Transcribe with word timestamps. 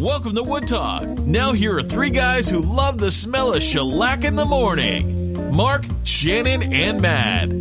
Welcome 0.00 0.34
to 0.34 0.42
Wood 0.42 0.66
Talk. 0.66 1.06
Now, 1.06 1.52
here 1.52 1.76
are 1.76 1.82
three 1.82 2.08
guys 2.08 2.48
who 2.48 2.60
love 2.60 2.96
the 2.96 3.10
smell 3.10 3.52
of 3.52 3.62
shellac 3.62 4.24
in 4.24 4.34
the 4.34 4.46
morning 4.46 5.54
Mark, 5.54 5.84
Shannon, 6.04 6.62
and 6.62 7.02
Matt. 7.02 7.52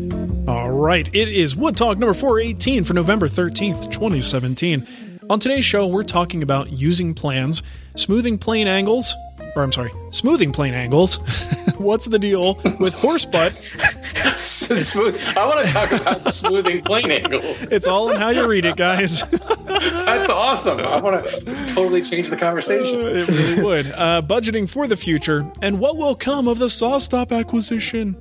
All 0.48 0.72
right, 0.72 1.10
it 1.14 1.28
is 1.28 1.54
Wood 1.54 1.76
Talk 1.76 1.98
number 1.98 2.14
418 2.14 2.86
for 2.86 2.94
November 2.94 3.28
13th, 3.28 3.92
2017. 3.92 4.88
On 5.30 5.38
today's 5.38 5.66
show, 5.66 5.86
we're 5.88 6.04
talking 6.04 6.42
about 6.42 6.72
using 6.72 7.14
plans, 7.14 7.62
smoothing 7.98 8.38
plane 8.38 8.68
angles, 8.68 9.14
or 9.58 9.64
I'm 9.64 9.72
sorry, 9.72 9.92
smoothing 10.12 10.52
plane 10.52 10.74
angles. 10.74 11.16
What's 11.78 12.06
the 12.06 12.20
deal 12.20 12.56
with 12.80 12.94
horse 12.94 13.26
butt? 13.26 13.54
Smooth. 14.38 15.22
I 15.36 15.46
want 15.46 15.66
to 15.68 15.74
talk 15.74 15.92
about 15.92 16.24
smoothing 16.26 16.84
plane 16.84 17.12
angles. 17.12 17.72
It's 17.72 17.88
all 17.88 18.12
in 18.12 18.18
how 18.18 18.30
you 18.30 18.48
read 18.48 18.66
it, 18.66 18.78
guys. 18.78 19.24
That's 19.68 20.30
awesome. 20.30 20.80
I 20.80 21.00
want 21.02 21.26
to 21.26 21.66
totally 21.68 22.02
change 22.02 22.30
the 22.30 22.38
conversation. 22.38 23.00
it 23.00 23.28
really 23.28 23.64
would. 23.64 23.92
Uh, 23.92 24.22
budgeting 24.22 24.70
for 24.70 24.88
the 24.88 24.98
future, 24.98 25.50
and 25.62 25.80
what 25.80 25.98
will 25.98 26.16
come 26.16 26.48
of 26.48 26.60
the 26.60 26.68
SawStop 26.68 27.38
acquisition 27.38 28.16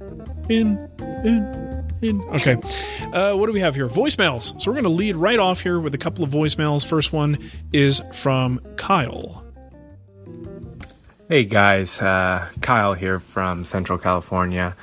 in 0.49 0.79
in 1.25 1.87
in. 2.03 2.23
Okay, 2.35 2.57
uh, 3.13 3.35
what 3.35 3.47
do 3.47 3.53
we 3.53 3.61
have 3.61 3.75
here? 3.75 3.89
Voicemails. 3.89 4.61
So 4.61 4.71
we're 4.71 4.75
going 4.75 4.85
to 4.85 4.91
lead 4.91 5.17
right 5.17 5.39
off 5.39 5.61
here 5.61 5.81
with 5.81 5.95
a 5.95 5.99
couple 5.99 6.25
of 6.25 6.31
voicemails. 6.31 6.87
First 6.87 7.13
one 7.13 7.39
is 7.73 8.01
from 8.13 8.61
Kyle. 8.77 9.46
Hey 11.29 11.45
guys, 11.45 12.01
uh, 12.01 12.47
Kyle 12.61 12.95
here 12.95 13.19
from 13.19 13.65
Central 13.65 13.99
California. 13.99 14.77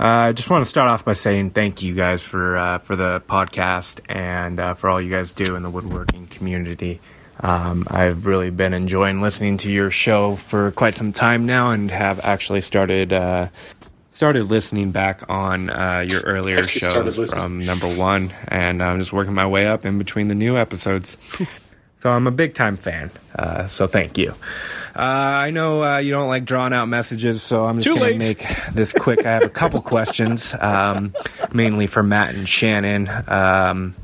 Uh, 0.00 0.06
I 0.06 0.32
just 0.32 0.48
want 0.48 0.64
to 0.64 0.68
start 0.68 0.88
off 0.88 1.04
by 1.04 1.12
saying 1.12 1.50
thank 1.50 1.82
you 1.82 1.94
guys 1.94 2.22
for 2.22 2.56
uh, 2.56 2.78
for 2.78 2.96
the 2.96 3.20
podcast 3.28 4.00
and 4.08 4.58
uh, 4.58 4.72
for 4.72 4.88
all 4.88 4.98
you 4.98 5.10
guys 5.10 5.34
do 5.34 5.56
in 5.56 5.62
the 5.62 5.68
woodworking 5.68 6.26
community. 6.28 7.02
Um, 7.40 7.86
I've 7.90 8.24
really 8.24 8.48
been 8.48 8.72
enjoying 8.72 9.20
listening 9.20 9.58
to 9.58 9.70
your 9.70 9.90
show 9.90 10.36
for 10.36 10.70
quite 10.70 10.94
some 10.94 11.12
time 11.12 11.44
now, 11.44 11.70
and 11.70 11.90
have 11.90 12.18
actually 12.24 12.62
started 12.62 13.12
uh, 13.12 13.48
started 14.14 14.44
listening 14.44 14.90
back 14.90 15.28
on 15.28 15.68
uh, 15.68 16.02
your 16.08 16.22
earlier 16.22 16.66
shows 16.66 17.30
from 17.30 17.62
number 17.62 17.94
one, 17.94 18.32
and 18.48 18.82
I'm 18.82 19.00
just 19.00 19.12
working 19.12 19.34
my 19.34 19.46
way 19.46 19.66
up 19.66 19.84
in 19.84 19.98
between 19.98 20.28
the 20.28 20.34
new 20.34 20.56
episodes. 20.56 21.18
So 22.04 22.12
I'm 22.12 22.26
a 22.26 22.30
big 22.30 22.52
time 22.52 22.76
fan. 22.76 23.10
Uh, 23.34 23.66
so 23.66 23.86
thank 23.86 24.18
you. 24.18 24.34
Uh, 24.94 24.98
I 24.98 25.48
know 25.52 25.82
uh, 25.82 25.96
you 25.96 26.10
don't 26.10 26.28
like 26.28 26.44
drawn 26.44 26.74
out 26.74 26.86
messages, 26.86 27.42
so 27.42 27.64
I'm 27.64 27.80
just 27.80 27.98
going 27.98 28.12
to 28.12 28.18
make 28.18 28.46
this 28.74 28.92
quick. 28.92 29.24
I 29.24 29.32
have 29.32 29.42
a 29.42 29.48
couple 29.48 29.80
questions, 29.94 30.54
um, 30.60 31.14
mainly 31.50 31.86
for 31.86 32.02
Matt 32.02 32.34
and 32.34 32.46
Shannon. 32.46 33.08
Um, 33.26 33.94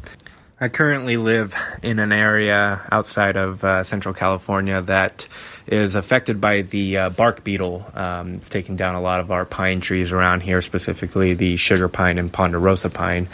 I 0.59 0.69
currently 0.71 1.19
live 1.19 1.55
in 1.83 1.99
an 1.99 2.11
area 2.11 2.81
outside 2.91 3.37
of 3.37 3.63
uh, 3.65 3.85
Central 3.85 4.15
California 4.15 4.81
that 4.81 5.29
is 5.67 5.95
affected 5.95 6.41
by 6.41 6.63
the 6.63 6.97
uh, 6.97 7.11
bark 7.11 7.45
beetle. 7.45 7.85
Um, 7.95 8.37
it's 8.37 8.49
taking 8.49 8.77
down 8.77 8.95
a 8.95 9.03
lot 9.03 9.21
of 9.21 9.31
our 9.31 9.45
pine 9.45 9.83
trees 9.83 10.11
around 10.11 10.41
here, 10.41 10.63
specifically 10.63 11.35
the 11.35 11.59
sugar 11.59 11.91
pine 11.91 12.17
and 12.17 12.33
ponderosa 12.33 12.89
pine. 12.89 13.29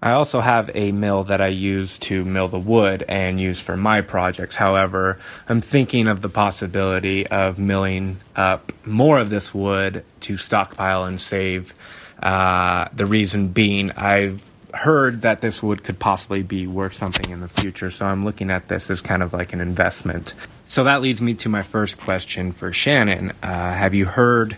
I 0.00 0.12
also 0.12 0.40
have 0.40 0.70
a 0.74 0.92
mill 0.92 1.24
that 1.24 1.40
I 1.40 1.48
use 1.48 1.98
to 1.98 2.24
mill 2.24 2.48
the 2.48 2.58
wood 2.58 3.04
and 3.08 3.40
use 3.40 3.58
for 3.58 3.76
my 3.76 4.00
projects. 4.00 4.54
However, 4.54 5.18
I'm 5.48 5.60
thinking 5.60 6.06
of 6.06 6.22
the 6.22 6.28
possibility 6.28 7.26
of 7.26 7.58
milling 7.58 8.20
up 8.36 8.72
more 8.86 9.18
of 9.18 9.30
this 9.30 9.52
wood 9.52 10.04
to 10.20 10.36
stockpile 10.36 11.04
and 11.04 11.20
save. 11.20 11.74
Uh, 12.22 12.88
the 12.92 13.06
reason 13.06 13.48
being, 13.48 13.90
I've 13.92 14.44
heard 14.72 15.22
that 15.22 15.40
this 15.40 15.62
wood 15.62 15.82
could 15.82 15.98
possibly 15.98 16.42
be 16.42 16.66
worth 16.66 16.94
something 16.94 17.30
in 17.32 17.40
the 17.40 17.48
future, 17.48 17.90
so 17.90 18.06
I'm 18.06 18.24
looking 18.24 18.50
at 18.50 18.68
this 18.68 18.90
as 18.90 19.02
kind 19.02 19.22
of 19.22 19.32
like 19.32 19.52
an 19.52 19.60
investment. 19.60 20.34
So 20.68 20.84
that 20.84 21.00
leads 21.00 21.22
me 21.22 21.34
to 21.34 21.48
my 21.48 21.62
first 21.62 21.98
question 21.98 22.52
for 22.52 22.72
Shannon. 22.72 23.32
Uh, 23.42 23.72
have 23.72 23.94
you 23.94 24.04
heard 24.04 24.56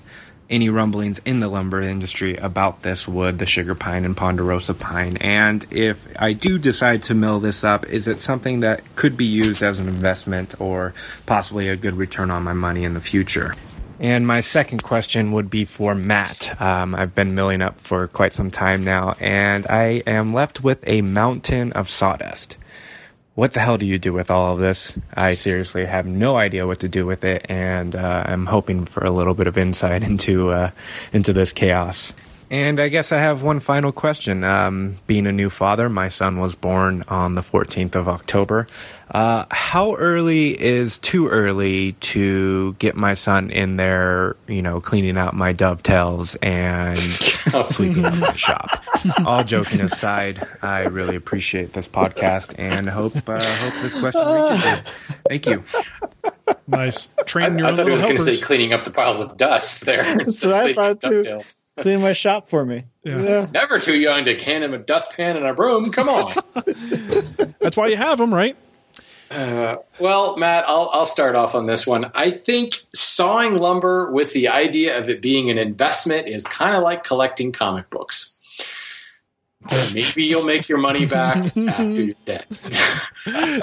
any 0.50 0.68
rumblings 0.68 1.20
in 1.24 1.40
the 1.40 1.48
lumber 1.48 1.80
industry 1.80 2.36
about 2.36 2.82
this 2.82 3.08
wood, 3.08 3.38
the 3.38 3.46
sugar 3.46 3.74
pine 3.74 4.04
and 4.04 4.16
ponderosa 4.16 4.74
pine? 4.74 5.16
And 5.18 5.64
if 5.70 6.06
I 6.18 6.32
do 6.32 6.58
decide 6.58 7.02
to 7.04 7.14
mill 7.14 7.40
this 7.40 7.64
up, 7.64 7.86
is 7.86 8.08
it 8.08 8.20
something 8.20 8.60
that 8.60 8.82
could 8.96 9.16
be 9.16 9.24
used 9.24 9.62
as 9.62 9.78
an 9.78 9.88
investment 9.88 10.60
or 10.60 10.92
possibly 11.26 11.68
a 11.68 11.76
good 11.76 11.94
return 11.94 12.30
on 12.30 12.42
my 12.42 12.52
money 12.52 12.84
in 12.84 12.94
the 12.94 13.00
future? 13.00 13.54
And 14.00 14.26
my 14.26 14.40
second 14.40 14.82
question 14.82 15.30
would 15.32 15.50
be 15.50 15.66
for 15.66 15.94
Matt. 15.94 16.58
Um, 16.60 16.94
I've 16.94 17.14
been 17.14 17.34
milling 17.34 17.60
up 17.60 17.78
for 17.78 18.06
quite 18.08 18.32
some 18.32 18.50
time 18.50 18.82
now, 18.82 19.14
and 19.20 19.66
I 19.66 20.02
am 20.06 20.32
left 20.32 20.64
with 20.64 20.82
a 20.86 21.02
mountain 21.02 21.72
of 21.72 21.90
sawdust. 21.90 22.56
What 23.34 23.52
the 23.52 23.60
hell 23.60 23.78
do 23.78 23.86
you 23.86 23.98
do 23.98 24.12
with 24.12 24.30
all 24.30 24.52
of 24.52 24.58
this? 24.58 24.98
I 25.14 25.34
seriously 25.34 25.86
have 25.86 26.04
no 26.04 26.36
idea 26.36 26.66
what 26.66 26.80
to 26.80 26.88
do 26.88 27.06
with 27.06 27.24
it, 27.24 27.46
and 27.48 27.94
uh, 27.94 28.24
I'm 28.26 28.46
hoping 28.46 28.84
for 28.84 29.04
a 29.04 29.10
little 29.10 29.34
bit 29.34 29.46
of 29.46 29.56
insight 29.56 30.02
into 30.10 30.50
uh, 30.50 30.70
into 31.12 31.32
this 31.32 31.52
chaos. 31.52 32.12
And 32.50 32.80
I 32.80 32.88
guess 32.88 33.12
I 33.12 33.18
have 33.18 33.42
one 33.42 33.60
final 33.60 33.92
question. 33.92 34.42
Um, 34.42 34.96
being 35.06 35.28
a 35.28 35.32
new 35.32 35.48
father, 35.48 35.88
my 35.88 36.08
son 36.08 36.40
was 36.40 36.56
born 36.56 37.04
on 37.06 37.36
the 37.36 37.42
14th 37.42 37.94
of 37.94 38.08
October. 38.08 38.66
Uh, 39.08 39.44
how 39.52 39.94
early 39.94 40.60
is 40.60 40.98
too 40.98 41.28
early 41.28 41.92
to 41.92 42.72
get 42.80 42.96
my 42.96 43.14
son 43.14 43.50
in 43.50 43.76
there, 43.76 44.34
you 44.48 44.62
know, 44.62 44.80
cleaning 44.80 45.16
out 45.16 45.34
my 45.34 45.52
dovetails 45.52 46.34
and 46.36 46.98
sweeping 47.70 48.04
up 48.04 48.14
my 48.14 48.34
shop? 48.34 48.82
All 49.24 49.44
joking 49.44 49.80
aside, 49.80 50.44
I 50.60 50.80
really 50.80 51.14
appreciate 51.14 51.72
this 51.72 51.86
podcast 51.86 52.54
and 52.58 52.88
hope 52.88 53.16
uh, 53.28 53.40
hope 53.40 53.74
this 53.82 53.98
question 53.98 54.26
reaches 54.26 54.64
you. 54.64 54.76
Thank 55.28 55.46
you. 55.46 55.64
Nice. 56.66 57.08
I, 57.16 57.48
your 57.48 57.66
I 57.66 57.76
thought 57.76 57.86
he 57.86 57.92
was 57.92 58.02
going 58.02 58.16
to 58.16 58.34
say 58.34 58.40
cleaning 58.40 58.72
up 58.72 58.84
the 58.84 58.90
piles 58.90 59.20
of 59.20 59.36
dust 59.36 59.84
there. 59.86 60.02
That's 60.02 60.20
instead 60.20 60.50
what 60.50 60.60
I 60.60 60.74
thought 60.94 61.00
too. 61.00 61.22
dovetails. 61.22 61.59
Clean 61.80 62.00
my 62.00 62.12
shop 62.12 62.48
for 62.48 62.64
me. 62.64 62.84
Yeah. 63.04 63.46
Never 63.52 63.78
too 63.78 63.98
young 63.98 64.24
to 64.26 64.34
can 64.34 64.62
him 64.62 64.74
a 64.74 64.78
dustpan 64.78 65.36
and 65.36 65.46
a 65.46 65.54
broom. 65.54 65.90
Come 65.92 66.08
on. 66.08 66.32
That's 67.60 67.76
why 67.76 67.88
you 67.88 67.96
have 67.96 68.18
them, 68.18 68.32
right? 68.32 68.56
Uh, 69.30 69.76
well, 70.00 70.36
Matt, 70.36 70.64
I'll, 70.68 70.90
I'll 70.92 71.06
start 71.06 71.36
off 71.36 71.54
on 71.54 71.66
this 71.66 71.86
one. 71.86 72.10
I 72.14 72.30
think 72.30 72.74
sawing 72.94 73.56
lumber 73.56 74.10
with 74.10 74.32
the 74.32 74.48
idea 74.48 74.98
of 74.98 75.08
it 75.08 75.22
being 75.22 75.50
an 75.50 75.58
investment 75.58 76.26
is 76.26 76.44
kind 76.44 76.74
of 76.74 76.82
like 76.82 77.04
collecting 77.04 77.52
comic 77.52 77.88
books. 77.90 78.34
maybe 79.94 80.24
you'll 80.24 80.44
make 80.44 80.68
your 80.68 80.78
money 80.78 81.06
back 81.06 81.56
after 81.56 81.84
you're 81.84 82.14
dead. 82.24 82.46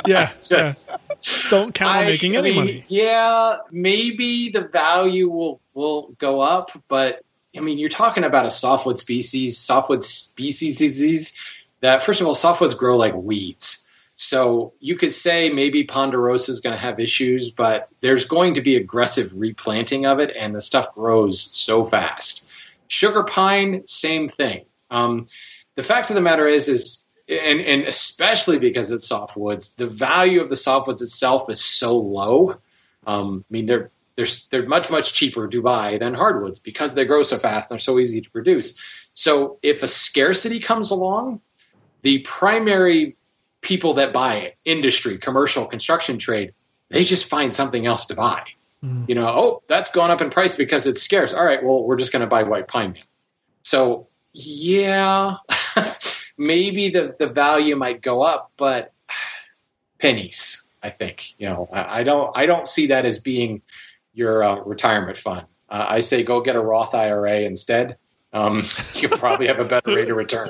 yeah, 0.08 0.32
yeah. 0.50 0.74
Don't 1.50 1.74
count 1.74 1.98
on 1.98 2.04
I- 2.04 2.06
making 2.06 2.36
I 2.36 2.40
any 2.40 2.50
mean, 2.52 2.58
money. 2.60 2.86
Yeah, 2.88 3.58
maybe 3.72 4.50
the 4.50 4.62
value 4.62 5.28
will 5.30 5.60
will 5.74 6.14
go 6.18 6.40
up, 6.40 6.72
but 6.88 7.24
I 7.56 7.62
mean, 7.62 7.78
you're 7.78 7.90
talking 7.90 8.24
about 8.24 8.46
a 8.46 8.52
softwood 8.52 9.00
species, 9.00 9.58
softwood 9.58 10.04
species 10.04 11.36
that 11.82 12.04
first 12.04 12.22
of 12.22 12.28
all, 12.28 12.36
softwoods 12.36 12.78
grow 12.78 12.98
like 12.98 13.14
weeds. 13.16 13.88
So 14.16 14.74
you 14.80 14.96
could 14.96 15.12
say 15.12 15.50
maybe 15.52 15.84
Ponderosa 15.84 16.52
is 16.52 16.60
going 16.60 16.76
to 16.76 16.82
have 16.82 17.00
issues, 17.00 17.52
but 17.52 17.88
there's 18.02 18.26
going 18.26 18.56
to 18.56 18.62
be 18.62 18.76
aggressive 18.76 19.32
replanting 19.36 20.08
of 20.08 20.20
it, 20.20 20.36
and 20.36 20.56
the 20.56 20.62
stuff 20.62 20.94
grows 20.96 21.56
so 21.56 21.86
fast. 21.86 22.50
Sugar 22.88 23.24
pine, 23.24 23.84
same 23.86 24.28
thing. 24.28 24.66
Um, 24.90 25.28
the 25.76 25.84
fact 25.84 26.10
of 26.10 26.16
the 26.16 26.22
matter 26.22 26.48
is, 26.48 26.68
is 26.68 27.06
and 27.30 27.62
and 27.62 27.84
especially 27.84 28.58
because 28.58 28.92
it's 28.92 29.08
softwoods, 29.08 29.76
the 29.76 29.88
value 29.88 30.42
of 30.42 30.50
the 30.50 30.56
softwoods 30.56 31.02
itself 31.02 31.50
is 31.50 31.64
so 31.64 31.96
low. 31.96 32.56
Um, 33.06 33.46
I 33.48 33.54
mean, 33.54 33.66
they're 33.68 33.92
they're 34.18 34.26
they're 34.50 34.68
much 34.68 34.90
much 34.90 35.14
cheaper 35.14 35.48
to 35.48 35.62
buy 35.62 35.98
than 36.00 36.14
hardwoods 36.14 36.60
because 36.60 36.96
they 36.96 37.06
grow 37.06 37.24
so 37.24 37.38
fast 37.38 37.72
and 37.72 37.76
they're 37.76 37.84
so 37.84 38.00
easy 38.00 38.20
to 38.20 38.30
produce. 38.32 38.78
So 39.14 39.60
if 39.62 39.84
a 39.84 39.88
scarcity 39.88 40.60
comes 40.60 40.92
along, 40.92 41.40
the 42.02 42.20
primary 42.20 43.16
people 43.62 43.94
that 43.94 44.12
buy 44.12 44.36
it, 44.36 44.58
industry, 44.66 45.18
commercial, 45.18 45.66
construction 45.66 46.18
trade, 46.18 46.54
they 46.90 47.04
just 47.04 47.28
find 47.28 47.56
something 47.56 47.86
else 47.86 48.08
to 48.08 48.16
buy. 48.16 48.44
Mm. 48.84 49.08
You 49.08 49.16
know, 49.16 49.28
oh, 49.28 49.64
that's 49.68 49.92
gone 49.92 50.12
up 50.12 50.22
in 50.22 50.30
price 50.30 50.56
because 50.56 50.88
it's 50.88 51.02
scarce. 51.02 51.34
All 51.34 51.46
right, 51.46 51.64
well, 51.64 51.84
we're 51.84 51.96
just 51.96 52.12
going 52.12 52.22
to 52.22 52.28
buy 52.28 52.44
white 52.44 52.68
pine 52.68 52.94
now. 52.94 53.02
So 53.64 54.08
yeah, 54.34 55.36
maybe 56.38 56.90
the 56.90 57.16
the 57.20 57.28
value 57.28 57.76
might 57.76 58.02
go 58.02 58.22
up, 58.22 58.52
but 58.58 58.94
pennies. 60.00 60.64
I 60.84 60.92
think 60.92 61.34
you 61.40 61.50
know. 61.50 61.68
I, 61.72 62.00
I 62.00 62.04
don't. 62.04 62.32
I 62.36 62.46
don't 62.46 62.68
see 62.68 62.88
that 62.88 63.06
as 63.06 63.20
being 63.20 63.62
your 64.18 64.44
uh, 64.44 64.56
retirement 64.62 65.18
fund. 65.18 65.46
Uh, 65.70 65.86
I 65.88 66.00
say 66.00 66.24
go 66.24 66.42
get 66.42 66.56
a 66.56 66.62
Roth 66.62 66.96
IRA 66.96 67.42
instead. 67.42 67.98
Um, 68.34 68.66
you 68.94 69.08
probably 69.10 69.48
have 69.48 69.60
a 69.60 69.64
better 69.66 69.96
rate 69.96 70.10
of 70.10 70.18
return 70.18 70.50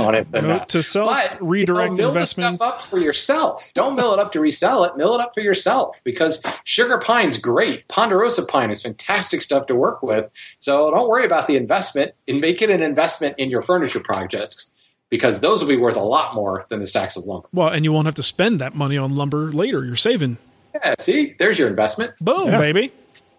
on 0.00 0.14
it 0.14 0.30
than 0.30 0.46
Note 0.46 0.58
that. 0.58 0.68
to 0.70 0.82
self, 0.82 1.08
But, 1.08 1.38
redirect 1.42 1.92
you 1.92 1.96
know, 1.96 2.02
mill 2.02 2.08
investment. 2.10 2.56
stuff 2.56 2.74
up 2.74 2.82
for 2.82 2.98
yourself. 2.98 3.72
Don't 3.74 3.96
mill 3.96 4.12
it 4.12 4.18
up 4.18 4.30
to 4.32 4.40
resell 4.40 4.84
it. 4.84 4.96
Mill 4.96 5.14
it 5.14 5.20
up 5.20 5.32
for 5.34 5.40
yourself 5.40 6.00
because 6.04 6.44
sugar 6.64 6.98
pine's 6.98 7.38
great. 7.38 7.88
Ponderosa 7.88 8.44
pine 8.44 8.70
is 8.70 8.82
fantastic 8.82 9.40
stuff 9.42 9.66
to 9.66 9.74
work 9.74 10.02
with. 10.02 10.30
So 10.60 10.90
don't 10.90 11.08
worry 11.08 11.24
about 11.24 11.46
the 11.46 11.56
investment 11.56 12.12
and 12.28 12.40
make 12.40 12.60
it 12.62 12.68
an 12.70 12.82
investment 12.82 13.36
in 13.38 13.48
your 13.48 13.62
furniture 13.62 14.00
projects 14.00 14.70
because 15.10 15.40
those 15.40 15.62
will 15.62 15.68
be 15.68 15.76
worth 15.76 15.96
a 15.96 16.00
lot 16.00 16.34
more 16.34 16.66
than 16.68 16.78
the 16.80 16.86
stacks 16.86 17.16
of 17.16 17.24
lumber. 17.24 17.48
Well, 17.52 17.68
and 17.68 17.84
you 17.84 17.90
won't 17.92 18.04
have 18.06 18.16
to 18.16 18.22
spend 18.22 18.60
that 18.60 18.74
money 18.74 18.98
on 18.98 19.16
lumber 19.16 19.50
later. 19.50 19.82
You're 19.84 19.96
saving. 19.96 20.36
Yeah, 20.84 20.94
see, 20.98 21.34
there's 21.38 21.58
your 21.58 21.68
investment. 21.68 22.12
Boom, 22.20 22.50
baby. 22.52 22.92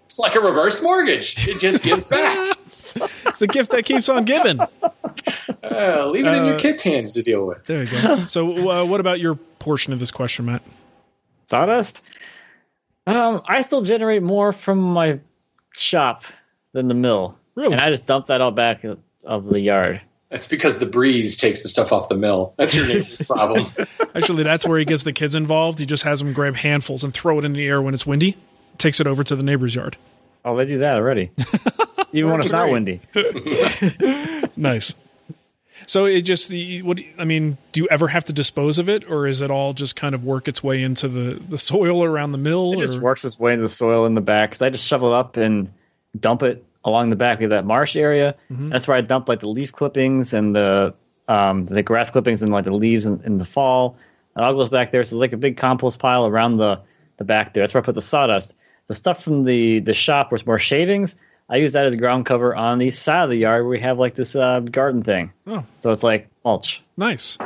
It's 0.05 0.17
like 0.19 0.35
a 0.35 0.39
reverse 0.39 0.81
mortgage. 0.81 1.47
It 1.47 1.59
just 1.59 1.83
gives 1.83 2.03
back. 2.05 2.57
It's 2.61 2.93
the 3.39 3.47
gift 3.47 3.71
that 3.71 3.85
keeps 3.85 4.09
on 4.09 4.25
giving. 4.25 4.59
Uh, 5.61 6.07
leave 6.07 6.25
it 6.25 6.33
in 6.35 6.45
your 6.45 6.55
Uh, 6.55 6.57
kids' 6.59 6.81
hands 6.81 7.11
to 7.11 7.21
deal 7.21 7.45
with. 7.45 7.63
There 7.65 7.83
you 7.83 7.91
go. 8.01 8.15
So, 8.25 8.69
uh, 8.71 8.85
what 8.85 8.99
about 8.99 9.19
your 9.19 9.35
portion 9.35 9.93
of 9.93 9.99
this 9.99 10.09
question, 10.09 10.45
Matt? 10.45 10.63
Sawdust? 11.45 12.01
Um, 13.05 13.41
I 13.45 13.61
still 13.61 13.81
generate 13.81 14.23
more 14.23 14.51
from 14.51 14.79
my 14.79 15.19
shop 15.75 16.23
than 16.71 16.87
the 16.87 16.93
mill. 16.95 17.37
Really? 17.55 17.73
And 17.73 17.81
I 17.81 17.89
just 17.89 18.05
dump 18.07 18.27
that 18.27 18.41
all 18.41 18.51
back 18.51 18.83
of- 18.83 18.99
of 19.23 19.45
the 19.49 19.59
yard. 19.59 20.01
That's 20.29 20.47
because 20.47 20.77
the 20.77 20.85
breeze 20.85 21.37
takes 21.37 21.63
the 21.63 21.69
stuff 21.69 21.91
off 21.91 22.07
the 22.07 22.15
mill. 22.15 22.53
That's 22.57 22.75
your 22.75 22.87
neighbor's 22.87 23.17
problem. 23.27 23.71
Actually, 24.13 24.43
that's 24.43 24.65
where 24.65 24.77
he 24.77 24.85
gets 24.85 25.03
the 25.03 25.13
kids 25.13 25.33
involved. 25.33 25.79
He 25.79 25.85
just 25.87 26.03
has 26.03 26.19
them 26.19 26.33
grab 26.33 26.55
handfuls 26.55 27.03
and 27.03 27.13
throw 27.13 27.39
it 27.39 27.45
in 27.45 27.53
the 27.53 27.65
air 27.65 27.81
when 27.81 27.93
it's 27.95 28.05
windy. 28.05 28.37
Takes 28.77 28.99
it 28.99 29.07
over 29.07 29.23
to 29.23 29.35
the 29.35 29.43
neighbor's 29.43 29.73
yard. 29.73 29.97
Oh, 30.45 30.55
they 30.55 30.65
do 30.65 30.77
that 30.79 30.97
already. 30.97 31.31
Even 32.13 32.31
when 32.31 32.39
it's 32.41 32.51
not 32.51 32.69
windy. 32.69 33.01
Nice. 34.55 34.93
So 35.87 36.05
it 36.05 36.23
just 36.23 36.49
the 36.49 36.81
what? 36.81 36.99
I 37.17 37.23
mean, 37.23 37.57
do 37.71 37.79
you 37.81 37.87
ever 37.89 38.09
have 38.09 38.25
to 38.25 38.33
dispose 38.33 38.77
of 38.77 38.89
it, 38.89 39.09
or 39.09 39.25
is 39.25 39.41
it 39.41 39.49
all 39.49 39.71
just 39.71 39.95
kind 39.95 40.13
of 40.13 40.25
work 40.25 40.49
its 40.49 40.61
way 40.61 40.83
into 40.83 41.07
the 41.07 41.41
the 41.47 41.57
soil 41.57 42.03
around 42.03 42.33
the 42.33 42.37
mill? 42.37 42.73
It 42.73 42.79
just 42.79 42.99
works 42.99 43.23
its 43.23 43.39
way 43.39 43.53
into 43.53 43.61
the 43.61 43.69
soil 43.69 44.05
in 44.05 44.15
the 44.15 44.21
back 44.21 44.49
because 44.49 44.61
I 44.61 44.69
just 44.69 44.85
shovel 44.85 45.13
it 45.13 45.15
up 45.15 45.37
and 45.37 45.71
dump 46.19 46.43
it 46.43 46.65
along 46.85 47.09
the 47.09 47.15
back 47.15 47.41
of 47.41 47.49
that 47.49 47.65
marsh 47.65 47.95
area. 47.95 48.35
Mhm. 48.51 48.71
That's 48.71 48.87
where 48.87 48.97
I 48.97 49.01
dump 49.01 49.27
like 49.29 49.39
the 49.41 49.49
leaf 49.49 49.71
clippings 49.71 50.33
and 50.33 50.55
the 50.55 50.93
um, 51.27 51.65
the 51.65 51.83
grass 51.83 52.09
clippings 52.09 52.41
and 52.41 52.51
like 52.51 52.65
the 52.65 52.73
leaves 52.73 53.05
in, 53.05 53.21
in 53.23 53.37
the 53.37 53.45
fall. 53.45 53.97
It 54.35 54.41
all 54.41 54.53
goes 54.53 54.69
back 54.69 54.91
there. 54.91 55.03
So 55.03 55.15
it's 55.15 55.21
like 55.21 55.33
a 55.33 55.37
big 55.37 55.57
compost 55.57 55.99
pile 55.99 56.25
around 56.25 56.57
the 56.57 56.79
the 57.17 57.23
back 57.25 57.53
there. 57.53 57.63
That's 57.63 57.73
where 57.73 57.83
I 57.83 57.85
put 57.85 57.95
the 57.95 58.01
sawdust. 58.01 58.53
The 58.87 58.95
stuff 58.95 59.23
from 59.23 59.43
the 59.43 59.79
the 59.79 59.93
shop 59.93 60.33
it's 60.33 60.45
more 60.45 60.57
shavings. 60.59 61.15
I 61.51 61.57
use 61.57 61.73
that 61.73 61.85
as 61.85 61.95
ground 61.95 62.25
cover 62.27 62.55
on 62.55 62.77
the 62.77 62.91
side 62.91 63.23
of 63.23 63.29
the 63.31 63.35
yard 63.37 63.63
where 63.63 63.69
we 63.71 63.79
have 63.79 63.97
like 63.99 64.15
this 64.15 64.35
uh, 64.35 64.59
garden 64.61 65.01
thing. 65.03 65.31
Oh, 65.47 65.65
So 65.79 65.91
it's 65.91 66.03
like 66.03 66.29
mulch 66.45 66.83
nice. 66.95 67.37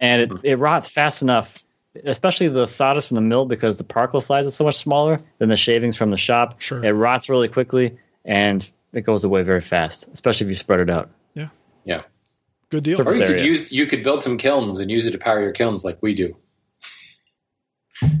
and 0.00 0.22
it, 0.22 0.30
it 0.42 0.56
rots 0.56 0.88
fast 0.88 1.22
enough, 1.22 1.64
especially 2.04 2.48
the 2.48 2.66
sawdust 2.66 3.08
from 3.08 3.14
the 3.14 3.20
mill 3.20 3.44
because 3.46 3.78
the 3.78 3.84
particle 3.84 4.20
size 4.20 4.46
is 4.46 4.56
so 4.56 4.64
much 4.64 4.76
smaller 4.76 5.18
than 5.38 5.48
the 5.50 5.56
shavings 5.56 5.96
from 5.96 6.10
the 6.10 6.16
shop. 6.16 6.60
Sure. 6.60 6.84
It 6.84 6.90
rots 6.92 7.28
really 7.28 7.46
quickly 7.48 7.96
and 8.24 8.68
it 8.92 9.02
goes 9.02 9.24
away 9.24 9.42
very 9.42 9.60
fast, 9.60 10.08
especially 10.12 10.46
if 10.46 10.50
you 10.50 10.56
spread 10.56 10.80
it 10.80 10.90
out. 10.90 11.10
Yeah, 11.34 11.48
Yeah. 11.84 12.02
good 12.70 12.84
deal. 12.84 13.00
Or 13.06 13.12
you 13.14 13.26
could 13.26 13.40
use 13.40 13.72
you 13.72 13.86
could 13.86 14.02
build 14.02 14.22
some 14.22 14.36
kilns 14.38 14.80
and 14.80 14.90
use 14.90 15.06
it 15.06 15.12
to 15.12 15.18
power 15.18 15.40
your 15.42 15.52
kilns 15.52 15.84
like 15.84 15.98
we 16.02 16.14
do. 16.14 16.36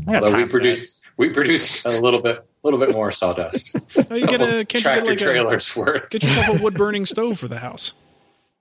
Although 0.06 0.36
we 0.36 0.44
produce 0.46 1.00
we 1.16 1.30
produce 1.30 1.84
a 1.84 1.90
little 2.00 2.22
bit 2.22 2.36
a 2.38 2.44
little 2.66 2.78
bit 2.80 2.92
more 2.92 3.10
sawdust. 3.12 3.76
Oh, 4.10 4.14
you 4.16 4.26
get 4.26 4.40
a 4.40 4.64
can't 4.64 4.74
you 4.74 4.80
Tractor 4.80 5.00
get 5.02 5.08
like 5.10 5.20
a, 5.20 5.24
trailers 5.24 5.76
worth. 5.76 6.10
get 6.10 6.22
yourself 6.24 6.48
a 6.60 6.62
wood 6.62 6.74
burning 6.74 7.06
stove 7.06 7.38
for 7.38 7.48
the 7.48 7.58
house? 7.58 7.94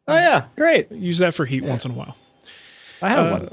Oh 0.08 0.16
yeah, 0.16 0.46
great. 0.56 0.92
Use 0.92 1.20
that 1.20 1.34
for 1.34 1.46
heat 1.46 1.64
once 1.64 1.86
in 1.86 1.92
a 1.92 1.94
while. 1.94 2.18
I 3.02 3.10
have 3.10 3.28
Uh, 3.28 3.32
one. 3.32 3.50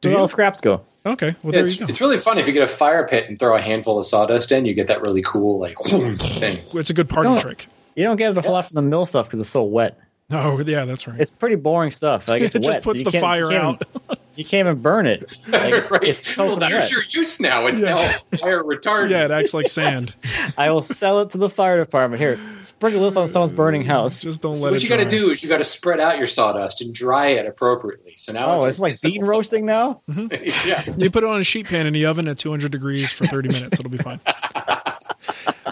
do 0.00 0.10
Where 0.10 0.18
all 0.18 0.28
scraps 0.28 0.60
go? 0.60 0.84
Okay, 1.06 1.34
well 1.42 1.52
there 1.52 1.62
it's, 1.64 1.72
you 1.74 1.80
go. 1.80 1.86
it's 1.86 2.00
really 2.00 2.16
fun 2.18 2.38
if 2.38 2.46
you 2.46 2.52
get 2.54 2.62
a 2.62 2.66
fire 2.66 3.06
pit 3.06 3.28
and 3.28 3.38
throw 3.38 3.54
a 3.54 3.60
handful 3.60 3.98
of 3.98 4.06
sawdust 4.06 4.50
in. 4.52 4.64
You 4.64 4.72
get 4.74 4.86
that 4.86 5.02
really 5.02 5.20
cool 5.22 5.58
like 5.58 5.76
thing. 5.84 6.60
It's 6.72 6.88
a 6.90 6.94
good 6.94 7.08
party 7.08 7.28
No. 7.28 7.38
trick. 7.38 7.68
You 7.94 8.04
don't 8.04 8.16
get 8.16 8.30
it 8.32 8.38
a 8.38 8.40
whole 8.40 8.52
lot 8.52 8.66
from 8.66 8.74
the 8.76 8.82
mill 8.82 9.04
stuff 9.06 9.26
because 9.26 9.38
it's 9.40 9.50
so 9.50 9.62
wet. 9.62 9.98
Oh 10.30 10.58
yeah, 10.60 10.84
that's 10.86 11.06
right. 11.06 11.20
It's 11.20 11.30
pretty 11.30 11.56
boring 11.56 11.90
stuff. 11.90 12.28
Like 12.28 12.42
it's 12.42 12.54
it 12.54 12.60
just 12.60 12.68
wet, 12.76 12.84
so 12.84 12.90
puts 12.90 13.04
you 13.04 13.10
the 13.10 13.20
fire 13.20 13.50
you 13.52 13.58
out. 13.58 13.82
you 14.36 14.44
can't 14.44 14.66
even 14.66 14.80
burn 14.80 15.06
it. 15.06 15.30
Like, 15.46 15.74
it's, 15.74 15.90
right. 15.92 16.02
it's 16.02 16.26
so 16.34 16.46
well, 16.46 16.56
there's 16.56 16.90
your 16.90 17.02
use 17.10 17.40
now. 17.40 17.66
It's 17.66 17.82
Yeah. 17.82 17.94
now 18.30 18.38
fire 18.38 18.64
retardant. 18.64 19.10
yeah, 19.10 19.26
it 19.26 19.30
acts 19.30 19.52
like 19.52 19.68
sand. 19.68 20.16
I 20.56 20.70
will 20.70 20.80
sell 20.82 21.20
it 21.20 21.30
to 21.32 21.38
the 21.38 21.50
fire 21.50 21.76
department. 21.76 22.20
Here, 22.22 22.38
sprinkle 22.58 23.02
this 23.02 23.16
on 23.16 23.28
someone's 23.28 23.52
burning 23.52 23.84
house. 23.84 24.22
Just 24.22 24.40
don't 24.40 24.56
So 24.56 24.64
let 24.64 24.70
what 24.72 24.76
it. 24.78 24.82
you 24.82 24.88
got 24.88 24.98
to 25.00 25.08
do 25.08 25.28
is 25.30 25.42
you 25.42 25.48
got 25.50 25.58
to 25.58 25.64
spread 25.64 26.00
out 26.00 26.16
your 26.16 26.26
sawdust 26.26 26.80
and 26.80 26.94
dry 26.94 27.28
it 27.28 27.44
appropriately. 27.46 28.14
So 28.16 28.32
now 28.32 28.58
Oh, 28.60 28.64
it's 28.64 28.80
like 28.80 28.98
bean 29.02 29.24
roasting 29.24 29.66
now. 29.66 30.00
Mm-hmm. 30.10 30.68
yeah. 30.68 30.82
You 30.96 31.10
put 31.10 31.22
it 31.22 31.28
on 31.28 31.38
a 31.40 31.44
sheet 31.44 31.66
pan 31.66 31.86
in 31.86 31.92
the 31.92 32.06
oven 32.06 32.28
at 32.28 32.38
200 32.38 32.72
degrees 32.72 33.12
for 33.12 33.26
30 33.26 33.50
minutes. 33.50 33.78
It'll 33.78 33.90
be 33.90 33.98
fine. 33.98 34.20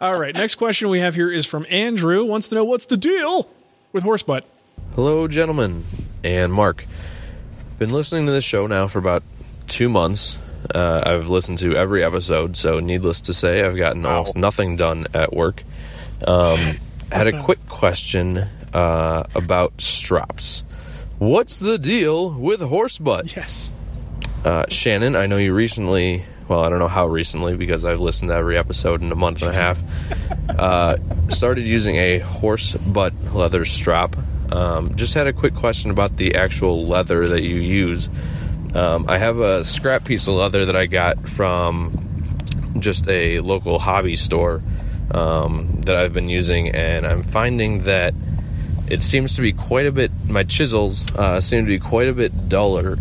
All 0.00 0.18
right. 0.18 0.34
Next 0.34 0.56
question 0.56 0.88
we 0.90 1.00
have 1.00 1.14
here 1.14 1.30
is 1.30 1.46
from 1.46 1.66
Andrew. 1.70 2.22
Wants 2.24 2.48
to 2.48 2.54
know 2.54 2.64
what's 2.64 2.86
the 2.86 2.96
deal 2.98 3.48
with 3.92 4.02
horse 4.02 4.22
butt. 4.22 4.44
Hello, 4.94 5.28
gentlemen, 5.28 5.84
and 6.24 6.52
Mark. 6.52 6.84
Been 7.78 7.90
listening 7.90 8.26
to 8.26 8.32
this 8.32 8.44
show 8.44 8.66
now 8.66 8.86
for 8.88 8.98
about 8.98 9.22
two 9.68 9.88
months. 9.88 10.38
Uh, 10.74 11.02
I've 11.04 11.28
listened 11.28 11.58
to 11.58 11.76
every 11.76 12.04
episode, 12.04 12.56
so 12.56 12.78
needless 12.80 13.20
to 13.22 13.32
say, 13.32 13.64
I've 13.64 13.76
gotten 13.76 14.06
almost 14.06 14.36
nothing 14.36 14.76
done 14.76 15.06
at 15.12 15.32
work. 15.32 15.64
Um, 16.26 16.58
had 17.12 17.26
a 17.26 17.42
quick 17.42 17.66
question 17.68 18.38
uh, 18.72 19.24
about 19.34 19.80
straps. 19.80 20.64
What's 21.18 21.58
the 21.58 21.78
deal 21.78 22.30
with 22.32 22.60
horse 22.60 22.98
butt? 22.98 23.34
Yes. 23.34 23.72
Uh, 24.44 24.64
Shannon, 24.68 25.14
I 25.14 25.26
know 25.26 25.36
you 25.36 25.52
recently, 25.54 26.24
well, 26.48 26.60
I 26.60 26.68
don't 26.68 26.78
know 26.78 26.88
how 26.88 27.06
recently 27.06 27.56
because 27.56 27.84
I've 27.84 28.00
listened 28.00 28.30
to 28.30 28.34
every 28.34 28.58
episode 28.58 29.02
in 29.02 29.12
a 29.12 29.14
month 29.14 29.42
and 29.42 29.50
a 29.50 29.54
half, 29.54 29.82
uh, 30.48 30.96
started 31.28 31.66
using 31.66 31.96
a 31.96 32.18
horse 32.18 32.72
butt 32.72 33.12
leather 33.32 33.64
strap. 33.64 34.16
Um, 34.52 34.94
just 34.96 35.14
had 35.14 35.26
a 35.26 35.32
quick 35.32 35.54
question 35.54 35.90
about 35.90 36.16
the 36.16 36.34
actual 36.34 36.86
leather 36.86 37.28
that 37.28 37.42
you 37.42 37.56
use. 37.56 38.10
Um, 38.74 39.06
I 39.08 39.18
have 39.18 39.38
a 39.38 39.64
scrap 39.64 40.04
piece 40.04 40.28
of 40.28 40.34
leather 40.34 40.66
that 40.66 40.76
I 40.76 40.86
got 40.86 41.28
from 41.28 42.38
just 42.78 43.08
a 43.08 43.40
local 43.40 43.78
hobby 43.78 44.16
store 44.16 44.62
um, 45.10 45.80
that 45.82 45.96
I've 45.96 46.12
been 46.12 46.28
using, 46.28 46.70
and 46.70 47.06
I'm 47.06 47.22
finding 47.22 47.84
that 47.84 48.14
it 48.88 49.02
seems 49.02 49.36
to 49.36 49.42
be 49.42 49.52
quite 49.52 49.86
a 49.86 49.92
bit, 49.92 50.10
my 50.28 50.42
chisels 50.42 51.10
uh, 51.16 51.40
seem 51.40 51.64
to 51.64 51.68
be 51.68 51.78
quite 51.78 52.08
a 52.08 52.12
bit 52.12 52.48
duller 52.48 52.98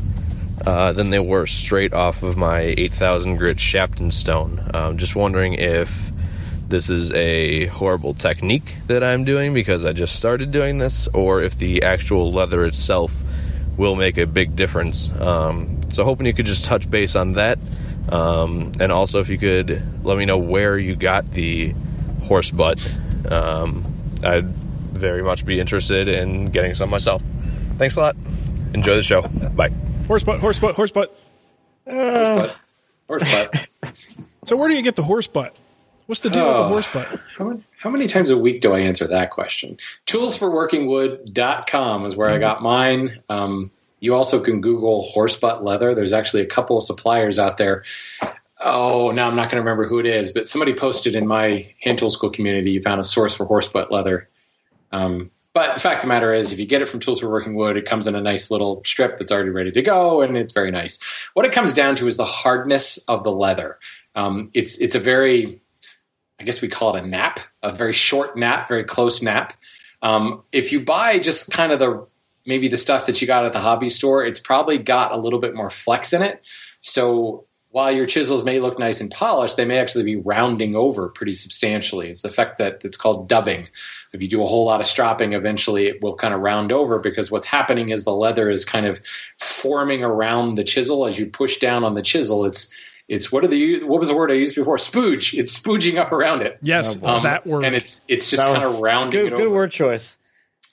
uh, 0.66 0.94
than 0.94 1.10
they 1.10 1.20
were 1.20 1.46
straight 1.46 1.94
off 1.94 2.24
of 2.24 2.38
my 2.38 2.60
8000 2.62 3.38
grit 3.38 3.60
Shapton 3.60 4.12
stone. 4.12 4.62
Um, 4.74 4.98
just 4.98 5.16
wondering 5.16 5.56
if 5.56 6.12
this 6.68 6.90
is 6.90 7.12
a 7.12 7.66
horrible 7.68 8.14
technique 8.14 8.76
that 8.88 9.04
I'm 9.04 9.24
doing 9.24 9.54
because 9.54 9.84
I 9.86 9.94
just 9.94 10.16
started 10.16 10.52
doing 10.52 10.78
this, 10.78 11.08
or 11.10 11.42
if 11.42 11.58
the 11.58 11.84
actual 11.84 12.32
leather 12.32 12.64
itself 12.64 13.22
will 13.78 13.96
make 13.96 14.18
a 14.18 14.26
big 14.26 14.56
difference. 14.56 15.10
Um, 15.20 15.80
so 15.90 16.04
hoping 16.04 16.28
you 16.28 16.34
could 16.34 16.46
just 16.46 16.66
touch 16.66 16.90
base 16.90 17.16
on 17.16 17.34
that, 17.34 17.60
um, 18.10 18.72
and 18.80 18.92
also 18.92 19.20
if 19.20 19.30
you 19.30 19.38
could 19.38 20.06
let 20.06 20.18
me 20.18 20.26
know 20.26 20.38
where 20.38 20.78
you 20.78 20.96
got 20.96 21.30
the 21.32 21.74
horse 22.24 22.52
butt. 22.52 22.80
Um, 23.30 23.86
I'd 24.24 24.46
very 24.48 25.24
much 25.24 25.46
be 25.46 25.60
interested 25.60 26.08
in 26.08 26.52
getting 26.52 26.76
some 26.76 26.90
myself. 26.90 27.22
Thanks 27.78 27.98
a 27.98 28.02
lot. 28.02 28.16
Enjoy 28.74 28.96
the 28.96 29.04
show. 29.04 29.24
Bye. 29.24 29.91
Horse 30.12 30.26
butt, 30.26 30.42
horse 30.42 30.60
butt, 30.60 30.76
horse 30.76 30.92
butt. 30.92 31.18
Horse 31.88 32.50
butt. 32.50 32.56
Horse 33.08 33.24
butt. 33.32 33.68
So 34.44 34.58
where 34.58 34.68
do 34.68 34.76
you 34.76 34.82
get 34.82 34.98
the 34.98 35.04
horse 35.04 35.28
butt? 35.28 35.56
What's 36.08 36.20
the 36.20 36.30
deal 36.30 36.50
with 36.50 36.58
the 36.58 36.64
Oh. 36.64 36.68
horse 36.68 36.88
butt? 36.94 37.08
How 37.38 37.46
many, 37.46 37.64
how 37.80 37.90
many 37.90 38.08
times 38.08 38.30
a 38.30 38.38
week 38.38 38.60
do 38.60 38.74
I 38.74 38.80
answer 38.82 39.08
that 39.08 39.30
question? 39.30 39.78
Toolsforworkingwood.com 40.08 42.06
is 42.06 42.18
where 42.18 42.30
I 42.30 42.40
got 42.40 42.62
mine. 42.62 43.22
Um, 43.30 43.72
you 44.02 44.14
also 44.14 44.44
can 44.44 44.60
Google 44.60 45.04
horse 45.04 45.38
butt 45.38 45.64
leather. 45.64 45.96
There's 45.96 46.12
actually 46.12 46.42
a 46.42 46.48
couple 46.48 46.76
of 46.78 46.84
suppliers 46.84 47.40
out 47.40 47.56
there. 47.58 47.86
Oh, 48.60 49.12
now 49.12 49.30
I'm 49.30 49.38
not 49.38 49.44
going 49.50 49.64
to 49.64 49.70
remember 49.70 49.88
who 49.88 50.00
it 50.00 50.08
is, 50.08 50.32
but 50.32 50.46
somebody 50.46 50.74
posted 50.74 51.16
in 51.16 51.26
my 51.26 51.74
hand 51.82 52.00
tool 52.00 52.12
school 52.12 52.32
community 52.32 52.72
you 52.72 52.82
found 52.82 53.00
a 53.00 53.06
source 53.06 53.34
for 53.34 53.46
horse 53.46 53.70
butt 53.70 53.94
leather. 53.94 54.28
Um, 54.92 55.32
but 55.54 55.74
the 55.74 55.80
fact 55.80 55.98
of 55.98 56.02
the 56.04 56.08
matter 56.08 56.34
is, 56.34 56.52
if 56.52 56.60
you 56.60 56.66
get 56.66 56.82
it 56.82 56.90
from 56.90 57.00
Tools 57.00 57.20
for 57.20 57.30
Working 57.30 57.56
Wood, 57.56 57.78
it 57.78 57.86
comes 57.86 58.08
in 58.08 58.16
a 58.16 58.22
nice 58.22 58.52
little 58.52 58.82
strip 58.86 59.18
that's 59.18 59.32
already 59.32 59.50
ready 59.50 59.72
to 59.72 59.82
go, 59.82 60.22
and 60.22 60.38
it's 60.38 60.54
very 60.54 60.72
nice. 60.72 61.00
What 61.34 61.46
it 61.46 61.52
comes 61.52 61.74
down 61.74 61.96
to 61.98 62.08
is 62.08 62.18
the 62.18 62.26
hardness 62.26 62.98
of 63.08 63.24
the 63.24 63.32
leather. 63.32 63.78
Um, 64.16 64.50
it's 64.54 64.78
it's 64.78 64.96
a 64.96 65.00
very 65.00 65.62
I 66.42 66.44
guess 66.44 66.62
we 66.62 66.70
call 66.70 66.96
it 66.96 67.04
a 67.04 67.08
nap, 67.08 67.40
a 67.62 67.72
very 67.72 67.94
short 67.94 68.36
nap, 68.36 68.68
very 68.68 68.84
close 68.84 69.22
nap. 69.22 69.54
Um, 70.02 70.42
if 70.52 70.72
you 70.72 70.84
buy 70.84 71.20
just 71.20 71.52
kind 71.52 71.72
of 71.72 71.80
the 71.80 72.08
maybe 72.48 72.68
the 72.68 72.80
stuff 72.80 73.06
that 73.06 73.22
you 73.22 73.28
got 73.28 73.46
at 73.46 73.54
the 73.54 73.60
hobby 73.60 73.90
store, 73.90 74.26
it's 74.26 74.40
probably 74.40 74.80
got 74.80 75.12
a 75.12 75.18
little 75.18 75.38
bit 75.38 75.54
more 75.54 75.70
flex 75.70 76.14
in 76.14 76.24
it. 76.24 76.42
So 76.82 77.46
while 77.72 77.92
your 77.92 78.06
chisels 78.06 78.44
may 78.44 78.60
look 78.60 78.78
nice 78.78 79.00
and 79.02 79.10
polished, 79.10 79.56
they 79.58 79.66
may 79.66 79.80
actually 79.80 80.04
be 80.04 80.18
rounding 80.18 80.76
over 80.76 81.08
pretty 81.08 81.34
substantially. 81.34 82.10
It's 82.10 82.22
the 82.22 82.30
fact 82.30 82.58
that 82.58 82.84
it's 82.84 82.98
called 82.98 83.30
dubbing. 83.30 83.70
If 84.12 84.22
you 84.22 84.28
do 84.28 84.44
a 84.44 84.46
whole 84.46 84.66
lot 84.66 84.82
of 84.82 84.88
stropping, 84.88 85.32
eventually 85.34 85.88
it 85.88 86.02
will 86.04 86.16
kind 86.16 86.34
of 86.34 86.42
round 86.42 86.74
over 86.74 87.00
because 87.00 87.32
what's 87.32 87.48
happening 87.48 87.90
is 87.90 88.04
the 88.04 88.14
leather 88.14 88.50
is 88.50 88.66
kind 88.66 88.86
of 88.86 89.00
forming 89.40 90.04
around 90.04 90.56
the 90.56 90.66
chisel 90.66 91.06
as 91.08 91.18
you 91.18 91.28
push 91.28 91.60
down 91.60 91.84
on 91.86 91.94
the 91.94 92.02
chisel. 92.02 92.46
It's 92.46 92.74
it's 93.08 93.32
what 93.32 93.44
are 93.44 93.48
the 93.48 93.84
what 93.84 94.00
was 94.00 94.10
the 94.10 94.16
word 94.16 94.32
I 94.32 94.36
used 94.36 94.56
before? 94.56 94.78
Spooge. 94.78 95.38
It's 95.38 95.58
spooging 95.58 95.98
up 95.98 96.12
around 96.12 96.42
it. 96.42 96.60
Yes, 96.62 96.98
Um, 97.02 97.24
that 97.24 97.48
word. 97.48 97.64
and 97.66 97.74
it's 97.76 98.04
it's 98.08 98.30
just 98.30 98.44
kind 98.44 98.64
of 98.64 98.80
rounding 98.80 99.24
good, 99.26 99.34
it 99.34 99.38
good 99.38 99.52
word 99.52 99.72
choice. 99.72 100.18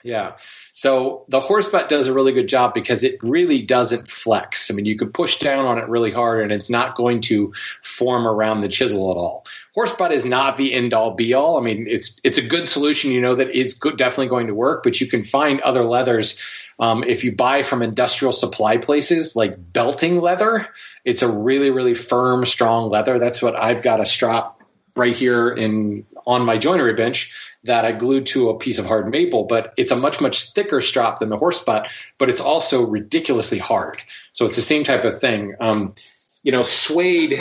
Yeah. 0.03 0.37
So 0.71 1.25
the 1.27 1.41
horse 1.41 1.67
butt 1.67 1.89
does 1.89 2.07
a 2.07 2.13
really 2.13 2.31
good 2.31 2.47
job 2.47 2.73
because 2.73 3.03
it 3.03 3.21
really 3.21 3.61
doesn't 3.61 4.09
flex. 4.09 4.71
I 4.71 4.73
mean, 4.73 4.85
you 4.85 4.95
could 4.95 5.13
push 5.13 5.39
down 5.39 5.65
on 5.65 5.77
it 5.77 5.89
really 5.89 6.11
hard 6.11 6.41
and 6.41 6.51
it's 6.51 6.69
not 6.69 6.95
going 6.95 7.21
to 7.21 7.53
form 7.81 8.25
around 8.25 8.61
the 8.61 8.69
chisel 8.69 9.11
at 9.11 9.17
all. 9.17 9.45
Horse 9.75 9.93
butt 9.93 10.13
is 10.13 10.25
not 10.25 10.55
the 10.55 10.73
end 10.73 10.93
all 10.93 11.15
be 11.15 11.33
all. 11.33 11.57
I 11.57 11.61
mean, 11.61 11.85
it's 11.89 12.19
it's 12.23 12.37
a 12.37 12.47
good 12.47 12.67
solution, 12.67 13.11
you 13.11 13.19
know, 13.19 13.35
that 13.35 13.51
is 13.51 13.73
good, 13.73 13.97
definitely 13.97 14.27
going 14.27 14.47
to 14.47 14.55
work. 14.55 14.83
But 14.83 15.01
you 15.01 15.07
can 15.07 15.23
find 15.25 15.59
other 15.61 15.83
leathers 15.83 16.41
um, 16.79 17.03
if 17.03 17.25
you 17.25 17.35
buy 17.35 17.63
from 17.63 17.81
industrial 17.81 18.31
supply 18.31 18.77
places 18.77 19.35
like 19.35 19.73
belting 19.73 20.21
leather. 20.21 20.67
It's 21.03 21.23
a 21.23 21.29
really 21.29 21.71
really 21.71 21.93
firm, 21.93 22.45
strong 22.45 22.89
leather. 22.89 23.19
That's 23.19 23.41
what 23.41 23.59
I've 23.59 23.83
got 23.83 23.99
a 23.99 24.05
strap 24.05 24.58
right 24.99 25.15
here 25.15 25.49
in 25.49 26.05
on 26.27 26.45
my 26.45 26.57
joinery 26.57 26.93
bench 26.93 27.33
that 27.63 27.85
I 27.85 27.91
glued 27.91 28.25
to 28.27 28.49
a 28.49 28.57
piece 28.57 28.77
of 28.77 28.85
hard 28.85 29.09
maple, 29.09 29.45
but 29.45 29.73
it's 29.77 29.91
a 29.91 29.95
much, 29.95 30.21
much 30.21 30.51
thicker 30.51 30.79
strap 30.79 31.19
than 31.19 31.29
the 31.29 31.37
horse 31.37 31.63
butt, 31.63 31.91
but 32.19 32.29
it's 32.29 32.39
also 32.39 32.85
ridiculously 32.85 33.57
hard. 33.57 34.01
So 34.31 34.45
it's 34.45 34.55
the 34.55 34.61
same 34.61 34.83
type 34.83 35.03
of 35.03 35.19
thing. 35.19 35.55
Um, 35.59 35.95
you 36.43 36.51
know, 36.51 36.61
suede, 36.61 37.39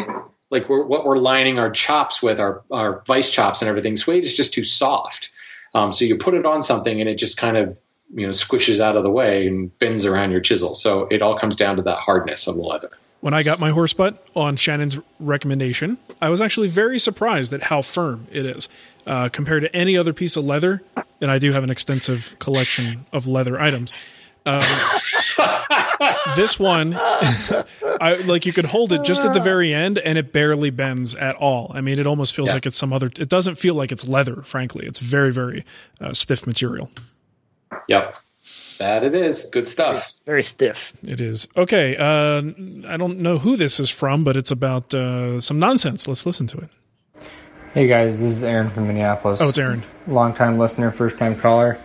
like 0.50 0.68
we're, 0.68 0.86
what 0.86 1.04
we're 1.04 1.18
lining 1.18 1.58
our 1.58 1.70
chops 1.70 2.22
with, 2.22 2.40
our, 2.40 2.62
our 2.70 3.02
vice 3.06 3.30
chops 3.30 3.60
and 3.60 3.68
everything, 3.68 3.96
suede 3.96 4.24
is 4.24 4.36
just 4.36 4.54
too 4.54 4.64
soft. 4.64 5.30
Um, 5.74 5.92
so 5.92 6.04
you 6.04 6.16
put 6.16 6.34
it 6.34 6.46
on 6.46 6.62
something 6.62 7.00
and 7.00 7.10
it 7.10 7.16
just 7.16 7.36
kind 7.36 7.56
of, 7.56 7.78
you 8.14 8.24
know, 8.24 8.32
squishes 8.32 8.80
out 8.80 8.96
of 8.96 9.02
the 9.02 9.10
way 9.10 9.46
and 9.46 9.76
bends 9.78 10.06
around 10.06 10.30
your 10.30 10.40
chisel. 10.40 10.74
So 10.74 11.06
it 11.10 11.20
all 11.20 11.36
comes 11.36 11.56
down 11.56 11.76
to 11.76 11.82
that 11.82 11.98
hardness 11.98 12.46
of 12.46 12.56
the 12.56 12.62
leather. 12.62 12.90
When 13.20 13.34
I 13.34 13.42
got 13.42 13.58
my 13.58 13.70
horse 13.70 13.92
butt 13.92 14.24
on 14.36 14.54
Shannon's 14.56 14.98
recommendation, 15.18 15.98
I 16.22 16.28
was 16.28 16.40
actually 16.40 16.68
very 16.68 16.98
surprised 17.00 17.52
at 17.52 17.64
how 17.64 17.82
firm 17.82 18.28
it 18.30 18.46
is 18.46 18.68
uh, 19.06 19.28
compared 19.28 19.62
to 19.62 19.74
any 19.74 19.96
other 19.96 20.12
piece 20.12 20.36
of 20.36 20.44
leather. 20.44 20.82
And 21.20 21.30
I 21.30 21.38
do 21.40 21.50
have 21.52 21.64
an 21.64 21.70
extensive 21.70 22.36
collection 22.38 23.06
of 23.12 23.26
leather 23.26 23.60
items. 23.60 23.92
Um, 24.46 24.62
this 26.36 26.58
one, 26.60 26.94
I 26.96 28.22
like 28.24 28.46
you 28.46 28.52
could 28.52 28.66
hold 28.66 28.92
it 28.92 29.02
just 29.02 29.22
at 29.24 29.34
the 29.34 29.40
very 29.40 29.74
end, 29.74 29.98
and 29.98 30.16
it 30.16 30.32
barely 30.32 30.70
bends 30.70 31.14
at 31.16 31.34
all. 31.36 31.72
I 31.74 31.80
mean, 31.80 31.98
it 31.98 32.06
almost 32.06 32.34
feels 32.36 32.48
Yeah. 32.50 32.54
like 32.54 32.66
it's 32.66 32.78
some 32.78 32.92
other. 32.92 33.06
It 33.18 33.28
doesn't 33.28 33.56
feel 33.56 33.74
like 33.74 33.90
it's 33.92 34.06
leather. 34.06 34.42
Frankly, 34.42 34.86
it's 34.86 35.00
very, 35.00 35.32
very 35.32 35.64
uh, 36.00 36.14
stiff 36.14 36.46
material. 36.46 36.90
Yep. 37.88 38.16
That 38.78 39.02
it 39.02 39.14
is. 39.14 39.46
Good 39.46 39.66
stuff. 39.66 40.20
Very 40.24 40.42
stiff. 40.42 40.92
It 41.02 41.20
is 41.20 41.48
okay. 41.56 41.96
Uh, 41.96 42.42
I 42.86 42.96
don't 42.96 43.18
know 43.18 43.38
who 43.38 43.56
this 43.56 43.80
is 43.80 43.90
from, 43.90 44.22
but 44.22 44.36
it's 44.36 44.52
about 44.52 44.94
uh, 44.94 45.40
some 45.40 45.58
nonsense. 45.58 46.06
Let's 46.06 46.24
listen 46.24 46.46
to 46.48 46.58
it. 46.58 46.70
Hey 47.74 47.86
guys, 47.86 48.20
this 48.20 48.30
is 48.36 48.42
Aaron 48.42 48.70
from 48.70 48.86
Minneapolis. 48.86 49.40
Oh, 49.40 49.48
it's 49.48 49.58
Aaron. 49.58 49.82
Long 50.06 50.32
time 50.32 50.58
listener, 50.58 50.90
first 50.90 51.18
time 51.18 51.38
caller. 51.38 51.78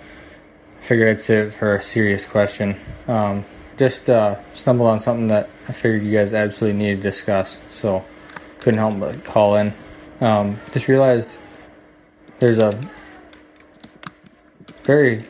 Figured 0.82 1.10
I'd 1.10 1.22
save 1.22 1.48
it 1.48 1.52
for 1.52 1.76
a 1.76 1.82
serious 1.82 2.26
question. 2.26 2.80
Um, 3.08 3.44
just 3.78 4.10
uh, 4.10 4.38
stumbled 4.54 4.88
on 4.88 5.00
something 5.00 5.28
that 5.28 5.50
I 5.68 5.72
figured 5.72 6.04
you 6.04 6.12
guys 6.12 6.34
absolutely 6.34 6.78
need 6.78 6.96
to 6.98 7.02
discuss, 7.02 7.60
so 7.70 8.06
couldn't 8.60 8.80
help 8.80 9.00
but 9.00 9.24
call 9.26 9.56
in. 9.56 9.74
Um, 10.22 10.60
just 10.72 10.88
realized 10.88 11.38
there's 12.40 12.60
a 12.60 12.80
very 14.84 15.22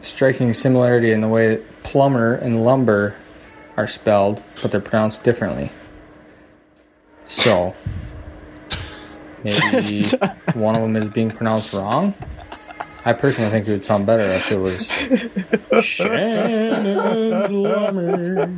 striking 0.00 0.52
similarity 0.52 1.12
in 1.12 1.20
the 1.20 1.28
way 1.28 1.48
that 1.48 1.82
plumber 1.82 2.34
and 2.34 2.64
lumber 2.64 3.16
are 3.76 3.86
spelled, 3.86 4.42
but 4.62 4.70
they're 4.70 4.80
pronounced 4.80 5.22
differently. 5.22 5.70
So, 7.28 7.74
maybe 9.44 10.04
one 10.54 10.74
of 10.74 10.82
them 10.82 10.96
is 10.96 11.08
being 11.08 11.30
pronounced 11.30 11.72
wrong. 11.72 12.14
I 13.04 13.12
personally 13.12 13.50
think 13.50 13.66
it 13.68 13.70
would 13.70 13.84
sound 13.84 14.06
better 14.06 14.24
if 14.24 14.50
it 14.50 14.58
was 14.58 14.86
Shannon's 15.84 17.50
Lumber 17.50 18.52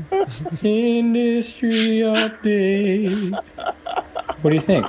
Industry 0.62 1.98
Update. 2.00 3.32
What 4.42 4.50
do 4.50 4.54
you 4.56 4.62
think? 4.62 4.86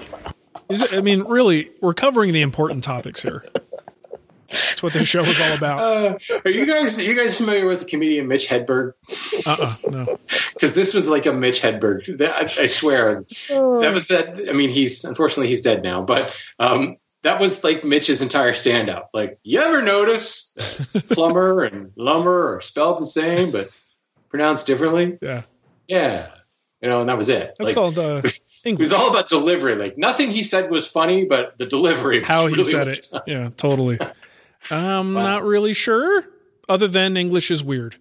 Is 0.69 0.83
it, 0.83 0.93
I 0.93 1.01
mean, 1.01 1.23
really, 1.23 1.69
we're 1.81 1.93
covering 1.93 2.31
the 2.31 2.41
important 2.41 2.83
topics 2.83 3.21
here. 3.21 3.43
That's 4.81 4.95
what 4.95 4.99
this 4.99 5.09
show 5.09 5.21
is 5.21 5.39
all 5.39 5.53
about. 5.53 5.79
Uh, 5.79 6.39
are 6.43 6.49
you 6.49 6.65
guys 6.65 6.97
are 6.97 7.03
you 7.03 7.15
guys 7.15 7.37
familiar 7.37 7.67
with 7.67 7.79
the 7.79 7.85
comedian 7.85 8.27
Mitch 8.27 8.47
Hedberg? 8.47 8.93
Uh, 9.45 9.51
uh 9.51 9.75
no. 9.91 10.19
Because 10.53 10.73
this 10.73 10.93
was 10.93 11.07
like 11.07 11.25
a 11.27 11.33
Mitch 11.33 11.61
Hedberg. 11.61 12.17
That- 12.17 12.35
I, 12.35 12.63
I 12.63 12.65
swear, 12.65 13.23
that 13.49 13.91
was 13.93 14.07
that. 14.07 14.49
I 14.49 14.53
mean, 14.53 14.69
he's 14.69 15.03
unfortunately 15.03 15.47
he's 15.49 15.61
dead 15.61 15.83
now, 15.83 16.01
but 16.03 16.35
um, 16.59 16.97
that 17.23 17.39
was 17.39 17.63
like 17.63 17.83
Mitch's 17.83 18.21
entire 18.21 18.53
standout. 18.53 19.05
Like, 19.13 19.39
you 19.43 19.59
ever 19.59 19.81
notice 19.81 20.51
that 20.93 21.09
plumber 21.09 21.63
and 21.63 21.91
lumber 21.95 22.55
are 22.55 22.61
spelled 22.61 23.01
the 23.01 23.05
same 23.05 23.51
but 23.51 23.69
pronounced 24.29 24.65
differently? 24.65 25.17
Yeah, 25.21 25.43
Yeah, 25.87 26.31
you 26.81 26.89
know, 26.89 27.01
and 27.01 27.09
that 27.09 27.17
was 27.17 27.29
it. 27.29 27.55
that's 27.57 27.69
Like, 27.69 27.75
called 27.75 27.99
uh, 27.99 28.21
It 28.63 28.77
was 28.77 28.93
all 28.93 29.09
about 29.09 29.27
delivery. 29.29 29.75
Like 29.75 29.97
nothing 29.97 30.29
he 30.29 30.43
said 30.43 30.69
was 30.69 30.87
funny, 30.87 31.25
but 31.25 31.57
the 31.57 31.65
delivery. 31.65 32.19
Was 32.19 32.27
How 32.27 32.45
he 32.47 32.63
said 32.63 32.87
what 32.87 32.87
it. 32.89 33.07
Yeah, 33.25 33.49
totally. 33.57 33.97
I'm 34.69 35.13
not 35.13 35.43
really 35.43 35.73
sure. 35.73 36.23
Other 36.69 36.87
than 36.87 37.17
English 37.17 37.51
is 37.51 37.63
weird. 37.63 37.95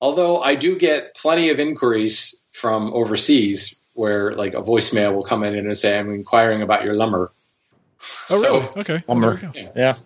Although 0.00 0.42
I 0.42 0.54
do 0.56 0.76
get 0.78 1.14
plenty 1.14 1.50
of 1.50 1.58
inquiries 1.58 2.42
from 2.52 2.92
overseas 2.92 3.78
where 3.94 4.32
like 4.32 4.52
a 4.54 4.60
voicemail 4.62 5.14
will 5.14 5.22
come 5.22 5.42
in 5.42 5.54
and 5.54 5.76
say, 5.76 5.98
I'm 5.98 6.12
inquiring 6.12 6.60
about 6.62 6.84
your 6.84 6.94
lumber. 6.94 7.32
Oh, 8.28 8.40
So- 8.42 8.58
really? 8.60 8.68
Okay. 8.76 9.04
Lumber. 9.08 9.36
There 9.38 9.52
we. 9.54 9.68
Yeah. 9.80 9.96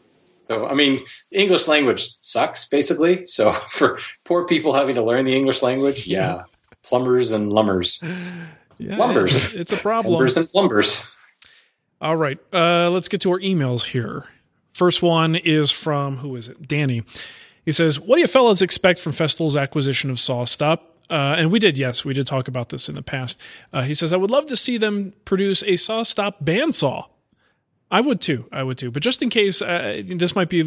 So, 0.48 0.66
I 0.66 0.74
mean, 0.74 1.04
English 1.30 1.66
language 1.68 2.08
sucks 2.22 2.66
basically. 2.66 3.26
So 3.26 3.52
for 3.70 3.98
poor 4.24 4.46
people 4.46 4.72
having 4.74 4.94
to 4.96 5.02
learn 5.02 5.24
the 5.24 5.34
English 5.36 5.62
language, 5.62 6.06
yeah, 6.06 6.42
plumbers 6.82 7.32
and 7.32 7.52
lumbers, 7.52 8.02
Yeah, 8.78 8.96
Lumbers. 8.96 9.26
It's, 9.46 9.54
it's 9.54 9.72
a 9.72 9.76
problem. 9.76 10.12
plumbers 10.14 10.36
and 10.36 10.48
plumbers. 10.48 11.12
All 12.00 12.16
right. 12.16 12.38
Uh, 12.52 12.90
let's 12.90 13.08
get 13.08 13.20
to 13.22 13.30
our 13.32 13.38
emails 13.40 13.84
here. 13.84 14.24
First 14.72 15.02
one 15.02 15.36
is 15.36 15.70
from, 15.70 16.18
who 16.18 16.36
is 16.36 16.48
it? 16.48 16.66
Danny. 16.66 17.02
He 17.64 17.72
says, 17.72 18.00
What 18.00 18.16
do 18.16 18.20
you 18.20 18.26
fellas 18.26 18.62
expect 18.62 19.00
from 19.00 19.12
Festool's 19.12 19.56
acquisition 19.56 20.10
of 20.10 20.16
SawStop? 20.16 20.80
Uh, 21.08 21.34
and 21.38 21.50
we 21.50 21.58
did, 21.58 21.76
yes, 21.76 22.04
we 22.04 22.14
did 22.14 22.26
talk 22.26 22.46
about 22.46 22.68
this 22.68 22.88
in 22.88 22.94
the 22.94 23.02
past. 23.02 23.40
Uh, 23.72 23.82
he 23.82 23.94
says, 23.94 24.12
I 24.12 24.16
would 24.16 24.30
love 24.30 24.46
to 24.46 24.56
see 24.56 24.78
them 24.78 25.12
produce 25.24 25.62
a 25.62 25.72
SawStop 25.72 26.44
bandsaw. 26.44 27.06
I 27.90 28.00
would 28.00 28.20
too. 28.20 28.46
I 28.52 28.62
would 28.62 28.78
too. 28.78 28.92
But 28.92 29.02
just 29.02 29.20
in 29.20 29.30
case, 29.30 29.60
uh, 29.60 30.02
this 30.06 30.36
might 30.36 30.48
be 30.48 30.62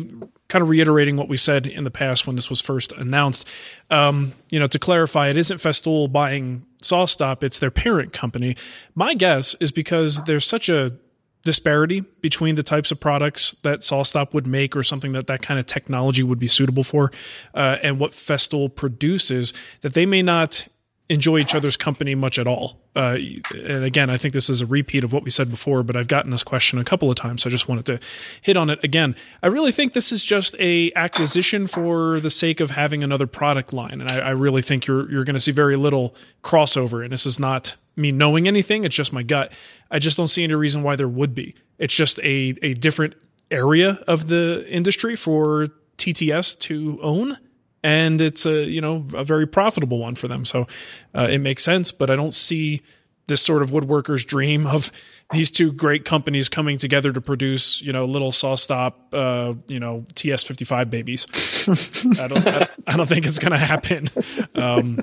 kind 0.50 0.62
of 0.62 0.68
reiterating 0.68 1.16
what 1.16 1.30
we 1.30 1.38
said 1.38 1.66
in 1.66 1.86
the 1.86 1.92
past 1.92 2.28
when 2.28 2.36
this 2.36 2.50
was 2.50 2.60
first 2.60 2.92
announced. 2.92 3.48
Um, 3.90 4.34
you 4.52 4.60
know, 4.60 4.68
to 4.68 4.78
clarify, 4.78 5.30
it 5.30 5.38
isn't 5.38 5.60
Festool 5.60 6.12
buying 6.12 6.66
SawStop; 6.82 7.42
it's 7.42 7.60
their 7.60 7.72
parent 7.72 8.12
company. 8.12 8.58
My 8.94 9.14
guess 9.14 9.56
is 9.62 9.72
because 9.72 10.22
there's 10.26 10.46
such 10.46 10.68
a 10.68 10.98
disparity 11.44 12.02
between 12.22 12.56
the 12.56 12.64
types 12.64 12.92
of 12.92 13.00
products 13.00 13.56
that 13.64 13.82
SawStop 13.82 14.34
would 14.34 14.48
make 14.48 14.76
or 14.76 14.84
something 14.84 15.12
that 15.12 15.28
that 15.28 15.42
kind 15.42 15.60
of 15.60 15.66
technology 15.66 16.24
would 16.24 16.40
be 16.40 16.48
suitable 16.48 16.84
for, 16.84 17.12
uh, 17.54 17.78
and 17.84 18.00
what 18.00 18.12
Festool 18.12 18.74
produces, 18.74 19.54
that 19.82 19.94
they 19.94 20.06
may 20.06 20.22
not 20.22 20.68
enjoy 21.10 21.38
each 21.38 21.54
other's 21.54 21.76
company 21.76 22.16
much 22.16 22.40
at 22.40 22.48
all. 22.48 22.80
Uh, 22.96 23.18
and 23.54 23.84
again, 23.84 24.10
I 24.10 24.18
think 24.18 24.34
this 24.34 24.50
is 24.50 24.62
a 24.62 24.66
repeat 24.66 25.04
of 25.04 25.12
what 25.12 25.24
we 25.24 25.30
said 25.30 25.50
before, 25.50 25.84
but 25.84 25.98
I've 25.98 26.08
gotten 26.08 26.32
this 26.32 26.44
question 26.44 26.80
a 26.80 26.84
couple 26.86 27.10
of 27.10 27.16
times, 27.16 27.44
so 27.44 27.50
I 27.50 27.52
just 27.52 27.68
wanted 27.68 27.86
to 27.88 28.00
hit 28.42 28.56
on 28.56 28.70
it 28.70 28.82
again. 28.84 29.16
I 29.42 29.48
really 29.48 29.74
think 29.74 29.94
this 29.94 30.12
is 30.14 30.24
just 30.24 30.56
a 30.60 30.94
acquisition 30.96 31.68
for 31.68 32.22
the 32.22 32.30
sake 32.30 32.62
of 32.62 32.72
having 32.72 33.04
another 33.04 33.28
product 33.28 33.74
line, 33.74 34.00
and 34.00 34.10
I, 34.10 34.20
I 34.20 34.30
really 34.32 34.62
think 34.62 34.88
you're 34.88 35.12
you're 35.12 35.26
going 35.26 35.36
to 35.36 35.42
see 35.42 35.52
very 35.52 35.76
little 35.76 36.16
crossover. 36.42 37.04
And 37.04 37.12
this 37.12 37.26
is 37.26 37.38
not 37.38 37.76
me 37.96 38.12
knowing 38.12 38.48
anything; 38.48 38.84
it's 38.84 38.96
just 38.96 39.14
my 39.14 39.24
gut. 39.24 39.52
I 39.92 40.00
just 40.00 40.18
don't 40.18 40.28
see 40.28 40.44
any 40.44 40.56
reason 40.56 40.84
why 40.84 40.96
there 40.96 41.08
would 41.08 41.34
be. 41.36 41.56
It's 41.78 41.96
just 41.96 42.20
a 42.20 42.56
a 42.62 42.74
different 42.74 43.16
area 43.52 44.00
of 44.08 44.28
the 44.28 44.66
industry 44.70 45.16
for 45.16 45.68
TTS 45.98 46.58
to 46.60 47.00
own 47.02 47.38
and 47.84 48.22
it's 48.22 48.46
a 48.46 48.64
you 48.64 48.82
know 48.82 49.06
a 49.14 49.24
very 49.24 49.46
profitable 49.46 50.00
one 50.00 50.16
for 50.16 50.28
them. 50.28 50.46
So 50.46 50.68
uh, 51.14 51.28
it 51.30 51.40
makes 51.40 51.64
sense, 51.64 51.92
but 51.92 52.10
I 52.10 52.16
don't 52.16 52.34
see 52.34 52.82
this 53.28 53.42
sort 53.42 53.62
of 53.62 53.70
woodworker's 53.72 54.26
dream 54.26 54.68
of 54.68 54.92
these 55.32 55.50
two 55.50 55.72
great 55.72 56.04
companies 56.06 56.50
coming 56.50 56.78
together 56.78 57.12
to 57.12 57.22
produce 57.22 57.82
you 57.82 57.94
know 57.94 58.06
little 58.06 58.32
SawStop 58.32 58.94
uh, 59.14 59.54
you 59.68 59.80
know 59.80 60.06
TS 60.16 60.44
fifty 60.44 60.66
five 60.66 60.90
babies. 60.90 61.28
I 62.20 62.28
don't 62.28 62.46
I, 62.48 62.68
I, 62.88 62.98
don't 62.98 63.08
think 63.08 63.26
it's 63.26 63.40
going 63.40 63.52
to 63.54 63.58
happen. 63.58 64.10
Um, 64.56 64.96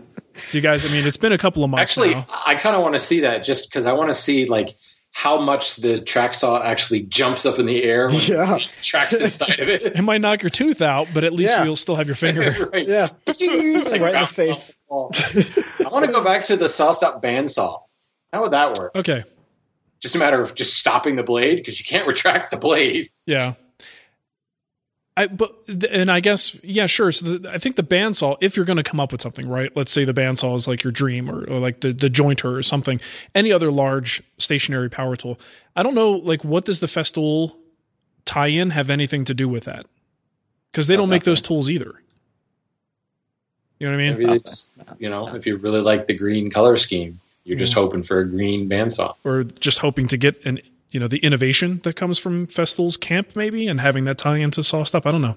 do 0.51 0.59
you 0.59 0.63
guys? 0.63 0.85
I 0.85 0.89
mean, 0.91 1.07
it's 1.07 1.17
been 1.17 1.33
a 1.33 1.39
couple 1.39 1.65
of 1.65 1.71
months. 1.71 1.83
Actually, 1.97 2.15
now. 2.15 2.27
I 2.47 2.55
kind 2.55 2.77
of 2.77 2.83
want 2.83 2.95
to 2.95 2.99
see 2.99 3.21
that 3.21 3.45
just 3.45 3.71
because 3.71 3.87
I 3.87 3.93
want 3.93 4.09
to 4.09 4.15
see 4.15 4.47
like 4.47 4.77
how 5.13 5.41
much 5.41 5.77
the 5.77 5.99
track 6.01 6.35
saw 6.35 6.63
actually 6.63 7.03
jumps 7.03 7.45
up 7.45 7.59
in 7.59 7.67
the 7.67 7.83
air 7.83 8.07
when 8.09 8.21
Yeah. 8.21 8.57
it 8.57 8.69
tracks 8.81 9.21
inside 9.21 9.59
of 9.59 9.69
it. 9.69 9.83
It 9.99 10.03
might 10.03 10.21
knock 10.21 10.43
your 10.43 10.51
tooth 10.51 10.81
out, 10.81 11.09
but 11.13 11.25
at 11.25 11.33
least 11.33 11.51
Yeah. 11.51 11.65
you'll 11.65 11.75
still 11.77 11.97
have 11.97 12.07
your 12.07 12.15
finger. 12.27 12.55
right. 12.73 12.87
Yeah. 12.87 13.09
Like 13.27 13.41
Right 13.41 14.15
in 14.15 14.21
the 14.21 14.27
face. 14.31 14.79
off 14.89 15.19
the 15.19 15.47
wall. 15.81 15.87
I 15.87 15.89
want 15.93 16.07
to 16.07 16.13
go 16.13 16.23
back 16.23 16.45
to 16.45 16.57
the 16.57 16.67
SawStop 16.67 17.21
bandsaw. 17.23 17.81
How 18.33 18.43
would 18.43 18.53
that 18.53 18.79
work? 18.79 18.95
Okay. 18.95 19.25
Just 20.01 20.15
a 20.15 20.19
matter 20.19 20.41
of 20.41 20.55
just 20.55 20.75
stopping 20.79 21.17
the 21.17 21.23
blade 21.23 21.57
because 21.57 21.79
you 21.79 21.85
can't 21.85 22.07
retract 22.09 22.51
the 22.51 22.57
blade. 22.57 23.09
Yeah. 23.27 23.55
I 25.17 25.27
but 25.27 25.53
and 25.91 26.11
I 26.11 26.21
guess 26.21 26.57
yeah 26.63 26.87
sure 26.87 27.11
so 27.11 27.27
the, 27.27 27.53
I 27.53 27.59
think 27.59 27.75
the 27.77 27.83
bandsaw 27.83 28.37
if 28.41 28.57
you're 28.57 28.65
going 28.65 28.77
to 28.77 28.83
come 28.85 29.01
up 29.01 29.11
with 29.11 29.21
something 29.21 29.49
right 29.49 29.75
let's 29.77 29.93
say 29.93 30.05
the 30.05 30.15
bandsaw 30.15 30.55
is 30.55 30.69
like 30.69 30.85
your 30.85 30.93
dream 30.93 31.29
or, 31.29 31.45
or 31.51 31.59
like 31.59 31.81
the 31.81 31.93
the 31.93 32.07
jointer 32.09 32.57
or 32.57 32.63
something 32.63 33.01
any 33.35 33.51
other 33.53 33.73
large 33.73 34.23
stationary 34.39 34.89
power 34.89 35.17
tool 35.17 35.39
I 35.75 35.83
don't 35.83 35.97
know 35.97 36.13
like 36.13 36.45
what 36.45 36.65
does 36.65 36.79
the 36.79 36.87
Festool 36.87 37.55
tie-in 38.25 38.71
have 38.71 38.89
anything 38.89 39.25
to 39.25 39.35
do 39.35 39.49
with 39.49 39.65
that 39.65 39.85
because 40.71 40.87
they 40.87 40.95
Oh, 40.95 40.99
don't 40.99 41.11
make 41.11 41.25
those 41.25 41.43
tools 41.43 41.69
either 41.69 42.01
you 43.81 43.89
know 43.89 43.97
what 43.97 44.03
I 44.03 44.11
mean 44.11 44.19
Maybe 44.19 44.41
just, 44.41 44.73
you 44.99 45.11
know, 45.11 45.35
if 45.35 45.45
you 45.45 45.57
really 45.57 45.81
like 45.81 46.07
the 46.07 46.15
green 46.15 46.51
color 46.51 46.77
scheme, 46.77 47.19
you're 47.45 47.59
just 47.59 47.73
hoping 47.75 48.03
for 48.03 48.21
a 48.21 48.29
green 48.29 48.69
bandsaw. 48.69 49.15
or 49.25 49.45
just 49.45 49.79
hoping 49.79 50.07
to 50.09 50.17
get 50.17 50.45
an 50.45 50.61
you 50.93 50.99
know 51.01 51.07
the 51.09 51.19
innovation 51.19 51.81
that 51.85 51.95
comes 51.95 52.19
from 52.19 52.47
Festool's 52.49 52.97
camp 52.97 53.37
maybe 53.37 53.67
and 53.69 53.81
having 53.81 54.05
that 54.05 54.19
tie 54.19 54.39
into 54.39 54.61
SawStop. 54.63 55.07
I 55.07 55.13
don't 55.13 55.23
know. 55.23 55.37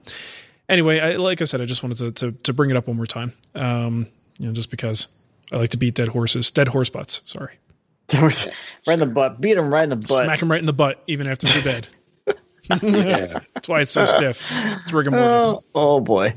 Anyway, 0.69 0.99
I, 0.99 1.17
like 1.17 1.41
I 1.41 1.43
said, 1.43 1.61
I 1.61 1.65
just 1.65 1.83
wanted 1.83 1.97
to, 1.99 2.11
to 2.11 2.31
to 2.43 2.53
bring 2.53 2.69
it 2.71 2.77
up 2.77 2.87
one 2.87 2.97
more 2.97 3.05
time. 3.05 3.33
Um, 3.55 4.07
you 4.39 4.47
know, 4.47 4.53
just 4.53 4.71
because 4.71 5.07
I 5.51 5.57
like 5.57 5.69
to 5.71 5.77
beat 5.77 5.93
dead 5.95 6.07
horses, 6.09 6.49
dead 6.51 6.69
horse 6.69 6.89
butts. 6.89 7.21
Sorry, 7.25 7.53
right 8.13 8.47
in 8.87 8.99
the 8.99 9.05
butt. 9.05 9.39
Beat 9.41 9.57
him 9.57 9.71
right 9.73 9.83
in 9.83 9.89
the 9.89 9.95
butt. 9.97 10.23
smack 10.25 10.41
him 10.41 10.49
right 10.51 10.59
in 10.59 10.65
the 10.65 10.73
butt 10.73 11.03
even 11.07 11.27
after 11.27 11.47
they're 11.47 11.61
dead. 11.61 11.87
Yeah. 12.81 13.39
That's 13.53 13.67
why 13.67 13.81
it's 13.81 13.91
so 13.91 14.05
stiff. 14.05 14.45
It's 14.49 14.93
rigor 14.93 15.11
mortis. 15.11 15.51
Oh, 15.53 15.63
oh 15.75 15.99
boy. 15.99 16.33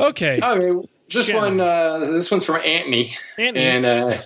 Okay, 0.00 0.40
Okay, 0.42 0.88
this 1.10 1.26
Shannon. 1.26 1.58
one, 1.58 1.60
uh, 1.60 1.98
this 2.10 2.30
one's 2.30 2.46
from 2.46 2.56
Anthony, 2.64 3.14
Anthony. 3.36 3.64
and 3.66 3.84
uh, 3.84 4.16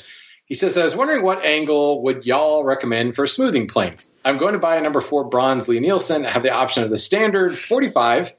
he 0.50 0.56
says, 0.56 0.76
"I 0.76 0.82
was 0.82 0.96
wondering 0.96 1.22
what 1.22 1.44
angle 1.44 2.02
would 2.02 2.26
y'all 2.26 2.64
recommend 2.64 3.14
for 3.14 3.22
a 3.22 3.28
smoothing 3.28 3.68
plane? 3.68 3.94
I'm 4.24 4.36
going 4.36 4.52
to 4.52 4.58
buy 4.58 4.76
a 4.76 4.80
number 4.80 5.00
four 5.00 5.24
bronze 5.24 5.68
Lie-Nielsen. 5.68 6.26
I 6.26 6.30
have 6.30 6.42
the 6.42 6.52
option 6.52 6.82
of 6.82 6.90
the 6.90 6.98
standard 6.98 7.56
45 7.56 8.34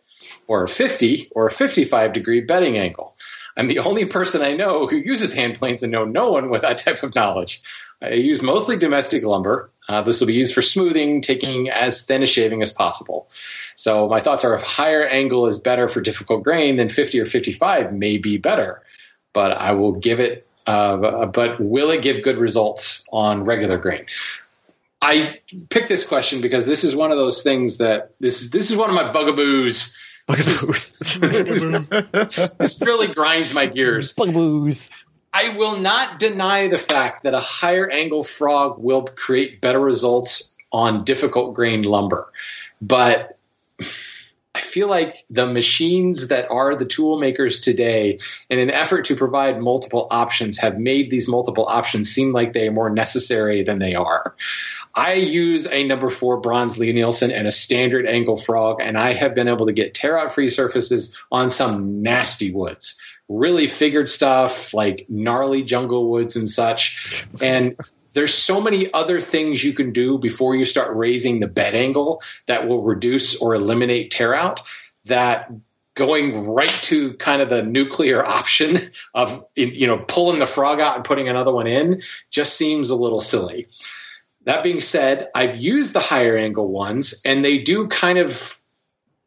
or 0.47 0.63
a 0.63 0.67
50 0.67 1.30
or 1.32 1.47
a 1.47 1.52
55 1.52 2.12
degree 2.12 2.41
bedding 2.41 2.78
angle. 2.78 3.15
I'm 3.56 3.67
the 3.67 3.80
only 3.80 4.06
person 4.06 4.41
I 4.41 4.54
know 4.54 4.88
who 4.88 4.97
uses 4.97 5.34
hand 5.34 5.58
planes 5.58 5.84
and 5.84 5.91
know 5.91 6.04
no 6.04 6.34
one 6.34 6.50
with 6.50 6.63
that 6.63 6.78
type 6.78 7.02
of 7.02 7.15
knowledge. 7.15 7.62
I 8.02 8.12
use 8.15 8.41
mostly 8.41 8.78
domestic 8.78 9.24
lumber. 9.24 9.71
Uh, 9.88 10.02
this 10.02 10.19
will 10.19 10.28
be 10.28 10.34
used 10.34 10.54
for 10.54 10.62
smoothing, 10.62 11.21
taking 11.21 11.69
as 11.69 12.06
thin 12.06 12.24
a 12.24 12.28
shaving 12.28 12.62
as 12.62 12.74
possible. 12.74 13.30
So 13.76 14.10
my 14.10 14.19
thoughts 14.19 14.43
are: 14.43 14.56
if 14.56 14.63
higher 14.63 15.06
angle 15.06 15.47
is 15.47 15.58
better 15.58 15.88
for 15.88 16.02
difficult 16.02 16.43
grain, 16.43 16.76
then 16.76 16.89
50 16.89 17.19
or 17.21 17.26
55 17.26 17.93
may 17.93 18.17
be 18.17 18.38
better. 18.38 18.82
But 19.34 19.54
I 19.54 19.71
will 19.71 19.93
give 19.93 20.19
it. 20.19 20.45
Uh, 20.67 21.26
but 21.26 21.60
will 21.60 21.89
it 21.89 22.02
give 22.02 22.24
good 22.24 22.38
results 22.38 23.04
on 23.12 23.45
regular 23.45 23.78
grain? 23.78 24.06
I 25.02 25.39
picked 25.69 25.89
this 25.89 26.06
question 26.06 26.41
because 26.41 26.67
this 26.67 26.84
is 26.84 26.95
one 26.95 27.12
of 27.12 27.17
those 27.17 27.41
things 27.41 27.80
that 27.80 28.12
this 28.19 28.41
is 28.41 28.52
this 28.52 28.69
is 28.69 28.78
one 28.78 28.89
of 28.89 28.95
my 28.95 29.12
bugaboos. 29.12 29.97
this 30.28 30.95
really 32.86 33.08
grinds 33.08 33.54
my 33.54 33.65
gears. 33.65 34.13
Bugaboos. 34.13 34.89
I 35.34 35.58
will 35.58 35.80
not 35.80 36.19
deny 36.19 36.67
the 36.67 36.78
fact 36.78 37.24
that 37.24 37.34
a 37.34 37.39
higher 37.39 37.89
angle 37.89 38.21
frog 38.21 38.78
will 38.78 39.04
create 39.04 39.62
better 39.62 39.80
results 39.80 40.52
on 40.71 41.04
difficult 41.04 41.56
grained 41.56 41.86
lumber. 41.86 42.32
But 42.82 43.38
I 44.54 44.60
feel 44.60 44.90
like 44.90 45.24
the 45.30 45.48
machines 45.48 46.28
that 46.28 46.50
are 46.52 46.76
the 46.76 46.86
tool 46.86 47.20
makers 47.20 47.60
today, 47.60 48.20
in 48.50 48.60
an 48.60 48.70
effort 48.70 49.06
to 49.06 49.16
provide 49.16 49.62
multiple 49.62 50.08
options, 50.12 50.58
have 50.58 50.78
made 50.78 51.10
these 51.10 51.28
multiple 51.28 51.66
options 51.68 52.12
seem 52.12 52.34
like 52.34 52.52
they 52.52 52.68
are 52.68 52.74
more 52.74 52.90
necessary 52.90 53.64
than 53.64 53.80
they 53.80 53.96
are. 53.96 54.36
I 54.94 55.14
use 55.14 55.68
a 55.68 55.86
number 55.86 56.10
four 56.10 56.38
bronze 56.42 56.78
Lie-Nielsen 56.78 57.32
and 57.32 57.48
a 57.48 57.52
standard 57.52 58.06
angle 58.06 58.36
frog, 58.36 58.82
and 58.82 58.98
I 58.98 59.14
have 59.14 59.34
been 59.34 59.48
able 59.48 59.68
to 59.68 59.74
get 59.74 59.94
tear 59.94 60.18
out 60.18 60.34
free 60.34 60.50
surfaces 60.50 61.18
on 61.32 61.50
some 61.50 62.02
nasty 62.04 62.52
woods. 62.52 63.00
Really 63.30 63.68
figured 63.68 64.10
stuff 64.10 64.74
like 64.74 65.06
gnarly 65.08 65.64
jungle 65.64 66.12
woods 66.12 66.36
and 66.36 66.50
such. 66.50 67.26
And 67.42 67.78
there's 68.13 68.34
so 68.34 68.62
many 68.62 68.91
other 68.93 69.21
things 69.21 69.63
you 69.63 69.74
can 69.74 69.91
do 69.91 70.17
before 70.17 70.56
you 70.56 70.65
start 70.65 70.95
raising 70.95 71.39
the 71.39 71.47
bed 71.47 71.76
angle 71.76 72.21
that 72.47 72.67
will 72.67 72.84
reduce 72.84 73.36
or 73.36 73.54
eliminate 73.54 74.12
tear 74.12 74.34
out 74.34 74.62
that 75.06 75.52
going 75.93 76.47
right 76.47 76.69
to 76.82 77.13
kind 77.15 77.41
of 77.41 77.50
the 77.50 77.63
nuclear 77.63 78.24
option 78.39 78.91
of 79.13 79.43
you 79.56 79.88
know 79.88 79.97
pulling 80.08 80.39
the 80.39 80.45
frog 80.45 80.80
out 80.80 80.95
and 80.95 81.06
putting 81.06 81.30
another 81.30 81.54
one 81.54 81.67
in 81.67 82.02
just 82.30 82.56
seems 82.58 82.89
a 82.89 82.95
little 82.95 83.19
silly 83.19 83.67
that 84.45 84.63
being 84.63 84.80
said, 84.80 85.30
I've 85.36 85.58
used 85.58 85.93
the 85.93 86.00
higher 86.00 86.36
angle 86.36 86.67
ones, 86.67 87.21
and 87.26 87.45
they 87.45 87.60
do 87.60 87.88
kind 87.88 88.17
of 88.17 88.60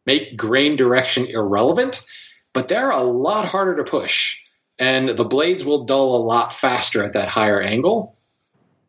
make 0.07 0.37
grain 0.37 0.77
direction 0.77 1.27
irrelevant, 1.27 2.05
but 2.53 2.69
they're 2.69 2.91
a 2.91 3.03
lot 3.03 3.47
harder 3.47 3.77
to 3.77 3.91
push, 3.91 4.43
and 4.79 5.09
the 5.09 5.25
blades 5.25 5.65
will 5.65 5.85
dull 5.85 6.17
a 6.17 6.25
lot 6.25 6.53
faster 6.53 7.03
at 7.03 7.13
that 7.13 7.29
higher 7.29 7.61
angle. 7.61 8.17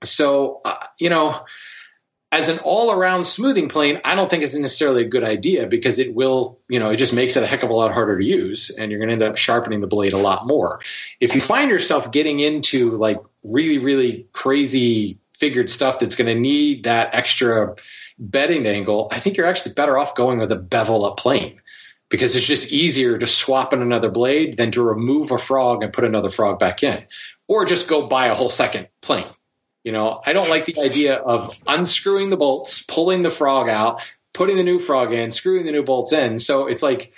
So, 0.03 0.61
uh, 0.65 0.75
you 0.99 1.09
know, 1.09 1.45
as 2.31 2.49
an 2.49 2.59
all 2.59 2.91
around 2.91 3.23
smoothing 3.23 3.69
plane, 3.69 4.01
I 4.03 4.15
don't 4.15 4.29
think 4.29 4.43
it's 4.43 4.55
necessarily 4.55 5.03
a 5.03 5.07
good 5.07 5.23
idea 5.23 5.67
because 5.67 5.99
it 5.99 6.13
will, 6.13 6.59
you 6.67 6.79
know, 6.79 6.89
it 6.89 6.97
just 6.97 7.13
makes 7.13 7.37
it 7.37 7.43
a 7.43 7.47
heck 7.47 7.63
of 7.63 7.69
a 7.69 7.73
lot 7.73 7.93
harder 7.93 8.19
to 8.19 8.25
use, 8.25 8.69
and 8.71 8.91
you're 8.91 8.99
going 8.99 9.07
to 9.07 9.13
end 9.13 9.23
up 9.23 9.37
sharpening 9.37 9.79
the 9.79 9.87
blade 9.87 10.13
a 10.13 10.17
lot 10.17 10.45
more. 10.45 10.81
If 11.21 11.33
you 11.33 11.39
find 11.39 11.71
yourself 11.71 12.11
getting 12.11 12.41
into 12.41 12.97
like 12.97 13.19
really, 13.43 13.77
really 13.77 14.27
crazy 14.33 15.19
figured 15.37 15.69
stuff 15.69 15.99
that's 15.99 16.15
going 16.15 16.27
to 16.27 16.39
need 16.39 16.83
that 16.85 17.13
extra 17.13 17.75
bedding 18.19 18.65
angle, 18.65 19.07
I 19.11 19.19
think 19.19 19.37
you're 19.37 19.47
actually 19.47 19.73
better 19.73 19.97
off 19.97 20.15
going 20.15 20.39
with 20.39 20.51
a 20.51 20.57
bevel 20.57 21.05
up 21.05 21.17
plane 21.17 21.61
because 22.09 22.35
it's 22.35 22.47
just 22.47 22.71
easier 22.71 23.17
to 23.17 23.27
swap 23.27 23.73
in 23.73 23.81
another 23.81 24.09
blade 24.09 24.57
than 24.57 24.71
to 24.71 24.83
remove 24.83 25.31
a 25.31 25.37
frog 25.37 25.83
and 25.83 25.93
put 25.93 26.03
another 26.03 26.29
frog 26.29 26.59
back 26.59 26.83
in, 26.83 27.03
or 27.47 27.65
just 27.65 27.87
go 27.87 28.07
buy 28.07 28.27
a 28.27 28.35
whole 28.35 28.49
second 28.49 28.87
plane. 29.01 29.25
You 29.85 29.91
know, 29.91 30.19
I 30.25 30.33
don't 30.33 30.49
like 30.49 30.65
the 30.65 30.79
idea 30.81 31.13
of 31.13 31.55
unscrewing 31.67 32.31
the 32.31 32.37
bolts, 32.37 32.81
pulling 32.81 33.21
the 33.21 33.29
frog 33.29 33.69
out, 33.69 34.01
putting 34.33 34.57
the 34.57 34.63
new 34.63 34.79
frog 34.79 35.13
in, 35.13 35.29
screwing 35.29 35.63
the 35.63 35.71
new 35.71 35.83
bolts 35.83 36.11
in. 36.11 36.39
So 36.39 36.65
it's 36.65 36.81
like 36.81 37.13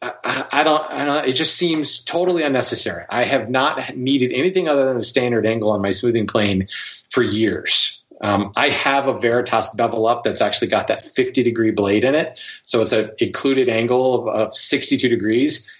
I, 0.00 0.46
I 0.50 0.64
don't, 0.64 0.82
I 0.90 1.04
don't. 1.04 1.28
It 1.28 1.34
just 1.34 1.56
seems 1.56 2.02
totally 2.02 2.42
unnecessary. 2.42 3.04
I 3.10 3.24
have 3.24 3.50
not 3.50 3.98
needed 3.98 4.32
anything 4.32 4.66
other 4.66 4.86
than 4.86 4.96
a 4.96 5.04
standard 5.04 5.44
angle 5.44 5.70
on 5.70 5.82
my 5.82 5.90
smoothing 5.90 6.26
plane 6.26 6.68
for 7.10 7.22
years. 7.22 8.02
Um, 8.22 8.52
I 8.56 8.70
have 8.70 9.08
a 9.08 9.18
Veritas 9.18 9.68
bevel 9.74 10.06
up 10.06 10.24
that's 10.24 10.40
actually 10.40 10.68
got 10.68 10.86
that 10.86 11.06
50 11.06 11.42
degree 11.42 11.70
blade 11.70 12.02
in 12.02 12.14
it. 12.14 12.40
So 12.64 12.80
it's 12.80 12.92
an 12.92 13.10
included 13.18 13.68
angle 13.68 14.26
of, 14.26 14.34
of 14.34 14.56
62 14.56 15.06
degrees. 15.06 15.70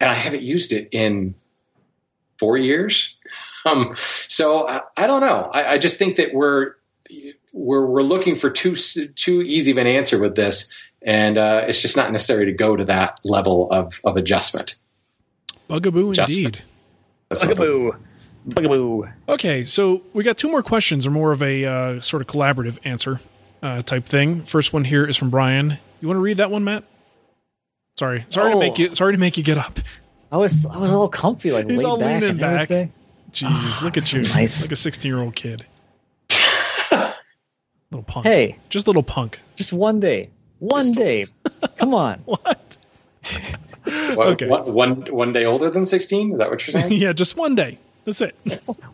And 0.00 0.10
I 0.10 0.14
haven't 0.14 0.42
used 0.42 0.74
it 0.74 0.90
in 0.92 1.34
four 2.38 2.58
years. 2.58 3.15
Um, 3.66 3.94
so 4.28 4.68
I, 4.68 4.80
I, 4.96 5.06
don't 5.06 5.20
know. 5.20 5.50
I, 5.52 5.74
I, 5.74 5.78
just 5.78 5.98
think 5.98 6.16
that 6.16 6.32
we're, 6.32 6.74
we're, 7.52 7.84
we're 7.84 8.02
looking 8.02 8.36
for 8.36 8.48
too, 8.48 8.74
too 8.74 9.42
easy 9.42 9.72
of 9.72 9.78
an 9.78 9.86
answer 9.86 10.20
with 10.20 10.36
this. 10.36 10.72
And 11.02 11.36
uh, 11.36 11.64
it's 11.66 11.82
just 11.82 11.96
not 11.96 12.12
necessary 12.12 12.46
to 12.46 12.52
go 12.52 12.76
to 12.76 12.84
that 12.84 13.20
level 13.24 13.70
of, 13.70 14.00
of 14.04 14.16
adjustment. 14.16 14.76
Bugaboo 15.68 16.12
adjustment. 16.12 16.38
indeed. 16.46 16.62
Bugaboo. 17.28 17.92
Bugaboo. 18.46 19.08
Okay, 19.28 19.64
so 19.64 20.02
we 20.12 20.22
got 20.22 20.38
two 20.38 20.48
more 20.48 20.62
questions, 20.62 21.06
or 21.06 21.10
more 21.10 21.32
of 21.32 21.42
a 21.42 21.64
uh, 21.64 22.00
sort 22.00 22.22
of 22.22 22.28
collaborative 22.28 22.78
answer 22.84 23.20
uh, 23.62 23.82
type 23.82 24.04
thing. 24.04 24.42
First 24.42 24.72
one 24.72 24.84
here 24.84 25.04
is 25.04 25.16
from 25.16 25.30
Brian. 25.30 25.78
You 26.00 26.08
want 26.08 26.16
to 26.16 26.22
read 26.22 26.36
that 26.36 26.50
one, 26.50 26.62
Matt? 26.62 26.84
Sorry, 27.98 28.24
sorry 28.28 28.50
oh. 28.50 28.54
to 28.54 28.58
make 28.58 28.78
you. 28.78 28.94
Sorry 28.94 29.12
to 29.12 29.18
make 29.18 29.36
you 29.36 29.42
get 29.42 29.58
up. 29.58 29.80
I 30.30 30.36
was 30.36 30.66
I 30.66 30.78
was 30.78 30.90
all 30.90 31.08
comfy, 31.08 31.50
like 31.50 31.68
he's 31.68 31.82
all 31.82 31.98
back 31.98 32.20
leaning 32.20 32.36
back. 32.36 32.68
Jeez, 33.36 33.82
oh, 33.82 33.84
look 33.84 33.98
at 33.98 34.10
you, 34.14 34.22
nice. 34.22 34.62
like 34.62 34.72
a 34.72 34.76
sixteen 34.76 35.10
year 35.10 35.20
old 35.20 35.34
kid. 35.34 35.66
little 37.90 38.02
punk. 38.06 38.24
Hey, 38.24 38.58
just 38.70 38.86
little 38.86 39.02
punk. 39.02 39.40
Just 39.56 39.74
one 39.74 40.00
day. 40.00 40.30
One 40.58 40.90
day. 40.92 41.26
Come 41.76 41.92
on. 41.92 42.20
what? 42.24 42.40
what? 42.40 42.78
Okay. 44.32 44.48
What, 44.48 44.66
one 44.68 45.02
one 45.12 45.34
day 45.34 45.44
older 45.44 45.68
than 45.68 45.84
sixteen? 45.84 46.32
Is 46.32 46.38
that 46.38 46.50
what 46.50 46.66
you're 46.66 46.80
saying? 46.80 46.92
yeah, 46.92 47.12
just 47.12 47.36
one 47.36 47.54
day. 47.54 47.78
That's 48.06 48.22
it. 48.22 48.34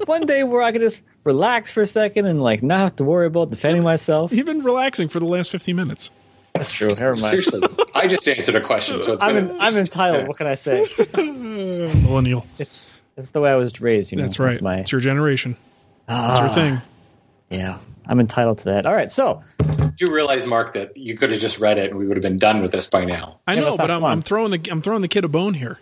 One 0.06 0.26
day 0.26 0.42
where 0.42 0.60
I 0.60 0.72
can 0.72 0.80
just 0.82 1.00
relax 1.22 1.70
for 1.70 1.82
a 1.82 1.86
second 1.86 2.26
and 2.26 2.42
like 2.42 2.64
not 2.64 2.80
have 2.80 2.96
to 2.96 3.04
worry 3.04 3.28
about 3.28 3.50
defending 3.50 3.84
myself. 3.84 4.32
You've 4.32 4.46
been 4.46 4.62
relaxing 4.62 5.08
for 5.08 5.20
the 5.20 5.26
last 5.26 5.52
fifteen 5.52 5.76
minutes. 5.76 6.10
That's 6.54 6.72
true. 6.72 6.88
Never 6.88 7.14
mind. 7.14 7.24
Seriously, 7.26 7.60
I 7.94 8.08
just 8.08 8.26
answered 8.28 8.56
a 8.56 8.60
question. 8.60 9.02
So 9.02 9.16
I'm, 9.20 9.36
in, 9.36 9.60
I'm 9.60 9.74
entitled. 9.76 10.26
What 10.26 10.36
can 10.36 10.48
I 10.48 10.54
say? 10.54 10.86
Millennial. 11.14 12.44
It's 12.58 12.91
it's 13.16 13.30
the 13.30 13.40
way 13.40 13.50
I 13.50 13.56
was 13.56 13.80
raised. 13.80 14.12
You 14.12 14.18
know. 14.18 14.24
That's 14.24 14.38
right. 14.38 14.60
My... 14.60 14.78
It's 14.78 14.92
your 14.92 15.00
generation. 15.00 15.56
That's 16.06 16.40
your 16.40 16.48
thing. 16.48 16.80
Yeah, 17.50 17.78
I'm 18.06 18.18
entitled 18.18 18.58
to 18.58 18.64
that. 18.66 18.86
All 18.86 18.94
right, 18.94 19.12
so. 19.12 19.42
Do 19.58 19.92
you 20.06 20.14
realize, 20.14 20.46
Mark, 20.46 20.72
that 20.72 20.96
you 20.96 21.18
could 21.18 21.30
have 21.30 21.40
just 21.40 21.58
read 21.58 21.76
it 21.76 21.90
and 21.90 21.98
we 21.98 22.06
would 22.06 22.16
have 22.16 22.22
been 22.22 22.38
done 22.38 22.62
with 22.62 22.72
this 22.72 22.86
by 22.86 23.04
now? 23.04 23.40
I 23.46 23.56
know, 23.56 23.72
yeah, 23.72 23.76
but 23.76 23.90
I'm, 23.90 24.04
I'm, 24.04 24.22
throwing 24.22 24.50
the 24.50 24.70
I'm 24.70 24.80
throwing 24.80 25.02
the 25.02 25.08
kid 25.08 25.24
a 25.24 25.28
bone 25.28 25.52
here. 25.54 25.78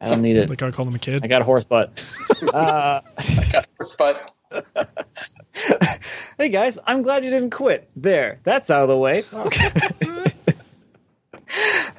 I 0.00 0.08
don't 0.08 0.22
need 0.22 0.36
it. 0.36 0.50
Like 0.50 0.62
I 0.62 0.70
call 0.70 0.86
him 0.86 0.94
a 0.94 0.98
kid. 0.98 1.24
I 1.24 1.26
got 1.26 1.40
a 1.40 1.44
horse 1.44 1.64
butt. 1.64 2.02
uh, 2.42 3.00
I 3.18 3.48
got 3.50 3.64
a 3.64 3.68
horse 3.76 3.94
butt. 3.94 4.30
hey 6.38 6.48
guys, 6.48 6.78
I'm 6.86 7.02
glad 7.02 7.24
you 7.24 7.30
didn't 7.30 7.50
quit. 7.50 7.90
There, 7.96 8.38
that's 8.44 8.70
out 8.70 8.82
of 8.82 8.88
the 8.88 8.96
way. 8.96 9.24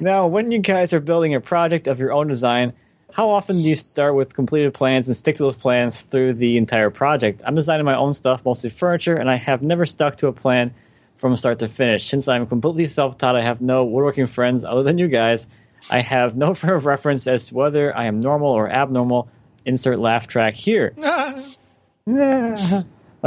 now, 0.00 0.26
when 0.26 0.50
you 0.50 0.60
guys 0.60 0.92
are 0.92 1.00
building 1.00 1.34
a 1.34 1.40
project 1.40 1.86
of 1.86 2.00
your 2.00 2.12
own 2.12 2.28
design, 2.28 2.72
how 3.16 3.30
often 3.30 3.62
do 3.62 3.68
you 3.70 3.74
start 3.74 4.14
with 4.14 4.34
completed 4.34 4.74
plans 4.74 5.06
and 5.06 5.16
stick 5.16 5.36
to 5.36 5.42
those 5.42 5.56
plans 5.56 6.02
through 6.02 6.34
the 6.34 6.58
entire 6.58 6.90
project? 6.90 7.40
I'm 7.46 7.54
designing 7.54 7.86
my 7.86 7.96
own 7.96 8.12
stuff, 8.12 8.44
mostly 8.44 8.68
furniture, 8.68 9.16
and 9.16 9.30
I 9.30 9.36
have 9.36 9.62
never 9.62 9.86
stuck 9.86 10.16
to 10.16 10.26
a 10.26 10.34
plan 10.34 10.74
from 11.16 11.34
start 11.38 11.60
to 11.60 11.68
finish. 11.68 12.04
Since 12.04 12.28
I'm 12.28 12.46
completely 12.46 12.84
self 12.84 13.16
taught, 13.16 13.34
I 13.34 13.40
have 13.40 13.62
no 13.62 13.86
woodworking 13.86 14.26
friends 14.26 14.66
other 14.66 14.82
than 14.82 14.98
you 14.98 15.08
guys. 15.08 15.48
I 15.88 16.00
have 16.00 16.36
no 16.36 16.52
frame 16.58 16.74
of 16.74 16.84
reference 16.84 17.26
as 17.26 17.48
to 17.48 17.54
whether 17.54 17.96
I 17.96 18.04
am 18.04 18.20
normal 18.20 18.50
or 18.50 18.68
abnormal. 18.68 19.30
Insert 19.64 19.98
laugh 19.98 20.26
track 20.26 20.52
here. 20.52 20.92
My 22.06 22.84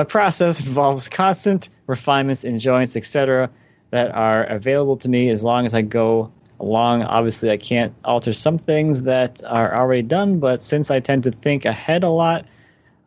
process 0.08 0.68
involves 0.68 1.10
constant 1.10 1.68
refinements 1.88 2.44
in 2.44 2.60
joints, 2.60 2.96
etc., 2.96 3.50
that 3.90 4.12
are 4.12 4.44
available 4.44 4.98
to 4.98 5.10
me 5.10 5.32
as 5.32 5.44
long 5.44 5.66
as 5.66 5.74
I 5.74 5.82
go 5.82 6.32
along. 6.60 7.04
Obviously, 7.04 7.50
I 7.50 7.58
can't 7.58 7.94
alter 8.04 8.34
some 8.34 8.58
things 8.58 9.04
that 9.04 9.42
are 9.46 9.76
already 9.76 10.02
done, 10.02 10.40
but 10.40 10.62
since 10.62 10.92
I 10.92 11.00
tend 11.00 11.24
to 11.24 11.32
think 11.32 11.66
ahead 11.66 12.04
a 12.04 12.10
lot, 12.10 12.46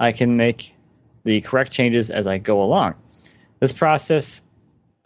I 0.01 0.12
can 0.12 0.37
make 0.37 0.75
the 1.25 1.41
correct 1.41 1.73
changes 1.73 2.11
as 2.11 2.27
I 2.27 2.38
go 2.38 2.62
along. 2.62 2.95
This 3.61 3.73
process, 3.73 4.43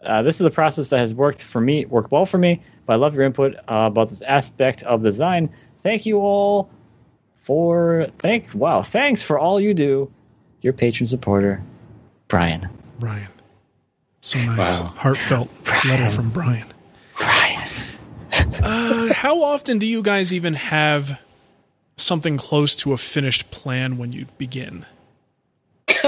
uh, 0.01 0.23
this 0.23 0.39
is 0.39 0.47
a 0.47 0.51
process 0.51 0.89
that 0.89 0.99
has 0.99 1.13
worked 1.13 1.43
for 1.43 1.61
me, 1.61 1.85
worked 1.85 2.11
well 2.11 2.25
for 2.25 2.37
me. 2.37 2.61
But 2.85 2.93
I 2.93 2.95
love 2.95 3.13
your 3.13 3.23
input 3.25 3.55
uh, 3.55 3.61
about 3.67 4.09
this 4.09 4.21
aspect 4.21 4.83
of 4.83 5.01
design. 5.01 5.49
Thank 5.81 6.05
you 6.05 6.19
all 6.19 6.69
for 7.43 8.07
thank 8.17 8.53
wow 8.53 8.81
thanks 8.81 9.23
for 9.23 9.39
all 9.39 9.59
you 9.59 9.73
do. 9.73 10.11
Your 10.61 10.73
patron 10.73 11.05
supporter, 11.07 11.61
Brian. 12.27 12.67
Brian, 12.99 13.27
so 14.19 14.39
nice, 14.39 14.81
wow. 14.81 14.87
heartfelt 14.87 15.49
Brian. 15.63 15.87
letter 15.89 16.09
from 16.09 16.29
Brian. 16.31 16.65
Uh, 18.67 19.13
how 19.13 19.41
often 19.43 19.79
do 19.79 19.85
you 19.85 20.01
guys 20.01 20.33
even 20.33 20.53
have 20.53 21.21
something 21.95 22.37
close 22.37 22.75
to 22.75 22.91
a 22.91 22.97
finished 22.97 23.49
plan 23.49 23.97
when 23.97 24.11
you 24.11 24.25
begin? 24.37 24.85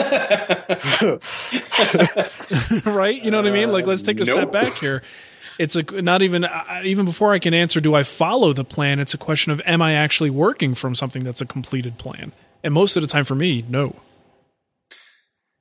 right? 2.86 3.24
You 3.24 3.32
know 3.32 3.38
what 3.38 3.48
I 3.48 3.52
mean? 3.52 3.72
Like, 3.72 3.86
let's 3.86 4.02
take 4.02 4.20
a 4.20 4.26
nope. 4.26 4.38
step 4.38 4.52
back 4.52 4.74
here. 4.74 5.02
It's 5.58 5.78
a, 5.78 5.84
not 6.02 6.22
even 6.22 6.44
uh, 6.44 6.82
even 6.84 7.06
before 7.06 7.32
I 7.32 7.40
can 7.40 7.54
answer. 7.54 7.80
Do 7.80 7.96
I 7.96 8.04
follow 8.04 8.52
the 8.52 8.66
plan? 8.66 9.00
It's 9.00 9.14
a 9.14 9.18
question 9.18 9.54
of 9.54 9.62
am 9.66 9.82
I 9.82 9.94
actually 9.94 10.30
working 10.30 10.76
from 10.76 10.96
something 10.96 11.24
that's 11.24 11.40
a 11.42 11.46
completed 11.46 11.98
plan? 11.98 12.34
And 12.62 12.74
most 12.74 12.98
of 12.98 13.02
the 13.02 13.08
time, 13.08 13.24
for 13.24 13.36
me, 13.36 13.64
no. 13.70 13.96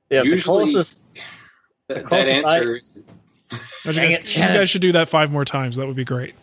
Yeah, 0.09 0.23
usually 0.23 0.65
the 0.65 0.71
closest, 0.73 1.05
the 1.87 2.01
closest 2.01 2.09
that 2.09 2.27
answer. 2.27 2.81
I, 3.51 3.89
you, 3.89 3.93
guys, 3.93 4.35
you 4.35 4.41
guys 4.41 4.69
should 4.69 4.81
do 4.81 4.91
that 4.91 5.07
five 5.07 5.31
more 5.31 5.45
times. 5.45 5.77
That 5.77 5.87
would 5.87 5.95
be 5.95 6.03
great. 6.03 6.35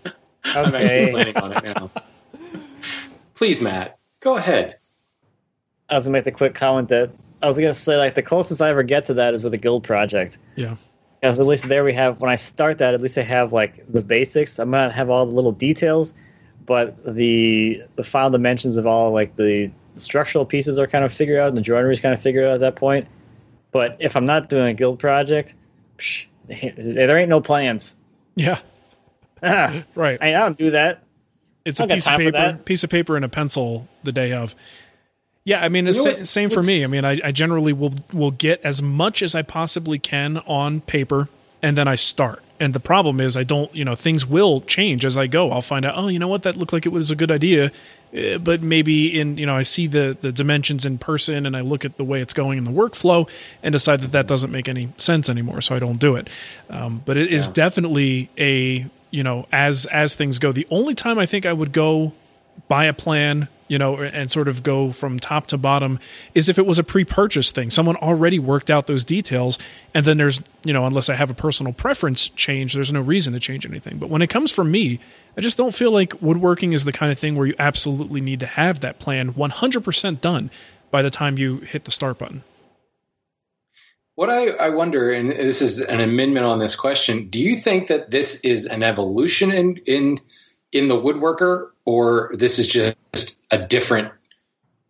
I'm 0.54 0.74
actually 0.74 1.10
planning 1.10 1.36
on 1.36 1.52
it 1.52 1.64
now. 1.64 1.90
Please, 3.34 3.60
Matt, 3.60 3.98
go 4.20 4.36
ahead. 4.36 4.78
I 5.88 5.96
was 5.96 6.06
gonna 6.06 6.12
make 6.12 6.24
the 6.24 6.32
quick 6.32 6.54
comment 6.54 6.88
that 6.88 7.10
I 7.42 7.48
was 7.48 7.58
gonna 7.58 7.72
say 7.72 7.96
like 7.96 8.14
the 8.14 8.22
closest 8.22 8.60
I 8.60 8.70
ever 8.70 8.82
get 8.82 9.06
to 9.06 9.14
that 9.14 9.34
is 9.34 9.42
with 9.42 9.54
a 9.54 9.58
guild 9.58 9.84
project. 9.84 10.38
Yeah. 10.56 10.76
Because 11.20 11.40
at 11.40 11.46
least 11.46 11.68
there 11.68 11.84
we 11.84 11.94
have 11.94 12.20
when 12.20 12.30
I 12.30 12.36
start 12.36 12.78
that, 12.78 12.94
at 12.94 13.00
least 13.00 13.18
I 13.18 13.22
have 13.22 13.52
like 13.52 13.90
the 13.90 14.00
basics. 14.00 14.58
I 14.58 14.64
might 14.64 14.84
not 14.84 14.92
have 14.94 15.10
all 15.10 15.26
the 15.26 15.34
little 15.34 15.52
details, 15.52 16.14
but 16.64 17.04
the 17.04 17.82
the 17.94 18.04
final 18.04 18.30
dimensions 18.30 18.76
of 18.76 18.86
all 18.86 19.12
like 19.12 19.36
the, 19.36 19.70
the 19.94 20.00
structural 20.00 20.44
pieces 20.44 20.78
are 20.78 20.86
kind 20.86 21.04
of 21.04 21.12
figured 21.12 21.38
out 21.38 21.48
and 21.48 21.56
the 21.56 21.62
joinery 21.62 21.94
is 21.94 22.00
kind 22.00 22.14
of 22.14 22.22
figured 22.22 22.46
out 22.46 22.54
at 22.54 22.60
that 22.60 22.76
point. 22.76 23.08
But 23.70 23.98
if 24.00 24.16
I'm 24.16 24.24
not 24.24 24.48
doing 24.48 24.68
a 24.68 24.74
guild 24.74 24.98
project, 24.98 25.54
psh, 25.98 26.26
there 26.48 27.18
ain't 27.18 27.28
no 27.28 27.40
plans. 27.40 27.96
Yeah. 28.34 28.58
Right. 29.94 30.20
I, 30.20 30.32
don't 30.32 30.56
do 30.56 30.70
that. 30.70 31.02
It's 31.64 31.80
a 31.80 31.86
piece 31.86 32.08
of 32.08 32.16
paper, 32.16 32.58
piece 32.64 32.84
of 32.84 32.90
paper 32.90 33.16
and 33.16 33.24
a 33.24 33.28
pencil 33.28 33.88
the 34.04 34.12
day 34.12 34.32
of. 34.32 34.54
Yeah, 35.44 35.64
I 35.64 35.68
mean, 35.68 35.86
it's 35.86 36.04
you 36.04 36.12
know 36.12 36.22
same 36.24 36.50
for 36.50 36.62
me. 36.62 36.84
I 36.84 36.88
mean, 36.88 37.04
I, 37.04 37.20
I 37.22 37.32
generally 37.32 37.72
will 37.72 37.92
will 38.12 38.32
get 38.32 38.60
as 38.62 38.82
much 38.82 39.22
as 39.22 39.34
I 39.34 39.42
possibly 39.42 39.98
can 39.98 40.38
on 40.38 40.80
paper, 40.80 41.28
and 41.62 41.78
then 41.78 41.86
I 41.86 41.94
start. 41.94 42.42
And 42.58 42.74
the 42.74 42.80
problem 42.80 43.20
is, 43.20 43.36
I 43.36 43.44
don't. 43.44 43.72
You 43.74 43.84
know, 43.84 43.94
things 43.94 44.26
will 44.26 44.60
change 44.62 45.04
as 45.04 45.16
I 45.16 45.28
go. 45.28 45.52
I'll 45.52 45.60
find 45.60 45.84
out. 45.84 45.94
Oh, 45.96 46.08
you 46.08 46.18
know 46.18 46.26
what? 46.26 46.42
That 46.42 46.56
looked 46.56 46.72
like 46.72 46.84
it 46.84 46.88
was 46.88 47.12
a 47.12 47.16
good 47.16 47.30
idea, 47.30 47.70
eh, 48.12 48.38
but 48.38 48.60
maybe 48.62 49.18
in 49.20 49.38
you 49.38 49.46
know, 49.46 49.54
I 49.54 49.62
see 49.62 49.86
the 49.86 50.16
the 50.20 50.32
dimensions 50.32 50.84
in 50.84 50.98
person, 50.98 51.46
and 51.46 51.56
I 51.56 51.60
look 51.60 51.84
at 51.84 51.96
the 51.96 52.04
way 52.04 52.20
it's 52.20 52.34
going 52.34 52.58
in 52.58 52.64
the 52.64 52.72
workflow, 52.72 53.28
and 53.62 53.72
decide 53.72 54.00
that 54.00 54.10
that 54.12 54.26
doesn't 54.26 54.50
make 54.50 54.68
any 54.68 54.92
sense 54.98 55.28
anymore. 55.28 55.60
So 55.60 55.76
I 55.76 55.78
don't 55.78 55.98
do 56.00 56.16
it. 56.16 56.28
Um, 56.70 57.02
but 57.04 57.16
it 57.16 57.30
yeah. 57.30 57.36
is 57.36 57.48
definitely 57.48 58.30
a 58.36 58.86
you 59.10 59.22
know, 59.22 59.46
as 59.52 59.86
as 59.86 60.14
things 60.14 60.38
go. 60.38 60.52
The 60.52 60.66
only 60.70 60.94
time 60.94 61.18
I 61.18 61.26
think 61.26 61.46
I 61.46 61.52
would 61.52 61.72
go 61.72 62.12
buy 62.68 62.84
a 62.86 62.92
plan, 62.92 63.48
you 63.68 63.78
know, 63.78 63.96
and 63.96 64.30
sort 64.30 64.48
of 64.48 64.62
go 64.62 64.92
from 64.92 65.18
top 65.18 65.46
to 65.48 65.58
bottom 65.58 65.98
is 66.34 66.48
if 66.48 66.58
it 66.58 66.66
was 66.66 66.78
a 66.78 66.84
pre-purchase 66.84 67.50
thing. 67.50 67.70
Someone 67.70 67.96
already 67.96 68.38
worked 68.38 68.70
out 68.70 68.86
those 68.86 69.04
details 69.04 69.58
and 69.92 70.06
then 70.06 70.16
there's, 70.16 70.40
you 70.64 70.72
know, 70.72 70.86
unless 70.86 71.08
I 71.08 71.14
have 71.14 71.30
a 71.30 71.34
personal 71.34 71.72
preference 71.72 72.28
change, 72.30 72.74
there's 72.74 72.92
no 72.92 73.00
reason 73.00 73.32
to 73.34 73.40
change 73.40 73.66
anything. 73.66 73.98
But 73.98 74.08
when 74.08 74.22
it 74.22 74.30
comes 74.30 74.52
from 74.52 74.70
me, 74.70 75.00
I 75.36 75.40
just 75.40 75.58
don't 75.58 75.74
feel 75.74 75.90
like 75.90 76.20
woodworking 76.22 76.72
is 76.72 76.84
the 76.84 76.92
kind 76.92 77.12
of 77.12 77.18
thing 77.18 77.36
where 77.36 77.46
you 77.46 77.54
absolutely 77.58 78.20
need 78.20 78.40
to 78.40 78.46
have 78.46 78.80
that 78.80 78.98
plan 78.98 79.34
100% 79.34 80.20
done 80.20 80.50
by 80.90 81.02
the 81.02 81.10
time 81.10 81.36
you 81.36 81.58
hit 81.58 81.84
the 81.84 81.90
start 81.90 82.18
button. 82.18 82.42
What 84.16 84.30
I, 84.30 84.48
I 84.48 84.70
wonder, 84.70 85.12
and 85.12 85.28
this 85.28 85.60
is 85.60 85.80
an 85.80 86.00
amendment 86.00 86.46
on 86.46 86.58
this 86.58 86.74
question, 86.74 87.28
do 87.28 87.38
you 87.38 87.54
think 87.54 87.88
that 87.88 88.10
this 88.10 88.40
is 88.40 88.64
an 88.64 88.82
evolution 88.82 89.52
in 89.52 89.76
in 89.86 90.20
in 90.72 90.88
the 90.88 90.96
woodworker, 90.96 91.68
or 91.84 92.32
this 92.34 92.58
is 92.58 92.66
just 92.66 93.36
a 93.50 93.58
different 93.58 94.10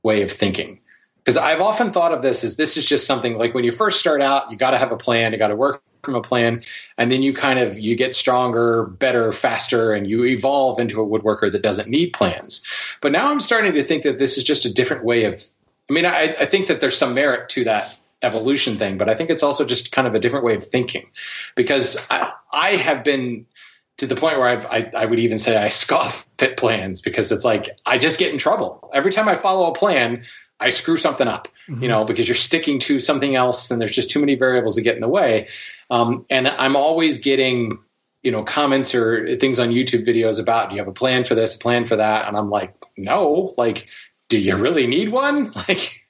way 0.04 0.22
of 0.22 0.30
thinking? 0.30 0.78
Because 1.18 1.36
I've 1.36 1.60
often 1.60 1.92
thought 1.92 2.12
of 2.12 2.22
this 2.22 2.44
as 2.44 2.56
this 2.56 2.76
is 2.76 2.86
just 2.86 3.04
something 3.04 3.36
like 3.36 3.52
when 3.52 3.64
you 3.64 3.72
first 3.72 3.98
start 3.98 4.22
out, 4.22 4.48
you 4.52 4.56
got 4.56 4.70
to 4.70 4.78
have 4.78 4.92
a 4.92 4.96
plan, 4.96 5.32
you 5.32 5.38
got 5.38 5.48
to 5.48 5.56
work 5.56 5.82
from 6.04 6.14
a 6.14 6.22
plan, 6.22 6.62
and 6.96 7.10
then 7.10 7.20
you 7.20 7.34
kind 7.34 7.58
of 7.58 7.80
you 7.80 7.96
get 7.96 8.14
stronger, 8.14 8.84
better, 8.84 9.32
faster, 9.32 9.92
and 9.92 10.08
you 10.08 10.24
evolve 10.24 10.78
into 10.78 11.00
a 11.00 11.04
woodworker 11.04 11.50
that 11.50 11.62
doesn't 11.62 11.88
need 11.88 12.12
plans. 12.12 12.64
But 13.00 13.10
now 13.10 13.28
I'm 13.28 13.40
starting 13.40 13.72
to 13.72 13.82
think 13.82 14.04
that 14.04 14.20
this 14.20 14.38
is 14.38 14.44
just 14.44 14.64
a 14.64 14.72
different 14.72 15.04
way 15.04 15.24
of. 15.24 15.44
I 15.90 15.92
mean, 15.92 16.06
I, 16.06 16.36
I 16.38 16.46
think 16.46 16.68
that 16.68 16.80
there's 16.80 16.96
some 16.96 17.12
merit 17.12 17.48
to 17.50 17.64
that 17.64 17.98
evolution 18.26 18.76
thing, 18.76 18.98
but 18.98 19.08
I 19.08 19.14
think 19.14 19.30
it's 19.30 19.42
also 19.42 19.64
just 19.64 19.92
kind 19.92 20.06
of 20.06 20.14
a 20.14 20.18
different 20.18 20.44
way 20.44 20.54
of 20.56 20.64
thinking 20.64 21.06
because 21.54 22.04
I, 22.10 22.32
I 22.52 22.70
have 22.70 23.04
been 23.04 23.46
to 23.98 24.06
the 24.06 24.16
point 24.16 24.38
where 24.38 24.48
I've, 24.48 24.66
I, 24.66 24.90
I 24.94 25.06
would 25.06 25.18
even 25.18 25.38
say 25.38 25.56
I 25.56 25.68
scoff 25.68 26.26
at 26.40 26.56
plans 26.56 27.00
because 27.00 27.32
it's 27.32 27.44
like 27.44 27.78
I 27.86 27.98
just 27.98 28.18
get 28.18 28.32
in 28.32 28.38
trouble 28.38 28.90
every 28.92 29.12
time 29.12 29.28
I 29.28 29.34
follow 29.34 29.70
a 29.70 29.74
plan. 29.74 30.24
I 30.58 30.70
screw 30.70 30.96
something 30.96 31.28
up, 31.28 31.48
mm-hmm. 31.68 31.82
you 31.82 31.88
know, 31.88 32.04
because 32.06 32.26
you're 32.26 32.34
sticking 32.34 32.78
to 32.80 32.98
something 32.98 33.36
else, 33.36 33.70
and 33.70 33.78
there's 33.78 33.94
just 33.94 34.08
too 34.08 34.20
many 34.20 34.36
variables 34.36 34.76
to 34.76 34.80
get 34.80 34.94
in 34.94 35.02
the 35.02 35.08
way. 35.08 35.48
Um, 35.90 36.24
and 36.30 36.48
I'm 36.48 36.76
always 36.76 37.18
getting, 37.18 37.78
you 38.22 38.32
know, 38.32 38.42
comments 38.42 38.94
or 38.94 39.36
things 39.36 39.58
on 39.58 39.68
YouTube 39.68 40.06
videos 40.06 40.40
about, 40.40 40.70
do 40.70 40.76
you 40.76 40.80
have 40.80 40.88
a 40.88 40.92
plan 40.92 41.24
for 41.24 41.34
this, 41.34 41.54
a 41.54 41.58
plan 41.58 41.84
for 41.84 41.96
that? 41.96 42.26
And 42.26 42.38
I'm 42.38 42.48
like, 42.48 42.74
no, 42.96 43.52
like, 43.58 43.86
do 44.30 44.40
you 44.40 44.56
really 44.56 44.86
need 44.86 45.10
one? 45.10 45.52
Like, 45.68 46.05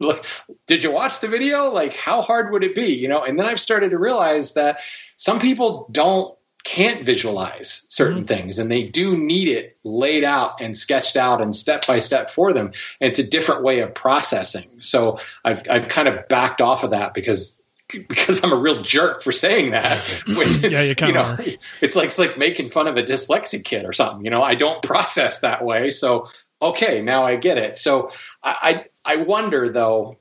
did 0.66 0.82
you 0.82 0.90
watch 0.90 1.20
the 1.20 1.28
video? 1.28 1.70
Like, 1.70 1.94
how 1.94 2.22
hard 2.22 2.52
would 2.52 2.64
it 2.64 2.74
be? 2.74 2.94
You 2.94 3.08
know, 3.08 3.22
and 3.22 3.38
then 3.38 3.46
I've 3.46 3.60
started 3.60 3.90
to 3.90 3.98
realize 3.98 4.54
that 4.54 4.80
some 5.16 5.38
people 5.38 5.88
don't 5.90 6.36
can't 6.64 7.04
visualize 7.04 7.84
certain 7.90 8.20
mm-hmm. 8.20 8.26
things 8.26 8.58
and 8.58 8.70
they 8.70 8.82
do 8.82 9.18
need 9.18 9.48
it 9.48 9.74
laid 9.84 10.24
out 10.24 10.58
and 10.62 10.78
sketched 10.78 11.14
out 11.14 11.42
and 11.42 11.54
step 11.54 11.86
by 11.86 11.98
step 11.98 12.30
for 12.30 12.54
them 12.54 12.68
and 13.02 13.08
it's 13.08 13.18
a 13.18 13.28
different 13.28 13.62
way 13.62 13.80
of 13.80 13.92
processing 13.92 14.70
so 14.80 15.18
i've 15.44 15.62
i've 15.68 15.88
kind 15.88 16.08
of 16.08 16.26
backed 16.28 16.62
off 16.62 16.82
of 16.82 16.90
that 16.90 17.12
because 17.12 17.62
because 18.08 18.42
I'm 18.42 18.52
a 18.52 18.56
real 18.56 18.82
jerk 18.82 19.22
for 19.22 19.32
saying 19.32 19.72
that. 19.72 19.98
Which, 20.28 20.58
yeah, 20.58 20.82
you 20.82 20.94
kind 20.94 21.14
you 21.14 21.20
of 21.20 21.38
know, 21.38 21.52
It's 21.80 21.96
like 21.96 22.06
it's 22.06 22.18
like 22.18 22.38
making 22.38 22.70
fun 22.70 22.86
of 22.86 22.96
a 22.96 23.02
dyslexic 23.02 23.64
kid 23.64 23.84
or 23.84 23.92
something. 23.92 24.24
You 24.24 24.30
know, 24.30 24.42
I 24.42 24.54
don't 24.54 24.82
process 24.82 25.40
that 25.40 25.64
way. 25.64 25.90
So 25.90 26.28
okay, 26.62 27.02
now 27.02 27.24
I 27.24 27.36
get 27.36 27.58
it. 27.58 27.76
So 27.76 28.10
I 28.42 28.86
I, 29.04 29.16
wonder 29.16 29.68
though 29.68 30.18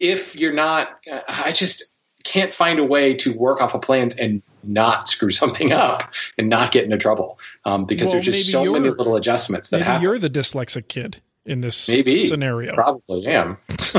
if 0.00 0.36
you're 0.36 0.52
not. 0.52 1.00
I 1.28 1.52
just 1.52 1.84
can't 2.24 2.52
find 2.52 2.78
a 2.78 2.84
way 2.84 3.14
to 3.14 3.32
work 3.32 3.60
off 3.60 3.74
of 3.74 3.82
plans 3.82 4.16
and 4.16 4.42
not 4.62 5.08
screw 5.08 5.30
something 5.42 5.72
up 5.72 6.12
and 6.36 6.48
not 6.48 6.72
get 6.72 6.84
into 6.84 6.96
trouble 6.96 7.38
um, 7.64 7.84
because 7.84 8.06
well, 8.06 8.14
there's 8.14 8.26
just 8.26 8.52
so 8.52 8.72
many 8.72 8.90
little 8.90 9.16
adjustments 9.16 9.70
that 9.70 9.78
maybe 9.78 9.86
happen. 9.86 10.02
You're 10.02 10.18
the 10.18 10.30
dyslexic 10.30 10.88
kid 10.88 11.20
in 11.48 11.62
this 11.62 11.88
maybe 11.88 12.18
scenario. 12.18 12.74
Probably 12.74 13.26
am. 13.26 13.56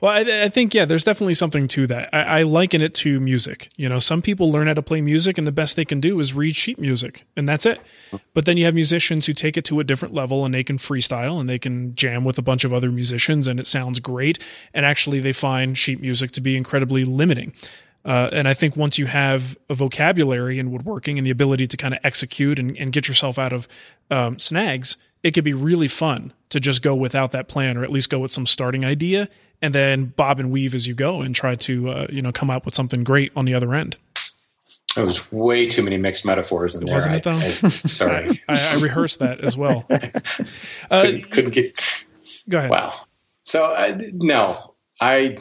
well, 0.00 0.12
I, 0.12 0.44
I, 0.44 0.48
think 0.48 0.74
yeah, 0.74 0.84
there's 0.84 1.04
definitely 1.04 1.34
something 1.34 1.68
to 1.68 1.86
that. 1.86 2.10
I, 2.12 2.22
I, 2.22 2.42
liken 2.42 2.82
it 2.82 2.94
to 2.96 3.20
music. 3.20 3.70
You 3.76 3.88
know, 3.88 3.98
some 3.98 4.20
people 4.20 4.50
learn 4.50 4.66
how 4.66 4.74
to 4.74 4.82
play 4.82 5.00
music, 5.00 5.38
and 5.38 5.46
the 5.46 5.52
best 5.52 5.76
they 5.76 5.84
can 5.84 6.00
do 6.00 6.18
is 6.20 6.34
read 6.34 6.56
sheet 6.56 6.78
music, 6.78 7.24
and 7.36 7.48
that's 7.48 7.64
it. 7.64 7.80
But 8.34 8.44
then 8.44 8.56
you 8.56 8.64
have 8.64 8.74
musicians 8.74 9.26
who 9.26 9.32
take 9.32 9.56
it 9.56 9.64
to 9.66 9.80
a 9.80 9.84
different 9.84 10.14
level, 10.14 10.44
and 10.44 10.52
they 10.52 10.64
can 10.64 10.78
freestyle, 10.78 11.40
and 11.40 11.48
they 11.48 11.58
can 11.58 11.94
jam 11.94 12.24
with 12.24 12.38
a 12.38 12.42
bunch 12.42 12.64
of 12.64 12.74
other 12.74 12.90
musicians, 12.90 13.46
and 13.46 13.58
it 13.58 13.66
sounds 13.66 14.00
great. 14.00 14.38
And 14.74 14.84
actually, 14.84 15.20
they 15.20 15.32
find 15.32 15.78
sheet 15.78 16.00
music 16.00 16.32
to 16.32 16.40
be 16.40 16.56
incredibly 16.56 17.04
limiting. 17.04 17.52
Uh, 18.04 18.28
and 18.32 18.46
I 18.46 18.52
think 18.52 18.76
once 18.76 18.98
you 18.98 19.06
have 19.06 19.56
a 19.70 19.74
vocabulary 19.74 20.58
in 20.58 20.70
woodworking 20.70 21.16
and 21.16 21.26
the 21.26 21.30
ability 21.30 21.66
to 21.68 21.76
kind 21.78 21.94
of 21.94 22.00
execute 22.04 22.58
and, 22.58 22.76
and 22.76 22.92
get 22.92 23.08
yourself 23.08 23.38
out 23.38 23.54
of 23.54 23.66
um, 24.10 24.38
snags, 24.38 24.98
it 25.24 25.32
could 25.32 25.42
be 25.42 25.54
really 25.54 25.88
fun 25.88 26.32
to 26.50 26.60
just 26.60 26.82
go 26.82 26.94
without 26.94 27.32
that 27.32 27.48
plan 27.48 27.76
or 27.76 27.82
at 27.82 27.90
least 27.90 28.10
go 28.10 28.20
with 28.20 28.30
some 28.30 28.46
starting 28.46 28.84
idea 28.84 29.28
and 29.60 29.74
then 29.74 30.04
bob 30.04 30.38
and 30.38 30.52
weave 30.52 30.74
as 30.74 30.86
you 30.86 30.94
go 30.94 31.22
and 31.22 31.34
try 31.34 31.56
to 31.56 31.88
uh, 31.88 32.06
you 32.10 32.20
know 32.20 32.30
come 32.30 32.50
up 32.50 32.64
with 32.64 32.74
something 32.74 33.02
great 33.02 33.32
on 33.34 33.46
the 33.46 33.54
other 33.54 33.74
end. 33.74 33.96
It 34.96 35.00
was 35.00 35.32
way 35.32 35.68
too 35.68 35.82
many 35.82 35.96
mixed 35.96 36.24
metaphors 36.24 36.76
in 36.76 36.84
there. 36.84 36.94
Wasn't 36.94 37.16
it 37.16 37.22
though? 37.24 37.32
I, 37.32 37.46
I, 37.46 37.48
sorry, 37.48 38.42
I, 38.48 38.54
I, 38.54 38.80
rehearsed 38.80 39.18
that 39.18 39.40
as 39.40 39.56
well. 39.56 39.84
Uh, 40.90 41.02
couldn't, 41.02 41.30
couldn't, 41.30 41.50
get. 41.50 41.80
Go 42.48 42.58
ahead. 42.58 42.70
Wow. 42.70 43.00
So 43.42 43.64
uh, 43.64 43.98
no, 44.12 44.74
I 45.00 45.38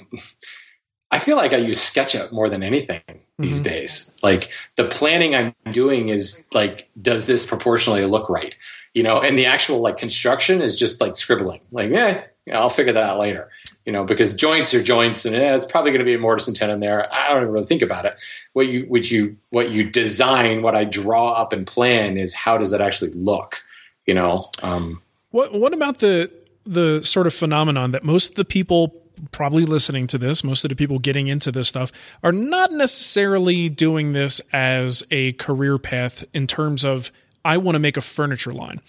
I 1.11 1.19
feel 1.19 1.35
like 1.35 1.53
I 1.53 1.57
use 1.57 1.79
SketchUp 1.79 2.31
more 2.31 2.49
than 2.49 2.63
anything 2.63 3.01
these 3.37 3.61
mm-hmm. 3.61 3.63
days. 3.63 4.11
Like 4.23 4.49
the 4.77 4.85
planning 4.85 5.35
I'm 5.35 5.53
doing 5.71 6.09
is 6.09 6.43
like, 6.53 6.89
does 7.01 7.27
this 7.27 7.45
proportionally 7.45 8.05
look 8.05 8.29
right? 8.29 8.57
You 8.93 9.03
know, 9.03 9.21
and 9.21 9.37
the 9.37 9.47
actual 9.47 9.79
like 9.79 9.97
construction 9.97 10.61
is 10.61 10.75
just 10.75 11.01
like 11.01 11.15
scribbling. 11.15 11.61
Like, 11.71 11.89
yeah, 11.89 12.25
I'll 12.51 12.69
figure 12.69 12.93
that 12.93 13.03
out 13.03 13.19
later. 13.19 13.49
You 13.85 13.91
know, 13.91 14.03
because 14.03 14.33
joints 14.35 14.73
are 14.73 14.83
joints, 14.83 15.25
and 15.25 15.35
it's 15.35 15.65
probably 15.65 15.91
going 15.91 15.99
to 15.99 16.05
be 16.05 16.13
a 16.13 16.19
mortise 16.19 16.47
and 16.47 16.55
tenon 16.55 16.79
there. 16.79 17.11
I 17.13 17.29
don't 17.29 17.41
even 17.41 17.51
really 17.53 17.65
think 17.65 17.81
about 17.81 18.05
it. 18.05 18.15
What 18.53 18.67
you, 18.67 18.85
what 18.85 19.11
you, 19.11 19.35
what 19.49 19.71
you 19.71 19.89
design, 19.89 20.61
what 20.61 20.75
I 20.75 20.85
draw 20.85 21.33
up 21.33 21.51
and 21.51 21.67
plan 21.67 22.17
is 22.17 22.33
how 22.33 22.57
does 22.57 22.71
it 22.71 22.81
actually 22.81 23.11
look? 23.11 23.61
You 24.05 24.13
know. 24.13 24.49
Um, 24.61 25.01
what 25.31 25.53
What 25.53 25.73
about 25.73 25.99
the 25.99 26.31
the 26.65 27.03
sort 27.03 27.27
of 27.27 27.33
phenomenon 27.33 27.91
that 27.91 28.03
most 28.03 28.29
of 28.29 28.35
the 28.35 28.45
people 28.45 28.95
probably 29.31 29.65
listening 29.65 30.07
to 30.07 30.17
this, 30.17 30.43
most 30.43 30.63
of 30.65 30.69
the 30.69 30.75
people 30.75 30.99
getting 30.99 31.27
into 31.27 31.51
this 31.51 31.67
stuff 31.67 31.91
are 32.23 32.31
not 32.31 32.71
necessarily 32.71 33.69
doing 33.69 34.13
this 34.13 34.41
as 34.51 35.03
a 35.11 35.33
career 35.33 35.77
path 35.77 36.23
in 36.33 36.47
terms 36.47 36.83
of, 36.83 37.11
I 37.43 37.57
want 37.57 37.75
to 37.75 37.79
make 37.79 37.97
a 37.97 38.01
furniture 38.01 38.53
line. 38.53 38.81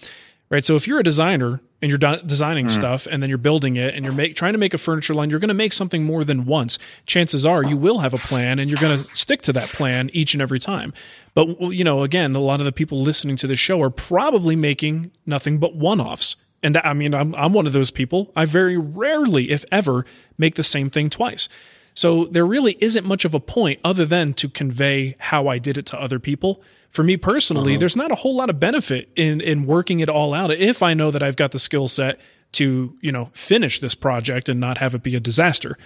Right. 0.47 0.63
So 0.63 0.75
if 0.75 0.87
you're 0.87 0.99
a 0.99 1.03
designer 1.03 1.59
and 1.81 1.89
you're 1.89 1.97
designing 1.97 2.67
mm. 2.67 2.69
stuff 2.69 3.07
and 3.07 3.21
then 3.21 3.29
you're 3.29 3.39
building 3.39 3.77
it 3.77 3.95
and 3.95 4.05
you're 4.05 4.13
make, 4.13 4.35
trying 4.35 4.53
to 4.53 4.59
make 4.59 4.75
a 4.75 4.77
furniture 4.77 5.15
line, 5.15 5.31
you're 5.31 5.39
going 5.39 5.47
to 5.47 5.55
make 5.55 5.73
something 5.73 6.03
more 6.03 6.23
than 6.23 6.45
once. 6.45 6.77
Chances 7.07 7.47
are 7.47 7.63
you 7.63 7.75
will 7.75 7.99
have 7.99 8.13
a 8.13 8.17
plan 8.17 8.59
and 8.59 8.69
you're 8.69 8.79
going 8.79 8.95
to 8.95 9.03
stick 9.03 9.41
to 9.43 9.53
that 9.53 9.69
plan 9.69 10.11
each 10.13 10.35
and 10.35 10.43
every 10.43 10.59
time. 10.59 10.93
But, 11.33 11.47
you 11.71 11.83
know, 11.83 12.03
again, 12.03 12.35
a 12.35 12.39
lot 12.39 12.61
of 12.61 12.65
the 12.65 12.71
people 12.71 13.01
listening 13.01 13.37
to 13.37 13.47
this 13.47 13.57
show 13.57 13.81
are 13.81 13.89
probably 13.89 14.55
making 14.55 15.11
nothing 15.25 15.57
but 15.57 15.75
one 15.75 15.99
offs 15.99 16.35
and 16.65 16.77
I 16.77 16.93
mean, 16.93 17.13
I'm, 17.13 17.35
I'm 17.35 17.53
one 17.53 17.67
of 17.67 17.73
those 17.73 17.91
people. 17.91 18.31
I 18.35 18.45
very 18.45 18.75
rarely, 18.75 19.51
if 19.51 19.63
ever, 19.71 20.03
make 20.39 20.55
the 20.55 20.63
same 20.63 20.89
thing 20.89 21.11
twice. 21.11 21.47
So 21.93 22.25
there 22.25 22.45
really 22.45 22.75
isn't 22.79 23.05
much 23.05 23.23
of 23.23 23.35
a 23.35 23.39
point 23.39 23.79
other 23.83 24.03
than 24.03 24.33
to 24.33 24.49
convey 24.49 25.15
how 25.19 25.47
I 25.47 25.59
did 25.59 25.77
it 25.77 25.85
to 25.87 26.01
other 26.01 26.17
people. 26.17 26.63
For 26.95 27.03
me 27.03 27.17
personally, 27.17 27.73
uh-huh. 27.73 27.81
there's 27.81 27.97
not 27.97 28.13
a 28.13 28.15
whole 28.15 28.37
lot 28.37 28.49
of 28.49 28.57
benefit 28.57 29.09
in 29.17 29.41
in 29.41 29.65
working 29.65 29.99
it 29.99 30.07
all 30.07 30.33
out 30.33 30.49
if 30.51 30.81
I 30.81 30.93
know 30.93 31.11
that 31.11 31.21
I've 31.21 31.35
got 31.35 31.51
the 31.51 31.59
skill 31.59 31.89
set 31.89 32.17
to, 32.53 32.97
you 33.01 33.11
know, 33.11 33.31
finish 33.33 33.79
this 33.79 33.93
project 33.93 34.47
and 34.47 34.61
not 34.61 34.77
have 34.77 34.95
it 34.95 35.03
be 35.03 35.13
a 35.13 35.19
disaster. 35.19 35.77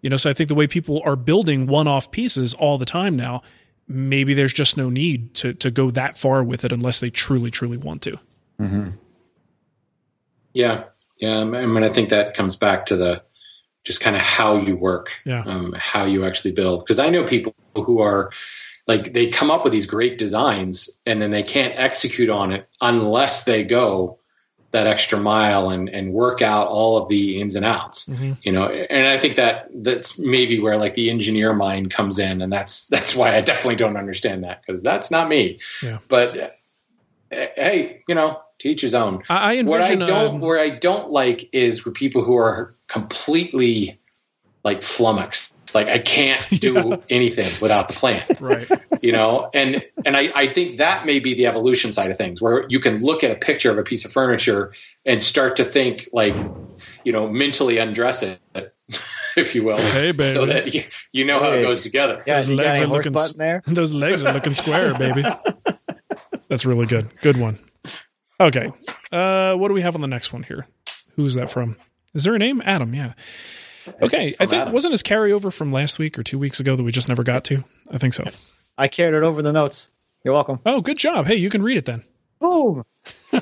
You 0.00 0.08
know, 0.08 0.16
so 0.16 0.30
I 0.30 0.32
think 0.32 0.48
the 0.48 0.54
way 0.54 0.66
people 0.66 1.02
are 1.04 1.16
building 1.16 1.66
one-off 1.66 2.10
pieces 2.10 2.54
all 2.54 2.78
the 2.78 2.86
time 2.86 3.14
now, 3.14 3.42
maybe 3.88 4.32
there's 4.32 4.54
just 4.54 4.78
no 4.78 4.88
need 4.88 5.34
to 5.34 5.52
to 5.52 5.70
go 5.70 5.90
that 5.90 6.16
far 6.16 6.42
with 6.42 6.64
it 6.64 6.72
unless 6.72 6.98
they 6.98 7.10
truly 7.10 7.50
truly 7.50 7.76
want 7.76 8.00
to. 8.00 8.16
Mm-hmm. 8.58 8.88
Yeah, 10.54 10.84
yeah. 11.20 11.40
I 11.40 11.44
mean, 11.44 11.84
I 11.84 11.90
think 11.90 12.08
that 12.08 12.32
comes 12.32 12.56
back 12.56 12.86
to 12.86 12.96
the 12.96 13.22
just 13.84 14.00
kind 14.00 14.16
of 14.16 14.22
how 14.22 14.56
you 14.56 14.76
work, 14.76 15.20
yeah. 15.26 15.42
um, 15.44 15.74
how 15.76 16.06
you 16.06 16.24
actually 16.24 16.52
build. 16.52 16.80
Because 16.80 16.98
I 16.98 17.10
know 17.10 17.22
people 17.22 17.54
who 17.74 18.00
are 18.00 18.30
like 18.86 19.12
they 19.12 19.28
come 19.28 19.50
up 19.50 19.64
with 19.64 19.72
these 19.72 19.86
great 19.86 20.18
designs 20.18 20.90
and 21.06 21.20
then 21.20 21.30
they 21.30 21.42
can't 21.42 21.74
execute 21.76 22.30
on 22.30 22.52
it 22.52 22.68
unless 22.80 23.44
they 23.44 23.64
go 23.64 24.18
that 24.72 24.86
extra 24.86 25.18
mile 25.18 25.70
and 25.70 25.88
and 25.88 26.12
work 26.12 26.42
out 26.42 26.66
all 26.66 26.96
of 26.96 27.08
the 27.08 27.40
ins 27.40 27.54
and 27.54 27.64
outs 27.64 28.06
mm-hmm. 28.06 28.32
you 28.42 28.50
know 28.50 28.66
and 28.66 29.06
i 29.06 29.16
think 29.16 29.36
that 29.36 29.68
that's 29.76 30.18
maybe 30.18 30.58
where 30.58 30.76
like 30.76 30.94
the 30.94 31.10
engineer 31.10 31.52
mind 31.52 31.90
comes 31.90 32.18
in 32.18 32.42
and 32.42 32.52
that's 32.52 32.86
that's 32.88 33.14
why 33.14 33.36
i 33.36 33.40
definitely 33.40 33.76
don't 33.76 33.96
understand 33.96 34.42
that 34.42 34.62
because 34.66 34.82
that's 34.82 35.10
not 35.10 35.28
me 35.28 35.58
yeah. 35.82 35.98
but 36.08 36.58
hey 37.30 38.02
you 38.08 38.14
know 38.14 38.40
to 38.58 38.68
each 38.68 38.80
his 38.80 38.94
own. 38.94 39.22
I 39.28 39.58
envision 39.58 39.66
what 39.66 39.82
I 39.82 39.94
don't 39.94 40.34
um, 40.36 40.40
where 40.40 40.58
I 40.58 40.70
don't 40.70 41.10
like 41.10 41.48
is 41.52 41.80
for 41.80 41.90
people 41.90 42.24
who 42.24 42.36
are 42.36 42.74
completely 42.88 44.00
like 44.64 44.82
flummoxed. 44.82 45.52
Like 45.74 45.88
I 45.88 45.98
can't 45.98 46.46
do 46.60 46.74
yeah. 46.74 46.96
anything 47.10 47.50
without 47.60 47.88
the 47.88 47.94
plan. 47.94 48.24
Right. 48.40 48.68
You 49.00 49.12
know, 49.12 49.50
and 49.52 49.84
and 50.04 50.16
I, 50.16 50.30
I 50.34 50.46
think 50.46 50.78
that 50.78 51.04
may 51.04 51.18
be 51.18 51.34
the 51.34 51.46
evolution 51.46 51.92
side 51.92 52.10
of 52.10 52.16
things, 52.16 52.40
where 52.40 52.64
you 52.68 52.80
can 52.80 53.02
look 53.02 53.24
at 53.24 53.30
a 53.30 53.36
picture 53.36 53.70
of 53.70 53.78
a 53.78 53.82
piece 53.82 54.04
of 54.04 54.12
furniture 54.12 54.72
and 55.04 55.22
start 55.22 55.56
to 55.56 55.64
think 55.64 56.08
like, 56.12 56.34
you 57.04 57.12
know, 57.12 57.28
mentally 57.28 57.78
undress 57.78 58.22
it, 58.22 58.40
if 59.36 59.54
you 59.54 59.64
will. 59.64 59.76
Hey, 59.76 60.12
baby. 60.12 60.32
So 60.32 60.46
that 60.46 60.74
you, 60.74 60.82
you 61.12 61.24
know 61.24 61.40
how 61.40 61.52
it 61.52 61.62
goes 61.62 61.82
together. 61.82 62.22
Yeah, 62.26 62.36
those 62.36 62.50
legs 62.50 62.80
are 62.80 62.86
looking 62.86 63.12
there? 63.36 63.62
those 63.66 63.92
legs 63.92 64.24
are 64.24 64.32
looking 64.32 64.54
square, 64.54 64.94
baby. 64.94 65.24
That's 66.48 66.64
really 66.64 66.86
good. 66.86 67.08
Good 67.20 67.36
one. 67.36 67.58
Okay. 68.40 68.72
Uh, 69.10 69.54
what 69.54 69.68
do 69.68 69.74
we 69.74 69.80
have 69.80 69.94
on 69.94 70.00
the 70.00 70.08
next 70.08 70.32
one 70.32 70.44
here? 70.44 70.66
Who's 71.16 71.34
that 71.34 71.50
from? 71.50 71.76
Is 72.14 72.24
there 72.24 72.34
a 72.34 72.38
name? 72.38 72.62
Adam, 72.64 72.94
yeah. 72.94 73.14
Okay, 74.02 74.34
I 74.40 74.46
think 74.46 74.62
Adam. 74.62 74.72
wasn't 74.72 74.92
his 74.92 75.02
carryover 75.02 75.52
from 75.52 75.70
last 75.72 75.98
week 75.98 76.18
or 76.18 76.22
two 76.22 76.38
weeks 76.38 76.60
ago 76.60 76.76
that 76.76 76.82
we 76.82 76.92
just 76.92 77.08
never 77.08 77.22
got 77.22 77.44
to? 77.44 77.64
I 77.90 77.98
think 77.98 78.14
so. 78.14 78.22
Yes. 78.24 78.58
I 78.78 78.88
carried 78.88 79.16
it 79.16 79.22
over 79.22 79.42
the 79.42 79.52
notes. 79.52 79.92
You're 80.24 80.34
welcome. 80.34 80.58
Oh, 80.64 80.80
good 80.80 80.98
job. 80.98 81.26
Hey, 81.26 81.36
you 81.36 81.50
can 81.50 81.62
read 81.62 81.76
it 81.76 81.84
then. 81.84 82.02
Boom. 82.40 82.84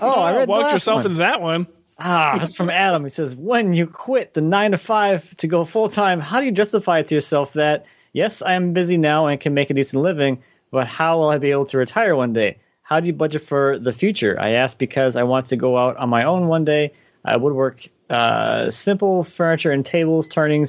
Oh, 0.00 0.20
I 0.20 0.36
read 0.36 0.48
Walk 0.48 0.72
yourself 0.72 0.98
one. 0.98 1.06
into 1.06 1.18
that 1.18 1.40
one. 1.40 1.66
Ah, 1.98 2.36
that's 2.40 2.54
from 2.54 2.70
Adam. 2.70 3.04
He 3.04 3.08
says, 3.08 3.34
When 3.36 3.74
you 3.74 3.86
quit 3.86 4.34
the 4.34 4.40
nine 4.40 4.72
to 4.72 4.78
five 4.78 5.36
to 5.36 5.46
go 5.46 5.64
full 5.64 5.88
time, 5.88 6.18
how 6.20 6.40
do 6.40 6.46
you 6.46 6.52
justify 6.52 6.98
it 6.98 7.06
to 7.08 7.14
yourself 7.14 7.52
that, 7.52 7.86
yes, 8.12 8.42
I 8.42 8.54
am 8.54 8.72
busy 8.72 8.98
now 8.98 9.26
and 9.28 9.40
can 9.40 9.54
make 9.54 9.70
a 9.70 9.74
decent 9.74 10.02
living, 10.02 10.42
but 10.72 10.86
how 10.88 11.18
will 11.18 11.28
I 11.28 11.38
be 11.38 11.50
able 11.52 11.66
to 11.66 11.78
retire 11.78 12.16
one 12.16 12.32
day? 12.32 12.58
how 12.84 12.98
do 13.00 13.06
you 13.06 13.12
budget 13.14 13.40
for 13.40 13.78
the 13.78 13.92
future? 13.92 14.36
I 14.38 14.50
ask 14.50 14.76
because 14.76 15.16
I 15.16 15.22
want 15.22 15.46
to 15.46 15.56
go 15.56 15.78
out 15.78 15.96
on 15.96 16.10
my 16.10 16.24
own 16.24 16.48
one 16.48 16.64
day. 16.64 16.92
I 17.24 17.36
would 17.36 17.54
work 17.54 17.86
uh, 18.12 18.70
simple 18.70 19.24
furniture 19.24 19.70
and 19.72 19.84
tables, 19.84 20.28
turning 20.28 20.66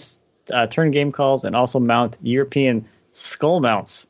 uh, 0.51 0.67
turn 0.67 0.91
game 0.91 1.11
calls 1.11 1.43
and 1.45 1.55
also 1.55 1.79
mount 1.79 2.17
European 2.21 2.87
skull 3.11 3.59
mounts. 3.59 4.07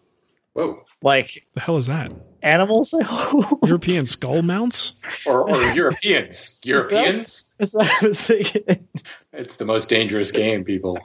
Whoa. 0.53 0.83
Like 1.01 1.43
The 1.55 1.61
hell 1.61 1.77
is 1.77 1.87
that? 1.87 2.11
animals? 2.43 2.93
European 3.65 4.05
skull 4.05 4.41
mounts? 4.41 4.95
Or, 5.25 5.49
or 5.49 5.63
Europeans. 5.73 6.59
Europeans? 6.65 7.53
That's 7.57 7.73
what 7.73 7.89
I 8.03 8.07
was 8.07 8.19
thinking. 8.21 8.87
It's 9.31 9.55
the 9.55 9.65
most 9.65 9.87
dangerous 9.89 10.31
game, 10.31 10.63
people. 10.63 10.99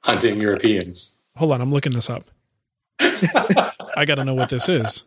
Hunting 0.00 0.40
Europeans. 0.40 1.20
Hold 1.36 1.52
on, 1.52 1.60
I'm 1.60 1.72
looking 1.72 1.92
this 1.92 2.10
up. 2.10 2.30
I 2.98 4.04
got 4.04 4.16
to 4.16 4.24
know 4.24 4.34
what 4.34 4.48
this 4.50 4.68
is. 4.68 5.04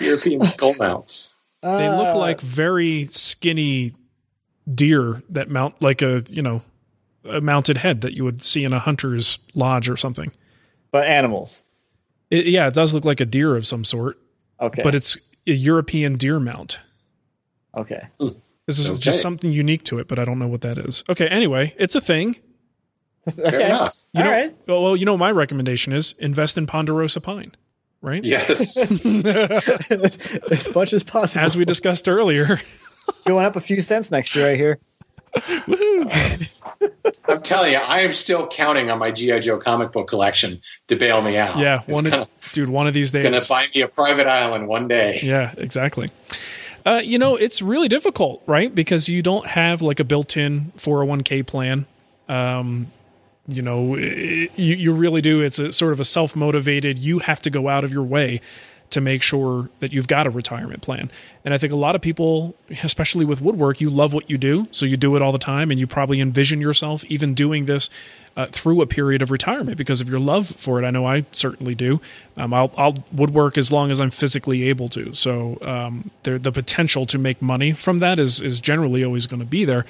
European 0.00 0.42
skull 0.42 0.74
mounts. 0.74 1.38
They 1.62 1.88
look 1.88 2.14
Uh, 2.14 2.18
like 2.18 2.40
very 2.40 3.04
skinny 3.06 3.92
deer 4.72 5.22
that 5.30 5.48
mount 5.50 5.80
like 5.82 6.02
a, 6.02 6.22
you 6.28 6.42
know, 6.42 6.62
a 7.24 7.40
mounted 7.40 7.78
head 7.78 8.00
that 8.02 8.14
you 8.14 8.24
would 8.24 8.42
see 8.42 8.64
in 8.64 8.72
a 8.72 8.78
hunter's 8.78 9.38
lodge 9.54 9.88
or 9.88 9.96
something. 9.96 10.32
but 10.90 11.06
animals. 11.06 11.64
It, 12.30 12.46
yeah, 12.46 12.66
it 12.68 12.74
does 12.74 12.94
look 12.94 13.04
like 13.04 13.20
a 13.20 13.26
deer 13.26 13.56
of 13.56 13.66
some 13.66 13.84
sort, 13.84 14.18
Okay. 14.60 14.82
but 14.82 14.94
it's 14.94 15.16
a 15.46 15.52
European 15.52 16.16
deer 16.16 16.38
mount. 16.40 16.78
okay. 17.76 18.08
Hmm. 18.20 18.28
This 18.66 18.78
is 18.78 18.90
Okay. 18.90 19.00
just 19.00 19.20
something 19.20 19.52
unique 19.52 19.82
to 19.84 19.98
it, 19.98 20.06
but 20.06 20.18
I 20.20 20.24
don't 20.24 20.38
know 20.38 20.46
what 20.46 20.60
that 20.60 20.78
is. 20.78 21.02
Okay, 21.08 21.26
anyway, 21.26 21.74
it's 21.78 21.96
a 21.96 22.00
thing. 22.00 22.36
Fair 23.34 23.46
Okay. 23.48 23.66
enough. 23.66 23.96
You 24.14 24.20
All 24.20 24.24
know, 24.26 24.30
right. 24.32 24.56
well, 24.68 24.82
well, 24.84 24.96
you 24.96 25.04
know, 25.04 25.16
my 25.18 25.30
recommendation 25.32 25.92
is 25.92 26.14
invest 26.18 26.56
in 26.56 26.66
Ponderosa 26.66 27.20
pine, 27.20 27.54
right? 28.00 28.24
Yes. 28.24 28.88
as 30.50 30.74
much 30.74 30.92
as 30.92 31.02
possible. 31.02 31.44
As 31.44 31.56
we 31.56 31.64
discussed 31.64 32.08
earlier. 32.08 32.60
going 33.26 33.44
up 33.44 33.56
a 33.56 33.60
few 33.60 33.80
cents 33.80 34.10
next 34.10 34.34
year, 34.34 34.48
right 34.48 34.56
here. 34.56 34.78
Woohoo. 35.34 36.54
I'm 37.28 37.42
telling 37.42 37.72
you, 37.72 37.78
I 37.78 38.00
am 38.00 38.12
still 38.12 38.46
counting 38.46 38.90
on 38.90 38.98
my 38.98 39.10
G.I. 39.10 39.40
Joe 39.40 39.58
comic 39.58 39.92
book 39.92 40.08
collection 40.08 40.60
to 40.88 40.96
bail 40.96 41.22
me 41.22 41.36
out. 41.36 41.58
Yeah, 41.58 41.82
it's 41.86 41.88
one 41.88 42.04
gonna, 42.04 42.22
of, 42.22 42.30
dude, 42.52 42.68
one 42.68 42.86
of 42.86 42.94
these 42.94 43.10
it's 43.10 43.22
gonna 43.22 43.36
days. 43.36 43.48
buy 43.48 43.66
me 43.74 43.80
a 43.80 43.88
private 43.88 44.26
island 44.26 44.68
one 44.68 44.88
day. 44.88 45.20
Yeah, 45.22 45.54
exactly. 45.56 46.10
Uh, 46.84 47.00
you 47.02 47.18
know, 47.18 47.36
it's 47.36 47.62
really 47.62 47.88
difficult, 47.88 48.42
right? 48.46 48.74
Because 48.74 49.08
you 49.08 49.22
don't 49.22 49.46
have 49.46 49.80
like 49.80 50.00
a 50.00 50.04
built-in 50.04 50.72
401k 50.76 51.46
plan. 51.46 51.86
Um, 52.28 52.90
you 53.46 53.62
know, 53.62 53.94
it, 53.96 54.50
you 54.56 54.74
you 54.74 54.92
really 54.92 55.20
do. 55.20 55.40
It's 55.40 55.58
a 55.58 55.72
sort 55.72 55.92
of 55.92 56.00
a 56.00 56.04
self-motivated. 56.04 56.98
You 56.98 57.20
have 57.20 57.40
to 57.42 57.50
go 57.50 57.68
out 57.68 57.84
of 57.84 57.92
your 57.92 58.04
way 58.04 58.40
to 58.92 59.00
make 59.00 59.22
sure 59.22 59.68
that 59.80 59.92
you've 59.92 60.06
got 60.06 60.26
a 60.26 60.30
retirement 60.30 60.82
plan. 60.82 61.10
And 61.44 61.52
I 61.52 61.58
think 61.58 61.72
a 61.72 61.76
lot 61.76 61.94
of 61.94 62.00
people, 62.00 62.54
especially 62.82 63.24
with 63.24 63.40
woodwork, 63.40 63.80
you 63.80 63.90
love 63.90 64.12
what 64.12 64.30
you 64.30 64.38
do, 64.38 64.68
so 64.70 64.86
you 64.86 64.96
do 64.96 65.16
it 65.16 65.22
all 65.22 65.32
the 65.32 65.38
time, 65.38 65.70
and 65.70 65.80
you 65.80 65.86
probably 65.86 66.20
envision 66.20 66.60
yourself 66.60 67.04
even 67.06 67.34
doing 67.34 67.66
this 67.66 67.90
uh, 68.36 68.46
through 68.46 68.80
a 68.80 68.86
period 68.86 69.22
of 69.22 69.30
retirement 69.30 69.76
because 69.76 70.00
of 70.00 70.08
your 70.08 70.20
love 70.20 70.46
for 70.56 70.80
it. 70.80 70.86
I 70.86 70.90
know 70.90 71.06
I 71.06 71.26
certainly 71.32 71.74
do. 71.74 72.00
Um, 72.36 72.54
I'll, 72.54 72.72
I'll 72.76 72.94
woodwork 73.12 73.58
as 73.58 73.70
long 73.70 73.90
as 73.90 74.00
I'm 74.00 74.10
physically 74.10 74.62
able 74.68 74.88
to. 74.90 75.14
So 75.14 75.58
um, 75.62 76.10
there, 76.22 76.38
the 76.38 76.52
potential 76.52 77.04
to 77.06 77.18
make 77.18 77.42
money 77.42 77.72
from 77.72 77.98
that 77.98 78.18
is 78.18 78.40
is 78.40 78.60
generally 78.60 79.04
always 79.04 79.26
going 79.26 79.40
to 79.40 79.46
be 79.46 79.64
there. 79.64 79.84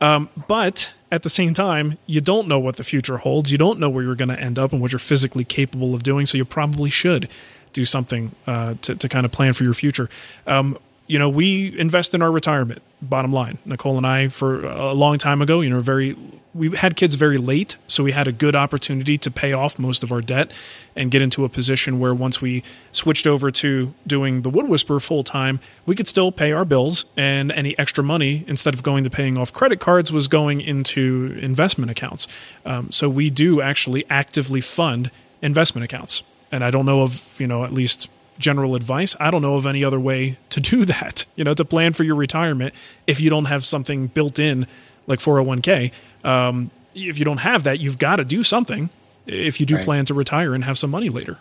Um, 0.00 0.28
but 0.46 0.92
at 1.10 1.22
the 1.22 1.30
same 1.30 1.54
time, 1.54 1.98
you 2.06 2.20
don't 2.20 2.46
know 2.46 2.60
what 2.60 2.76
the 2.76 2.84
future 2.84 3.18
holds. 3.18 3.50
You 3.50 3.58
don't 3.58 3.80
know 3.80 3.90
where 3.90 4.04
you're 4.04 4.14
going 4.14 4.28
to 4.28 4.40
end 4.40 4.58
up 4.58 4.72
and 4.72 4.80
what 4.80 4.92
you're 4.92 5.00
physically 5.00 5.44
capable 5.44 5.94
of 5.94 6.02
doing. 6.04 6.26
So 6.26 6.38
you 6.38 6.44
probably 6.44 6.90
should 6.90 7.28
do 7.72 7.84
something 7.84 8.32
uh, 8.46 8.74
to, 8.82 8.94
to 8.94 9.08
kind 9.08 9.24
of 9.24 9.32
plan 9.32 9.52
for 9.52 9.64
your 9.64 9.74
future. 9.74 10.08
Um, 10.46 10.78
you 11.06 11.18
know, 11.18 11.28
we 11.28 11.78
invest 11.78 12.14
in 12.14 12.22
our 12.22 12.30
retirement. 12.30 12.82
Bottom 13.00 13.32
line, 13.32 13.58
Nicole 13.64 13.96
and 13.96 14.06
I, 14.06 14.28
for 14.28 14.64
a 14.64 14.92
long 14.92 15.18
time 15.18 15.40
ago, 15.40 15.60
you 15.60 15.70
know, 15.70 15.80
very 15.80 16.16
we 16.54 16.76
had 16.76 16.96
kids 16.96 17.14
very 17.14 17.38
late, 17.38 17.76
so 17.86 18.02
we 18.02 18.12
had 18.12 18.26
a 18.26 18.32
good 18.32 18.56
opportunity 18.56 19.16
to 19.18 19.30
pay 19.30 19.52
off 19.52 19.78
most 19.78 20.02
of 20.02 20.10
our 20.10 20.20
debt 20.20 20.50
and 20.96 21.10
get 21.10 21.22
into 21.22 21.44
a 21.44 21.48
position 21.48 22.00
where 22.00 22.12
once 22.12 22.40
we 22.40 22.64
switched 22.90 23.26
over 23.26 23.50
to 23.50 23.94
doing 24.06 24.42
the 24.42 24.50
Wood 24.50 24.68
Whisperer 24.68 24.98
full 24.98 25.22
time, 25.22 25.60
we 25.86 25.94
could 25.94 26.08
still 26.08 26.32
pay 26.32 26.52
our 26.52 26.64
bills, 26.64 27.04
and 27.16 27.52
any 27.52 27.78
extra 27.78 28.02
money 28.02 28.44
instead 28.48 28.74
of 28.74 28.82
going 28.82 29.04
to 29.04 29.10
paying 29.10 29.36
off 29.36 29.52
credit 29.52 29.78
cards 29.78 30.10
was 30.10 30.26
going 30.26 30.60
into 30.60 31.38
investment 31.40 31.90
accounts. 31.90 32.26
Um, 32.64 32.90
so 32.90 33.08
we 33.08 33.30
do 33.30 33.60
actually 33.60 34.04
actively 34.10 34.60
fund 34.60 35.10
investment 35.40 35.84
accounts, 35.84 36.22
and 36.50 36.64
I 36.64 36.70
don't 36.70 36.86
know 36.86 37.02
of 37.02 37.40
you 37.40 37.46
know 37.46 37.64
at 37.64 37.72
least 37.72 38.08
general 38.38 38.74
advice. 38.74 39.16
I 39.20 39.30
don't 39.30 39.42
know 39.42 39.56
of 39.56 39.66
any 39.66 39.84
other 39.84 40.00
way 40.00 40.38
to 40.50 40.60
do 40.60 40.84
that, 40.86 41.26
you 41.36 41.44
know, 41.44 41.54
to 41.54 41.64
plan 41.64 41.92
for 41.92 42.04
your 42.04 42.14
retirement 42.14 42.74
if 43.06 43.20
you 43.20 43.30
don't 43.30 43.46
have 43.46 43.64
something 43.64 44.06
built 44.06 44.38
in 44.38 44.66
like 45.06 45.18
401k. 45.18 45.90
Um, 46.24 46.70
if 46.94 47.18
you 47.18 47.24
don't 47.24 47.38
have 47.38 47.64
that, 47.64 47.80
you've 47.80 47.98
got 47.98 48.16
to 48.16 48.24
do 48.24 48.42
something 48.42 48.90
if 49.26 49.60
you 49.60 49.66
do 49.66 49.76
Right. 49.76 49.84
plan 49.84 50.04
to 50.06 50.14
retire 50.14 50.54
and 50.54 50.64
have 50.64 50.78
some 50.78 50.90
money 50.90 51.08
later. 51.08 51.38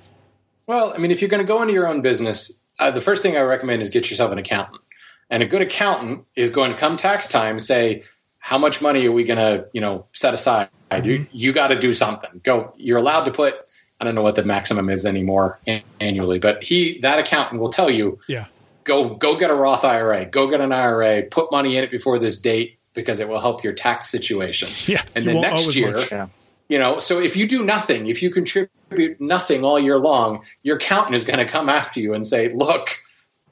Well, 0.67 0.93
I 0.93 0.97
mean, 0.97 1.11
if 1.11 1.21
you're 1.21 1.29
going 1.29 1.45
to 1.45 1.47
go 1.47 1.61
into 1.61 1.73
your 1.73 1.87
own 1.87 2.01
business, 2.01 2.61
uh, 2.79 2.91
the 2.91 3.01
first 3.01 3.23
thing 3.23 3.37
I 3.37 3.41
recommend 3.41 3.81
is 3.81 3.89
get 3.89 4.09
yourself 4.09 4.31
an 4.31 4.37
accountant. 4.37 4.81
And 5.29 5.41
a 5.41 5.45
good 5.45 5.61
accountant 5.61 6.25
is 6.35 6.49
going 6.49 6.71
to 6.71 6.77
come 6.77 6.97
tax 6.97 7.29
time 7.29 7.59
say, 7.59 8.03
how 8.39 8.57
much 8.57 8.81
money 8.81 9.05
are 9.07 9.11
we 9.11 9.23
going 9.23 9.39
to, 9.39 9.67
you 9.73 9.81
know, 9.81 10.05
set 10.13 10.33
aside? 10.33 10.69
You, 11.03 11.27
you 11.31 11.51
got 11.51 11.67
to 11.67 11.79
do 11.79 11.93
something. 11.93 12.39
Go. 12.43 12.73
You're 12.77 12.97
allowed 12.97 13.25
to 13.25 13.31
put. 13.31 13.55
I 13.99 14.05
don't 14.05 14.15
know 14.15 14.21
what 14.21 14.35
the 14.35 14.43
maximum 14.43 14.89
is 14.89 15.05
anymore 15.05 15.59
annually, 15.99 16.39
but 16.39 16.63
he 16.63 16.99
that 16.99 17.19
accountant 17.19 17.59
will 17.61 17.71
tell 17.71 17.89
you, 17.89 18.19
Yeah. 18.27 18.45
go 18.83 19.15
go 19.15 19.35
get 19.35 19.49
a 19.49 19.55
Roth 19.55 19.83
IRA, 19.83 20.25
go 20.25 20.47
get 20.47 20.61
an 20.61 20.71
IRA, 20.71 21.23
put 21.23 21.51
money 21.51 21.77
in 21.77 21.83
it 21.83 21.91
before 21.91 22.19
this 22.19 22.37
date 22.37 22.77
because 22.93 23.19
it 23.19 23.27
will 23.27 23.39
help 23.39 23.63
your 23.63 23.73
tax 23.73 24.09
situation. 24.09 24.69
Yeah. 24.87 25.01
And 25.15 25.25
you 25.25 25.33
then 25.33 25.41
next 25.41 25.75
year. 25.75 25.97
Yeah. 26.11 26.27
you 26.69 26.77
know 26.77 26.99
so 26.99 27.19
if 27.19 27.35
you 27.37 27.47
do 27.47 27.63
nothing 27.63 28.07
if 28.07 28.21
you 28.21 28.29
contribute 28.29 29.19
nothing 29.19 29.63
all 29.63 29.79
year 29.79 29.97
long 29.97 30.43
your 30.63 30.75
accountant 30.77 31.15
is 31.15 31.23
going 31.23 31.39
to 31.39 31.45
come 31.45 31.69
after 31.69 31.99
you 31.99 32.13
and 32.13 32.27
say 32.27 32.53
look 32.53 32.89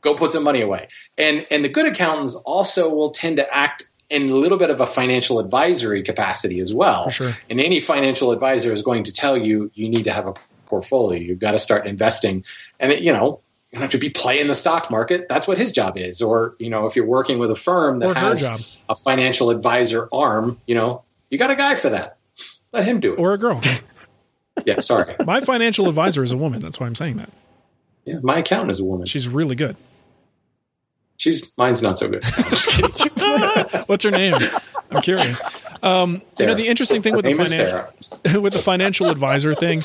go 0.01 0.13
put 0.15 0.31
some 0.34 0.43
money 0.43 0.62
away 0.62 0.88
and 1.17 1.47
and 1.49 1.63
the 1.63 1.69
good 1.69 1.86
accountants 1.86 2.36
also 2.36 2.93
will 2.93 3.10
tend 3.12 3.38
to 3.38 3.55
act 3.55 3.88
in 4.10 4.30
a 4.30 4.36
little 4.36 4.58
bit 4.58 4.70
of 4.70 4.80
a 4.82 4.88
financial 4.88 5.39
advisory 5.39 6.04
capacity 6.04 6.60
as 6.60 6.74
well 6.74 7.10
sure. 7.10 7.38
and 7.50 7.60
any 7.60 7.80
financial 7.80 8.32
advisor 8.32 8.72
is 8.72 8.82
going 8.82 9.04
to 9.04 9.12
tell 9.12 9.38
you 9.38 9.72
you 9.74 9.89
need 9.89 10.04
to 10.04 10.12
have 10.12 10.28
a 10.28 10.34
portfolio 10.68 11.20
you've 11.20 11.39
got 11.39 11.52
to 11.52 11.60
start 11.60 11.88
investing 11.88 12.44
and 12.80 12.91
it, 12.91 13.02
you 13.02 13.12
know 13.12 13.39
you 13.72 13.78
don't 13.78 13.82
have 13.82 13.91
to 13.91 13.98
be 13.98 14.10
playing 14.10 14.48
the 14.48 14.56
stock 14.56 14.89
market 14.89 15.28
that's 15.28 15.48
what 15.48 15.58
his 15.58 15.72
job 15.72 15.98
is 15.98 16.22
or 16.22 16.56
you 16.60 16.70
know 16.70 16.86
if 16.86 16.96
you're 16.96 17.06
working 17.06 17.39
with 17.39 17.52
a 17.52 17.56
firm 17.56 18.00
that 18.00 18.10
Or 18.10 18.13
has 18.13 18.65
a 18.89 18.96
financial 18.96 19.50
advisor 19.50 20.08
arm 20.13 20.60
you 20.68 20.76
know 20.76 21.04
you 21.30 21.38
got 21.38 21.52
a 21.52 21.56
guy 21.56 21.76
for 21.76 21.89
that 21.89 22.18
let 22.76 22.86
him 22.86 23.00
do 23.00 23.13
it 23.13 23.20
Or 23.20 23.34
a 23.34 23.38
girl. 23.38 23.62
yeah, 24.65 24.82
sorry. 24.82 25.15
My 25.26 25.39
financial 25.39 25.88
advisor 25.88 26.24
is 26.24 26.32
a 26.32 26.38
woman. 26.38 26.62
That's 26.62 26.80
why 26.80 26.88
I'm 26.88 26.96
saying 26.96 27.18
that. 27.18 27.30
Yeah, 28.04 28.20
my 28.22 28.39
accountant 28.39 28.72
is 28.72 28.80
a 28.80 28.86
woman. 28.86 29.06
She's 29.06 29.28
really 29.28 29.56
good. 29.56 29.76
She's 31.17 31.54
mine's 31.58 31.82
not 31.82 31.97
so 31.99 32.10
good. 32.10 32.23
I'm 32.38 32.49
just 32.49 32.69
kidding. 32.69 33.82
What's 33.88 34.04
her 34.04 34.12
name? 34.12 34.36
I'm 34.91 35.01
curious. 35.01 35.41
Um, 35.82 36.21
you 36.39 36.45
know, 36.45 36.56
the 36.56 36.67
interesting 36.67 37.01
thing 37.01 37.13
Her 37.13 37.17
with 37.17 37.25
the 37.25 37.34
financial 37.34 38.41
with 38.41 38.54
the 38.54 38.60
financial 38.60 39.10
advisor 39.10 39.54
thing, 39.54 39.84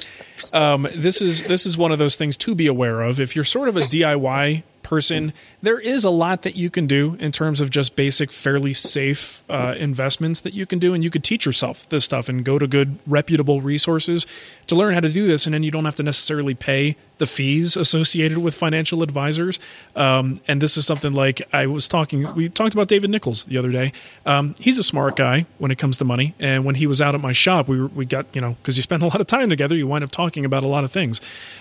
um, 0.53 0.89
this 0.95 1.21
is 1.21 1.47
this 1.47 1.67
is 1.67 1.77
one 1.77 1.93
of 1.93 1.99
those 1.99 2.17
things 2.17 2.37
to 2.39 2.55
be 2.55 2.67
aware 2.67 3.03
of. 3.03 3.21
If 3.21 3.35
you're 3.35 3.45
sort 3.45 3.69
of 3.69 3.77
a 3.77 3.81
DIY 3.81 4.63
person, 4.83 5.33
there 5.63 5.79
is 5.79 6.05
a 6.05 6.11
lot 6.11 6.43
that 6.43 6.57
you 6.57 6.71
can 6.71 6.87
do 6.87 7.17
in 7.21 7.33
terms 7.33 7.61
of 7.61 7.71
just 7.71 7.97
basic, 7.97 8.33
fairly 8.33 8.73
safe 8.73 9.45
uh, 9.49 9.75
investments 9.79 10.41
that 10.41 10.55
you 10.55 10.67
can 10.67 10.79
do, 10.79 10.95
and 10.95 11.05
you 11.05 11.11
could 11.11 11.25
teach 11.25 11.47
yourself 11.47 11.89
this 11.89 12.05
stuff 12.05 12.29
and 12.29 12.45
go 12.45 12.59
to 12.59 12.67
good, 12.67 12.99
reputable 13.07 13.61
resources 13.61 14.27
to 14.67 14.75
learn 14.75 14.95
how 14.95 15.01
to 15.01 15.09
do 15.09 15.27
this, 15.27 15.47
and 15.47 15.55
then 15.55 15.63
you 15.63 15.71
don't 15.71 15.85
have 15.85 15.97
to 15.97 16.03
necessarily 16.03 16.55
pay 16.55 16.97
the 17.19 17.27
fees 17.27 17.77
associated 17.77 18.39
with 18.39 18.55
financial 18.55 19.03
advisors. 19.03 19.61
Um, 19.95 20.41
and 20.49 20.61
this 20.61 20.77
is 20.77 20.87
something 20.87 21.13
like 21.13 21.43
I 21.53 21.67
was 21.67 21.87
talking, 21.87 22.35
we 22.35 22.49
talked 22.49 22.73
about 22.75 22.89
David 22.89 23.11
Nichols 23.11 23.45
the 23.45 23.59
other 23.59 23.71
day. 23.71 23.93
Um, 24.25 24.55
he's 24.59 24.79
a 24.79 24.83
smart 24.83 25.17
guy 25.17 25.47
when 25.59 25.71
it 25.71 25.77
comes 25.77 25.99
to 25.99 26.05
money, 26.05 26.35
and 26.39 26.65
when 26.65 26.77
he 26.77 26.87
was 26.87 27.03
out 27.03 27.15
at 27.15 27.21
my 27.21 27.33
shop, 27.33 27.69
we 27.69 27.85
we 27.85 28.07
got 28.07 28.27
you 28.35 28.41
know 28.41 28.57
because 28.63 28.77
you 28.77 28.83
spend 28.83 29.03
a 29.03 29.07
lot 29.07 29.21
of 29.21 29.27
time 29.27 29.51
together, 29.51 29.75
you 29.75 29.87
wind 29.87 30.05
up 30.05 30.11
talking 30.11 30.45
about 30.45 30.63
a 30.63 30.67
lot 30.67 30.85
of 30.85 30.91
things. 30.91 31.21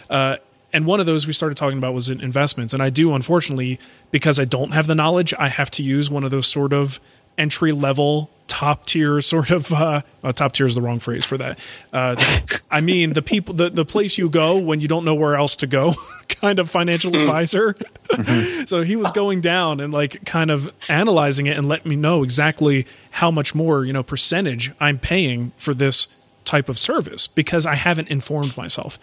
Uh, 0.09 0.37
and 0.71 0.85
one 0.85 0.99
of 0.99 1.05
those 1.05 1.25
we 1.25 1.33
started 1.33 1.57
talking 1.57 1.77
about 1.77 1.93
was 1.93 2.09
in 2.09 2.21
investments. 2.21 2.73
And 2.73 2.83
I 2.83 2.89
do, 2.89 3.13
unfortunately, 3.13 3.79
because 4.11 4.39
I 4.39 4.45
don't 4.45 4.71
have 4.71 4.87
the 4.87 4.95
knowledge, 4.95 5.33
I 5.37 5.47
have 5.49 5.71
to 5.71 5.83
use 5.83 6.09
one 6.09 6.23
of 6.23 6.31
those 6.31 6.47
sort 6.47 6.73
of 6.73 6.99
entry 7.39 7.71
level, 7.71 8.29
top 8.47 8.85
tier 8.85 9.21
sort 9.21 9.49
of. 9.49 9.71
Uh, 9.71 10.01
uh, 10.23 10.33
top 10.33 10.51
tier 10.51 10.65
is 10.65 10.75
the 10.75 10.81
wrong 10.81 10.99
phrase 10.99 11.25
for 11.25 11.37
that. 11.37 11.57
Uh, 11.93 12.15
I 12.71 12.81
mean 12.81 13.13
the 13.13 13.21
people, 13.21 13.55
the 13.55 13.69
the 13.69 13.85
place 13.85 14.17
you 14.17 14.29
go 14.29 14.59
when 14.59 14.81
you 14.81 14.87
don't 14.87 15.05
know 15.05 15.15
where 15.15 15.35
else 15.35 15.55
to 15.57 15.67
go, 15.67 15.93
kind 16.27 16.59
of 16.59 16.69
financial 16.69 17.15
advisor. 17.15 17.75
so 18.67 18.81
he 18.81 18.95
was 18.95 19.11
going 19.11 19.41
down 19.41 19.79
and 19.79 19.93
like 19.93 20.25
kind 20.25 20.51
of 20.51 20.71
analyzing 20.89 21.47
it 21.47 21.57
and 21.57 21.67
let 21.67 21.85
me 21.85 21.95
know 21.95 22.21
exactly 22.23 22.85
how 23.11 23.31
much 23.31 23.55
more 23.55 23.85
you 23.85 23.93
know 23.93 24.03
percentage 24.03 24.71
I'm 24.79 24.99
paying 24.99 25.51
for 25.57 25.73
this 25.73 26.07
type 26.45 26.69
of 26.69 26.77
service 26.77 27.27
because 27.27 27.65
I 27.65 27.75
haven't 27.75 28.09
informed 28.09 28.57
myself 28.57 28.99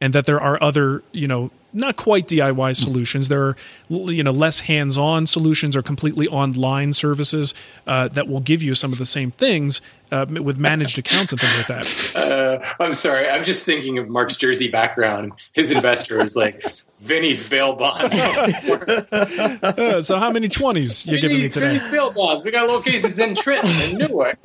and 0.00 0.12
that 0.12 0.26
there 0.26 0.40
are 0.40 0.62
other, 0.62 1.02
you 1.12 1.28
know, 1.28 1.50
not 1.72 1.96
quite 1.96 2.26
DIY 2.26 2.76
solutions. 2.76 3.28
There 3.28 3.42
are 3.44 3.56
you 3.88 4.22
know 4.22 4.30
less 4.30 4.60
hands-on 4.60 5.26
solutions 5.26 5.76
or 5.76 5.82
completely 5.82 6.26
online 6.28 6.92
services 6.92 7.54
uh, 7.86 8.08
that 8.08 8.26
will 8.26 8.40
give 8.40 8.62
you 8.62 8.74
some 8.74 8.92
of 8.92 8.98
the 8.98 9.06
same 9.06 9.30
things 9.30 9.80
uh, 10.10 10.26
with 10.28 10.58
managed 10.58 10.98
accounts 10.98 11.32
and 11.32 11.40
things 11.40 11.56
like 11.56 11.66
that. 11.68 12.12
Uh, 12.16 12.74
I'm 12.82 12.92
sorry. 12.92 13.28
I'm 13.28 13.44
just 13.44 13.64
thinking 13.66 13.98
of 13.98 14.08
Marc's 14.08 14.36
Jersey 14.36 14.68
background. 14.68 15.32
His 15.52 15.70
investor 15.70 16.22
is 16.22 16.36
like 16.36 16.64
Vinny's 17.00 17.48
bail 17.48 17.74
bond. 17.74 18.12
Uh, 18.12 20.00
so 20.00 20.18
how 20.18 20.30
many 20.30 20.48
twenties 20.48 21.06
you 21.06 21.20
giving 21.20 21.38
me 21.38 21.48
today? 21.48 21.68
Vinny's 21.68 21.86
bail 21.88 22.10
bonds. 22.10 22.44
We 22.44 22.50
got 22.50 22.68
locations 22.68 23.18
in 23.18 23.34
Trenton 23.34 23.70
and 23.70 23.98
Newark. 23.98 24.38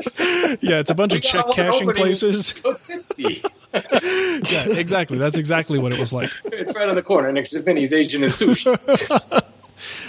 Yeah, 0.61 0.79
it's 0.79 0.91
a 0.91 0.95
bunch 0.95 1.13
We 1.13 1.17
of 1.19 1.23
check 1.23 1.45
cashing 1.51 1.91
places. 1.91 2.51
50. 2.51 3.43
yeah, 3.73 4.69
exactly. 4.69 5.17
That's 5.17 5.37
exactly 5.37 5.79
what 5.79 5.91
it 5.91 5.99
was 5.99 6.13
like. 6.13 6.29
It's 6.45 6.75
right 6.75 6.87
on 6.87 6.95
the 6.95 7.01
corner 7.01 7.31
next 7.31 7.51
to 7.51 7.61
Vinny's 7.61 7.93
Asian 7.93 8.23
and 8.23 8.31
Sushi. 8.31 9.43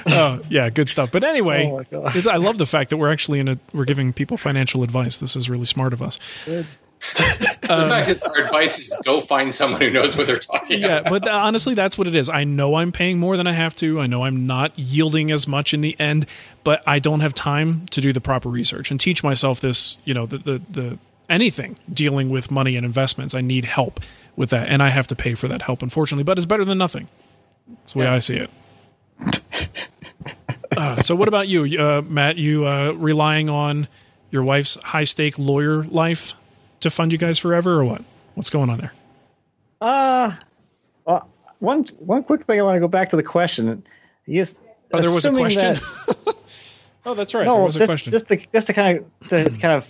Oh, 0.06 0.40
yeah, 0.48 0.70
good 0.70 0.88
stuff. 0.88 1.10
But 1.12 1.24
anyway, 1.24 1.66
Oh 1.70 1.78
my 1.78 1.84
God. 2.12 2.26
I 2.26 2.36
love 2.36 2.58
the 2.58 2.66
fact 2.66 2.90
that 2.90 2.96
we're 2.96 3.12
actually 3.12 3.40
in 3.40 3.48
a 3.48 3.58
we're 3.72 3.84
giving 3.84 4.12
people 4.12 4.36
financial 4.36 4.82
advice. 4.82 5.18
This 5.18 5.36
is 5.36 5.48
really 5.50 5.64
smart 5.64 5.92
of 5.92 6.02
us. 6.02 6.18
the 6.46 7.58
fact 7.68 8.08
is, 8.08 8.22
our 8.22 8.36
advice 8.38 8.78
is 8.78 8.94
go 9.04 9.20
find 9.20 9.54
someone 9.54 9.80
who 9.80 9.90
knows 9.90 10.16
what 10.16 10.26
they're 10.26 10.38
talking 10.38 10.80
Yeah, 10.80 10.98
about. 10.98 11.10
but 11.22 11.28
honestly, 11.28 11.74
that's 11.74 11.98
what 11.98 12.06
it 12.06 12.14
is. 12.14 12.28
I 12.30 12.44
know 12.44 12.76
I'm 12.76 12.92
paying 12.92 13.18
more 13.18 13.36
than 13.36 13.46
I 13.46 13.52
have 13.52 13.76
to. 13.76 14.00
I 14.00 14.06
know 14.06 14.24
I'm 14.24 14.46
not 14.46 14.78
yielding 14.78 15.30
as 15.30 15.46
much 15.46 15.74
in 15.74 15.80
the 15.82 15.98
end, 16.00 16.26
but 16.62 16.82
I 16.86 16.98
don't 16.98 17.20
have 17.20 17.34
time 17.34 17.86
to 17.88 18.00
do 18.00 18.12
the 18.12 18.20
proper 18.20 18.48
research 18.48 18.90
and 18.90 18.98
teach 18.98 19.22
myself 19.22 19.60
this. 19.60 19.96
You 20.04 20.14
know, 20.14 20.24
the 20.26 20.38
the, 20.38 20.62
the 20.70 20.98
anything 21.28 21.76
dealing 21.92 22.30
with 22.30 22.50
money 22.50 22.76
and 22.76 22.86
investments. 22.86 23.34
I 23.34 23.40
need 23.42 23.66
help 23.66 24.00
with 24.36 24.50
that, 24.50 24.68
and 24.68 24.82
I 24.82 24.88
have 24.88 25.06
to 25.08 25.16
pay 25.16 25.34
for 25.34 25.46
that 25.48 25.62
help, 25.62 25.82
unfortunately. 25.82 26.24
But 26.24 26.38
it's 26.38 26.46
better 26.46 26.64
than 26.64 26.78
nothing. 26.78 27.08
That's 27.68 27.92
the 27.92 27.98
way 27.98 28.06
I 28.06 28.18
see 28.18 28.36
it. 28.36 28.50
Uh, 30.76 31.00
so, 31.00 31.14
what 31.14 31.28
about 31.28 31.46
you, 31.46 31.78
uh, 31.80 32.02
Matt? 32.04 32.36
You 32.36 32.66
uh, 32.66 32.90
relying 32.96 33.48
on 33.48 33.86
your 34.32 34.42
wife's 34.42 34.74
high 34.82 35.04
stake 35.04 35.38
lawyer 35.38 35.84
life 35.84 36.34
to 36.80 36.90
fund 36.90 37.12
you 37.12 37.18
guys 37.18 37.38
forever, 37.38 37.78
or 37.80 37.84
what? 37.84 38.02
What's 38.34 38.50
going 38.50 38.68
on 38.70 38.78
there? 38.78 38.92
Uh, 39.80 40.32
well, 41.04 41.28
one 41.60 41.84
one 42.00 42.24
quick 42.24 42.44
thing 42.44 42.58
I 42.58 42.62
want 42.64 42.74
to 42.74 42.80
go 42.80 42.88
back 42.88 43.10
to 43.10 43.16
the 43.16 43.22
question. 43.22 43.84
Yes, 44.26 44.60
Oh, 44.92 45.00
there 45.00 45.10
was 45.12 45.24
a 45.26 45.30
question. 45.30 45.74
that- 45.74 46.36
oh, 47.06 47.14
that's 47.14 47.34
right. 47.34 47.44
no, 47.44 47.54
there 47.56 47.64
was 47.64 47.76
a 47.76 47.78
just, 47.80 47.88
question. 47.88 48.10
just 48.12 48.28
to 48.28 48.36
just 48.52 48.66
to 48.68 48.72
kind 48.72 48.98
of 48.98 49.28
to 49.28 49.50
kind 49.50 49.74
of 49.74 49.88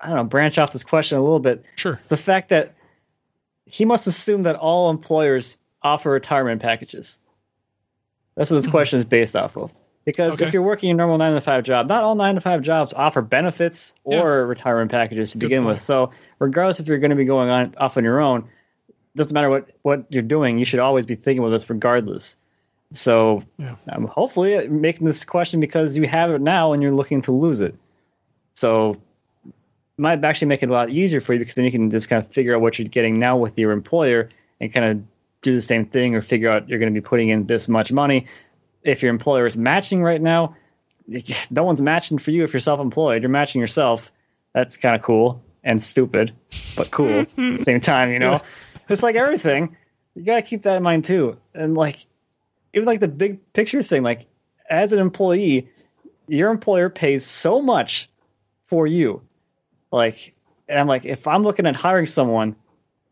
I 0.00 0.08
don't 0.08 0.16
know 0.16 0.24
branch 0.24 0.58
off 0.58 0.72
this 0.72 0.84
question 0.84 1.18
a 1.18 1.22
little 1.22 1.40
bit. 1.40 1.64
Sure. 1.76 2.00
The 2.08 2.16
fact 2.16 2.50
that 2.50 2.74
he 3.64 3.84
must 3.84 4.06
assume 4.06 4.42
that 4.42 4.56
all 4.56 4.90
employers 4.90 5.58
offer 5.82 6.10
retirement 6.10 6.60
packages. 6.60 7.18
That's 8.34 8.50
what 8.50 8.56
this 8.56 8.66
question 8.66 8.98
is 8.98 9.04
based 9.04 9.36
off 9.36 9.56
of. 9.56 9.72
Because. 10.04 10.34
Okay. 10.34 10.46
if 10.46 10.52
you're 10.52 10.62
working 10.62 10.90
a 10.90 10.94
normal 10.94 11.18
nine 11.18 11.34
to 11.34 11.40
five 11.40 11.62
job, 11.64 11.88
not 11.88 12.02
all 12.02 12.14
nine 12.14 12.34
to 12.34 12.40
five 12.40 12.62
jobs 12.62 12.92
offer 12.92 13.22
benefits 13.22 13.94
or 14.04 14.14
Yeah. 14.14 14.24
retirement 14.48 14.90
packages 14.90 15.32
to 15.32 15.38
Good 15.38 15.48
begin 15.48 15.62
point. 15.64 15.74
with. 15.74 15.80
So 15.82 16.10
regardless 16.38 16.80
if 16.80 16.88
you're 16.88 16.98
going 16.98 17.10
to 17.10 17.16
be 17.16 17.24
going 17.24 17.50
on 17.50 17.74
off 17.78 17.96
on 17.96 18.04
your 18.04 18.20
own, 18.20 18.48
doesn't 19.14 19.34
matter 19.34 19.50
what 19.50 19.68
what 19.82 20.06
you're 20.10 20.22
doing. 20.22 20.58
You 20.58 20.64
should 20.64 20.80
always 20.80 21.06
be 21.06 21.14
thinking 21.14 21.42
with 21.42 21.52
this 21.52 21.68
regardless. 21.70 22.36
So 22.94 23.42
Yeah. 23.58 23.76
um, 23.90 24.06
hopefully 24.06 24.66
making 24.68 25.06
this 25.06 25.24
question 25.24 25.60
because 25.60 25.96
you 25.96 26.06
have 26.08 26.30
it 26.30 26.40
now 26.40 26.72
and 26.72 26.82
you're 26.82 26.92
looking 26.94 27.20
to 27.22 27.32
lose 27.32 27.60
it. 27.60 27.74
So 28.54 28.92
it 29.44 29.52
might 29.98 30.24
actually 30.24 30.48
make 30.48 30.62
it 30.62 30.68
a 30.68 30.72
lot 30.72 30.90
easier 30.90 31.20
for 31.20 31.32
you 31.32 31.38
because 31.38 31.54
then 31.54 31.64
you 31.64 31.70
can 31.70 31.90
just 31.90 32.08
kind 32.08 32.24
of 32.24 32.30
figure 32.32 32.54
out 32.54 32.60
what 32.60 32.78
you're 32.78 32.88
getting 32.88 33.18
now 33.18 33.36
with 33.36 33.58
your 33.58 33.70
employer 33.72 34.30
and 34.60 34.72
kind 34.72 34.86
of 34.86 35.02
do 35.42 35.54
the 35.54 35.60
same 35.60 35.84
thing 35.84 36.14
or 36.14 36.22
figure 36.22 36.48
out 36.48 36.68
you're 36.68 36.78
going 36.78 36.92
to 36.92 37.00
be 37.00 37.04
putting 37.04 37.28
in 37.28 37.46
this 37.46 37.68
much 37.68 37.92
money. 37.92 38.26
If 38.82 39.02
your 39.02 39.10
employer 39.10 39.46
is 39.46 39.56
matching 39.56 40.02
right 40.02 40.20
now, 40.20 40.56
no 41.50 41.64
one's 41.64 41.80
matching 41.80 42.18
for 42.18 42.30
you 42.30 42.44
if 42.44 42.52
you're 42.52 42.60
self-employed. 42.60 43.22
You're 43.22 43.30
matching 43.30 43.60
yourself. 43.60 44.10
That's 44.54 44.76
kind 44.76 44.94
of 44.94 45.02
cool 45.02 45.42
and 45.64 45.82
stupid, 45.82 46.34
but 46.76 46.90
cool 46.90 47.08
at 47.08 47.36
the 47.36 47.58
same 47.58 47.80
time. 47.92 48.12
You 48.12 48.18
know, 48.18 48.40
it's 48.88 49.02
like 49.02 49.16
everything. 49.16 49.76
You 50.14 50.24
gotta 50.24 50.42
keep 50.42 50.62
that 50.62 50.76
in 50.76 50.82
mind 50.82 51.04
too. 51.04 51.38
And 51.54 51.74
like, 51.74 51.98
even 52.74 52.86
like 52.86 53.00
the 53.00 53.08
big 53.08 53.52
picture 53.52 53.82
thing. 53.82 54.02
Like, 54.02 54.26
as 54.68 54.92
an 54.92 54.98
employee, 54.98 55.70
your 56.26 56.50
employer 56.50 56.88
pays 56.88 57.24
so 57.24 57.60
much 57.60 58.10
for 58.66 58.86
you. 58.86 59.22
Like, 59.90 60.34
and 60.68 60.78
I'm 60.78 60.86
like, 60.86 61.04
if 61.04 61.26
I'm 61.26 61.42
looking 61.42 61.66
at 61.66 61.76
hiring 61.76 62.06
someone, 62.06 62.56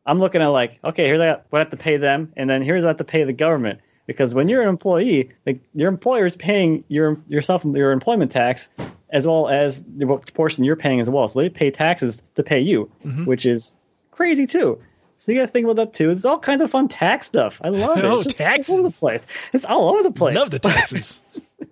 I'm 0.07 0.19
looking 0.19 0.41
at 0.43 0.49
like, 0.49 0.79
okay, 0.85 1.07
here's 1.07 1.19
what 1.19 1.45
I 1.53 1.59
have 1.59 1.71
to 1.71 1.77
pay 1.77 1.97
them, 1.97 2.33
and 2.37 2.49
then 2.49 2.63
here's 2.63 2.83
what 2.83 2.89
I 2.89 2.91
have 2.91 2.97
to 2.99 3.05
pay 3.05 3.25
the 3.25 3.33
government. 3.33 3.81
Because 4.07 4.35
when 4.35 4.49
you're 4.49 4.63
an 4.63 4.69
employee, 4.69 5.31
like 5.47 5.61
your 5.75 5.89
employer 5.89 6.27
is 6.27 6.37
paying 6.37 6.83
your 6.89 7.19
yourself 7.29 7.65
your 7.65 7.93
employment 7.93 8.33
tax 8.33 8.69
as 9.11 9.27
well 9.27 9.49
as 9.49 9.83
the 9.97 10.07
portion 10.35 10.65
you're 10.65 10.75
paying 10.77 11.01
as 11.01 11.09
well. 11.11 11.29
So 11.29 11.41
they 11.41 11.49
pay 11.49 11.71
taxes 11.71 12.23
to 12.35 12.43
pay 12.43 12.61
you, 12.61 12.91
which 13.25 13.47
is 13.47 13.75
crazy 14.11 14.47
too. 14.47 14.81
So 15.19 15.31
you 15.33 15.39
got 15.39 15.47
to 15.47 15.53
think 15.53 15.65
about 15.65 15.77
that 15.77 15.93
too. 15.93 16.11
It's 16.11 16.25
all 16.25 16.39
kinds 16.39 16.63
of 16.63 16.71
fun 16.71 16.89
tax 16.89 17.27
stuff. 17.27 17.61
I 17.63 17.69
love 17.69 17.99
it. 17.99 18.05
Oh, 18.11 18.21
It's 18.21 18.35
taxes. 18.35 18.71
all 18.71 18.79
over 18.81 18.89
the 18.89 18.97
place. 18.97 19.27
It's 19.53 19.65
all 19.65 19.91
over 19.91 20.03
the 20.03 20.11
place. 20.11 20.35
Love 20.35 20.51
the 20.51 20.59
taxes. 20.59 21.21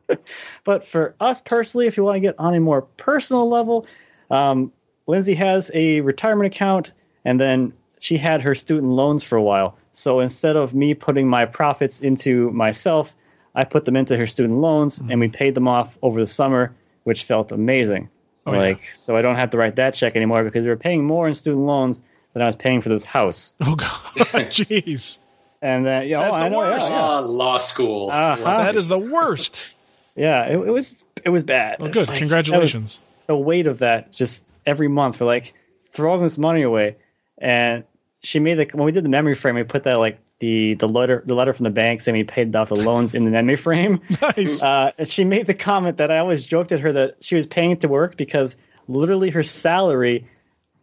But 0.64 0.87
for 0.87 1.14
us 1.20 1.41
personally, 1.41 1.87
if 1.87 1.97
you 1.97 2.05
want 2.05 2.16
to 2.16 2.20
get 2.20 2.35
on 2.39 2.55
a 2.55 2.61
more 2.61 2.83
personal 2.83 3.49
level, 3.49 3.87
um, 4.31 4.72
Lindsay 5.07 5.35
has 5.35 5.70
a 5.74 6.01
retirement 6.03 6.55
account, 6.55 6.93
and 7.24 7.41
then 7.41 7.72
she 8.01 8.16
had 8.16 8.40
her 8.42 8.55
student 8.55 8.92
loans 8.92 9.22
for 9.22 9.36
a 9.36 9.42
while. 9.42 9.76
So 9.92 10.20
instead 10.20 10.57
of 10.57 10.74
me 10.74 10.94
putting 10.94 11.28
my 11.28 11.44
profits 11.46 12.01
into 12.01 12.51
myself, 12.53 13.14
I 13.55 13.64
put 13.64 13.84
them 13.84 13.96
into 13.96 14.16
her 14.16 14.26
student 14.26 14.61
loans, 14.61 14.99
and 14.99 15.18
we 15.18 15.28
paid 15.28 15.55
them 15.55 15.66
off 15.66 15.99
over 16.03 16.20
the 16.20 16.26
summer, 16.26 16.74
which 17.05 17.24
felt 17.24 17.51
amazing. 17.51 18.09
Oh, 18.46 18.53
yeah. 18.53 18.59
like, 18.59 18.80
so 18.94 19.16
I 19.16 19.22
don't 19.22 19.36
have 19.36 19.51
to 19.51 19.59
write 19.59 19.76
that 19.76 19.94
check 19.94 20.14
anymore 20.16 20.44
because 20.44 20.62
we 20.62 20.68
were 20.68 20.76
paying 20.76 21.05
more 21.05 21.26
in 21.28 21.34
student 21.34 21.66
loans 21.66 22.01
than 22.32 22.42
I 22.42 22.46
was 22.46 22.57
paying 22.57 22.80
for 22.80 22.88
this 22.88 23.05
house. 23.05 23.53
oh 23.61 23.74
God, 23.74 23.88
jeez, 24.51 25.18
And 25.61 25.86
uh, 25.86 26.03
yeah, 26.05 26.20
That's 26.22 26.36
oh, 26.36 26.38
the 26.38 26.44
I 26.44 26.49
know, 26.49 26.62
yeah, 26.62 26.70
worst. 26.74 26.90
yeah. 26.92 27.01
Ah, 27.01 27.18
law 27.18 27.59
school. 27.59 28.11
Uh-huh. 28.12 28.44
that 28.44 28.76
is 28.76 28.86
the 28.86 28.99
worst. 28.99 29.66
Yeah, 30.14 30.44
it, 30.46 30.55
it 30.59 30.70
was 30.70 31.05
it 31.24 31.30
was 31.30 31.42
bad. 31.42 31.78
Well, 31.80 31.90
good. 31.92 32.09
like- 32.09 32.18
Congratulations. 32.18 33.01
the 33.26 33.36
weight 33.36 33.66
of 33.66 33.80
that 33.80 34.12
just 34.12 34.44
every 34.66 34.88
month 34.88 35.20
we're 35.20 35.26
like 35.26 35.53
throwing 35.92 36.22
this 36.22 36.38
money 36.38 36.62
away 36.62 36.96
and 37.39 37.84
she 38.20 38.41
made 38.41 38.55
the 38.55 38.68
when 38.76 38.84
we 38.84 38.93
did 38.93 39.05
the 39.05 39.09
memory 39.09 39.34
frame 39.34 39.55
we 39.55 39.62
put 39.62 39.84
that 39.84 39.95
like 39.95 40.18
the 40.41 40.74
the 40.74 40.89
letter 40.89 41.22
the 41.26 41.34
letter 41.34 41.53
from 41.53 41.64
the 41.64 41.70
bank 41.70 42.01
saying 42.01 42.16
we 42.16 42.24
paid 42.24 42.55
off 42.57 42.68
the 42.68 42.74
loans 42.74 43.14
in 43.14 43.24
the 43.24 43.30
memory 43.30 43.57
frame 43.57 44.01
Nice. 44.22 44.62
uh, 44.62 44.93
and 44.99 45.09
she 45.11 45.24
made 45.24 45.47
the 45.47 45.55
comment 45.55 45.99
that 45.99 46.11
i 46.11 46.18
always 46.18 46.45
joked 46.45 46.72
at 46.72 46.80
her 46.80 46.93
that 46.93 47.16
she 47.24 47.34
was 47.36 47.47
paying 47.47 47.70
it 47.70 47.80
to 47.82 47.89
work 47.89 48.16
because 48.16 48.57
literally 48.89 49.30
her 49.30 49.43
salary 49.43 50.26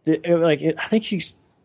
it, 0.06 0.22
it, 0.26 0.38
like 0.38 0.62
it, 0.62 0.76
i 0.80 0.88
think 0.88 1.04
she 1.04 1.24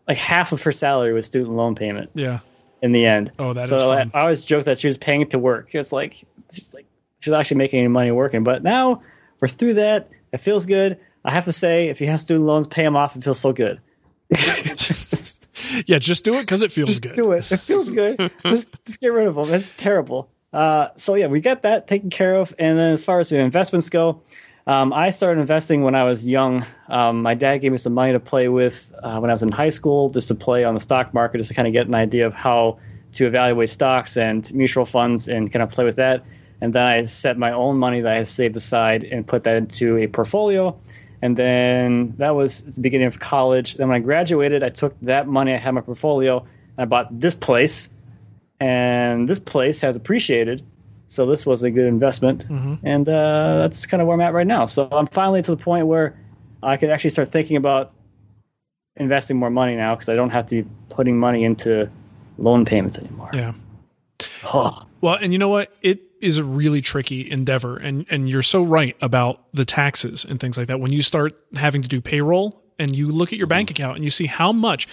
like 0.08 0.18
half 0.18 0.52
of 0.52 0.62
her 0.62 0.72
salary 0.72 1.12
was 1.12 1.26
student 1.26 1.52
loan 1.54 1.74
payment 1.76 2.10
Yeah. 2.14 2.40
in 2.82 2.90
the 2.92 3.06
end. 3.06 3.30
Oh, 3.38 3.52
that 3.52 3.64
is 3.64 3.68
so 3.70 3.90
fun. 3.90 4.10
I, 4.12 4.18
I 4.18 4.22
always 4.22 4.42
joked 4.42 4.64
that 4.66 4.80
she 4.80 4.88
was 4.88 4.98
paying 4.98 5.20
it 5.20 5.30
to 5.30 5.38
work. 5.38 5.68
It's 5.72 5.92
like 5.92 6.16
she's 6.52 6.74
like 6.74 6.86
she's 7.20 7.32
actually 7.32 7.58
making 7.58 7.78
any 7.80 7.88
money 7.88 8.10
working. 8.10 8.42
But 8.42 8.64
now 8.64 9.02
we're 9.38 9.46
through 9.48 9.74
that. 9.74 10.08
It 10.32 10.38
feels 10.38 10.66
good. 10.66 10.98
I 11.24 11.30
have 11.30 11.44
to 11.44 11.52
say, 11.52 11.90
if 11.90 12.00
you 12.00 12.08
have 12.08 12.20
student 12.22 12.46
loans, 12.46 12.66
pay 12.66 12.82
them 12.82 12.96
off. 12.96 13.14
It 13.14 13.22
feels 13.22 13.38
so 13.38 13.52
good. 13.52 13.80
Yeah, 15.86 15.98
just 15.98 16.24
do 16.24 16.34
it 16.34 16.40
because 16.40 16.62
it 16.62 16.72
feels 16.72 16.98
good. 16.98 17.16
Do 17.16 17.32
it. 17.32 17.50
It 17.50 17.58
feels 17.58 17.90
good. 17.90 18.30
just, 18.44 18.68
just 18.84 19.00
get 19.00 19.08
rid 19.12 19.26
of 19.26 19.34
them. 19.34 19.52
It's 19.52 19.72
terrible. 19.76 20.30
Uh, 20.52 20.88
so 20.96 21.14
yeah, 21.14 21.26
we 21.26 21.40
got 21.40 21.62
that 21.62 21.86
taken 21.86 22.10
care 22.10 22.34
of. 22.36 22.54
And 22.58 22.78
then 22.78 22.92
as 22.92 23.04
far 23.04 23.20
as 23.20 23.28
the 23.28 23.38
investments 23.38 23.90
go, 23.90 24.22
um, 24.66 24.92
I 24.92 25.10
started 25.10 25.40
investing 25.40 25.82
when 25.82 25.94
I 25.94 26.04
was 26.04 26.26
young. 26.26 26.66
Um, 26.88 27.22
my 27.22 27.34
dad 27.34 27.58
gave 27.58 27.72
me 27.72 27.78
some 27.78 27.94
money 27.94 28.12
to 28.12 28.20
play 28.20 28.48
with 28.48 28.92
uh, 29.02 29.18
when 29.18 29.30
I 29.30 29.34
was 29.34 29.42
in 29.42 29.52
high 29.52 29.68
school, 29.68 30.10
just 30.10 30.28
to 30.28 30.34
play 30.34 30.64
on 30.64 30.74
the 30.74 30.80
stock 30.80 31.14
market, 31.14 31.38
just 31.38 31.48
to 31.48 31.54
kind 31.54 31.68
of 31.68 31.72
get 31.72 31.86
an 31.86 31.94
idea 31.94 32.26
of 32.26 32.34
how 32.34 32.78
to 33.12 33.26
evaluate 33.26 33.70
stocks 33.70 34.16
and 34.16 34.52
mutual 34.54 34.86
funds 34.86 35.28
and 35.28 35.52
kind 35.52 35.62
of 35.62 35.70
play 35.70 35.84
with 35.84 35.96
that. 35.96 36.24
And 36.60 36.74
then 36.74 36.82
I 36.86 37.04
set 37.04 37.38
my 37.38 37.52
own 37.52 37.78
money 37.78 38.02
that 38.02 38.12
I 38.12 38.16
had 38.16 38.28
saved 38.28 38.56
aside 38.56 39.04
and 39.04 39.26
put 39.26 39.44
that 39.44 39.56
into 39.56 39.96
a 39.96 40.06
portfolio. 40.06 40.78
And 41.22 41.36
then 41.36 42.14
that 42.18 42.34
was 42.34 42.62
the 42.62 42.80
beginning 42.80 43.06
of 43.06 43.18
college. 43.18 43.74
Then 43.74 43.88
when 43.88 43.96
I 43.96 44.00
graduated, 44.00 44.62
I 44.62 44.70
took 44.70 44.98
that 45.02 45.26
money 45.26 45.52
I 45.52 45.58
had 45.58 45.70
in 45.70 45.74
my 45.76 45.80
portfolio 45.82 46.38
and 46.38 46.78
I 46.78 46.84
bought 46.86 47.20
this 47.20 47.34
place. 47.34 47.90
And 48.58 49.28
this 49.28 49.38
place 49.38 49.80
has 49.80 49.96
appreciated. 49.96 50.64
So 51.08 51.26
this 51.26 51.44
was 51.44 51.62
a 51.62 51.70
good 51.70 51.86
investment. 51.86 52.44
And 52.82 53.08
uh, 53.08 53.58
that's 53.58 53.86
kind 53.86 54.00
of 54.00 54.06
where 54.06 54.14
I'm 54.14 54.20
at 54.20 54.32
right 54.32 54.46
now. 54.46 54.66
So 54.66 54.88
I'm 54.90 55.06
finally 55.06 55.42
to 55.42 55.50
the 55.50 55.56
point 55.56 55.86
where 55.86 56.16
I 56.62 56.76
could 56.76 56.90
actually 56.90 57.10
start 57.10 57.32
thinking 57.32 57.56
about 57.56 57.92
investing 58.96 59.36
more 59.36 59.50
money 59.50 59.76
now 59.76 59.94
because 59.94 60.08
I 60.08 60.14
don't 60.14 60.30
have 60.30 60.46
to 60.46 60.62
be 60.62 60.70
putting 60.88 61.18
money 61.18 61.44
into 61.44 61.90
loan 62.38 62.64
payments 62.64 62.98
anymore. 62.98 63.30
Yeah. 63.32 63.52
Oh, 64.44 64.82
Well, 65.00 65.14
and 65.14 65.32
you 65.32 65.38
know 65.38 65.48
what? 65.48 65.72
It 65.80 66.02
is 66.20 66.36
a 66.36 66.44
really 66.44 66.82
tricky 66.82 67.30
endeavor, 67.30 67.78
and 67.78 68.04
and 68.10 68.28
you're 68.28 68.42
so 68.42 68.62
right 68.62 68.94
about 69.00 69.42
the 69.54 69.64
taxes 69.64 70.26
and 70.26 70.38
things 70.38 70.58
like 70.58 70.66
that. 70.66 70.78
When 70.78 70.92
you 70.92 71.00
start 71.00 71.38
having 71.54 71.80
to 71.80 71.88
do 71.88 72.02
payroll, 72.02 72.60
and 72.80 72.96
you 72.96 73.10
look 73.10 73.32
at 73.32 73.38
your 73.38 73.46
bank 73.46 73.68
mm-hmm. 73.68 73.82
account 73.82 73.96
and 73.96 74.04
you 74.04 74.10
see 74.10 74.26
how 74.26 74.50
much, 74.52 74.88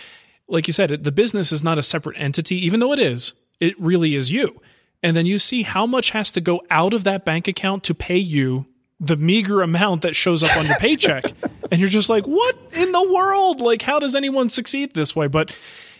like 0.48 0.68
you 0.68 0.74
said, 0.74 1.04
the 1.04 1.12
business 1.12 1.52
is 1.52 1.64
not 1.64 1.80
a 1.80 1.84
separate 1.84 2.20
entity, 2.20 2.56
even 2.64 2.80
though 2.80 2.91
it 2.91 3.00
is. 3.00 3.34
It 3.60 3.80
really 3.80 4.14
is 4.14 4.32
you. 4.32 4.62
And 5.02 5.16
then 5.16 5.26
you 5.26 5.39
see 5.39 5.64
how 5.64 5.86
much 5.86 6.10
has 6.12 6.32
to 6.34 6.41
go 6.41 6.62
out 6.70 6.93
of 6.93 7.06
that 7.06 7.24
bank 7.24 7.48
account 7.48 7.84
to 7.86 7.95
pay 7.95 8.18
you 8.18 8.66
the 9.00 9.16
meager 9.16 9.62
amount 9.62 10.02
that 10.02 10.16
shows 10.16 10.43
up 10.43 10.56
on 10.58 10.66
your 10.66 10.76
paycheck. 10.80 11.24
and 11.72 11.80
you're 11.80 11.89
just 11.89 12.10
like, 12.10 12.26
what 12.26 12.58
in 12.74 12.91
the 12.91 13.14
world? 13.14 13.62
Like, 13.62 13.82
how 13.82 14.00
does 14.00 14.16
anyone 14.16 14.50
succeed 14.50 14.93
this 14.93 15.16
way? 15.16 15.28
But, 15.28 15.54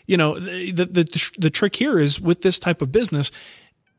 you 0.08 0.18
know, 0.18 0.40
the, 0.40 0.86
the, 0.86 1.32
the 1.38 1.50
trick 1.50 1.76
here 1.76 2.00
is 2.00 2.20
with 2.20 2.42
this 2.42 2.58
type 2.58 2.82
of 2.82 2.92
business, 2.92 3.32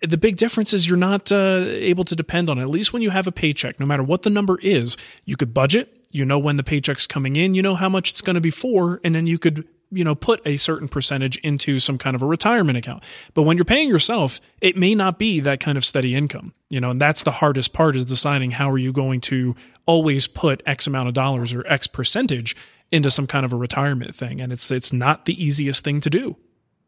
the 0.00 0.16
big 0.16 0.36
difference 0.36 0.72
is 0.72 0.88
you're 0.88 0.96
not 0.96 1.30
uh, 1.30 1.64
able 1.66 2.04
to 2.04 2.16
depend 2.16 2.48
on 2.48 2.58
it. 2.58 2.62
At 2.62 2.70
least 2.70 2.92
when 2.92 3.02
you 3.02 3.10
have 3.10 3.26
a 3.26 3.32
paycheck, 3.32 3.78
no 3.78 3.86
matter 3.86 4.02
what 4.02 4.22
the 4.22 4.30
number 4.30 4.58
is, 4.62 4.96
you 5.24 5.36
could 5.36 5.52
budget. 5.52 5.94
You 6.10 6.24
know 6.24 6.38
when 6.38 6.56
the 6.56 6.64
paycheck's 6.64 7.06
coming 7.06 7.36
in. 7.36 7.54
You 7.54 7.62
know 7.62 7.74
how 7.74 7.88
much 7.88 8.10
it's 8.10 8.22
going 8.22 8.34
to 8.34 8.40
be 8.40 8.50
for, 8.50 9.00
and 9.04 9.14
then 9.14 9.26
you 9.26 9.38
could 9.38 9.68
you 9.90 10.04
know 10.04 10.14
put 10.14 10.40
a 10.46 10.56
certain 10.56 10.88
percentage 10.88 11.36
into 11.38 11.78
some 11.78 11.98
kind 11.98 12.16
of 12.16 12.22
a 12.22 12.26
retirement 12.26 12.78
account. 12.78 13.02
But 13.34 13.42
when 13.42 13.58
you're 13.58 13.66
paying 13.66 13.88
yourself, 13.88 14.40
it 14.62 14.76
may 14.76 14.94
not 14.94 15.18
be 15.18 15.40
that 15.40 15.60
kind 15.60 15.76
of 15.76 15.84
steady 15.84 16.14
income. 16.14 16.54
You 16.70 16.80
know, 16.80 16.90
and 16.90 17.00
that's 17.00 17.24
the 17.24 17.30
hardest 17.30 17.74
part 17.74 17.94
is 17.94 18.06
deciding 18.06 18.52
how 18.52 18.70
are 18.70 18.78
you 18.78 18.92
going 18.92 19.20
to 19.22 19.54
always 19.84 20.26
put 20.26 20.62
X 20.64 20.86
amount 20.86 21.08
of 21.08 21.14
dollars 21.14 21.52
or 21.52 21.66
X 21.66 21.86
percentage 21.86 22.56
into 22.90 23.10
some 23.10 23.26
kind 23.26 23.44
of 23.44 23.52
a 23.52 23.56
retirement 23.56 24.14
thing, 24.14 24.40
and 24.40 24.52
it's 24.52 24.70
it's 24.70 24.92
not 24.92 25.24
the 25.24 25.42
easiest 25.42 25.84
thing 25.84 26.00
to 26.00 26.10
do. 26.10 26.36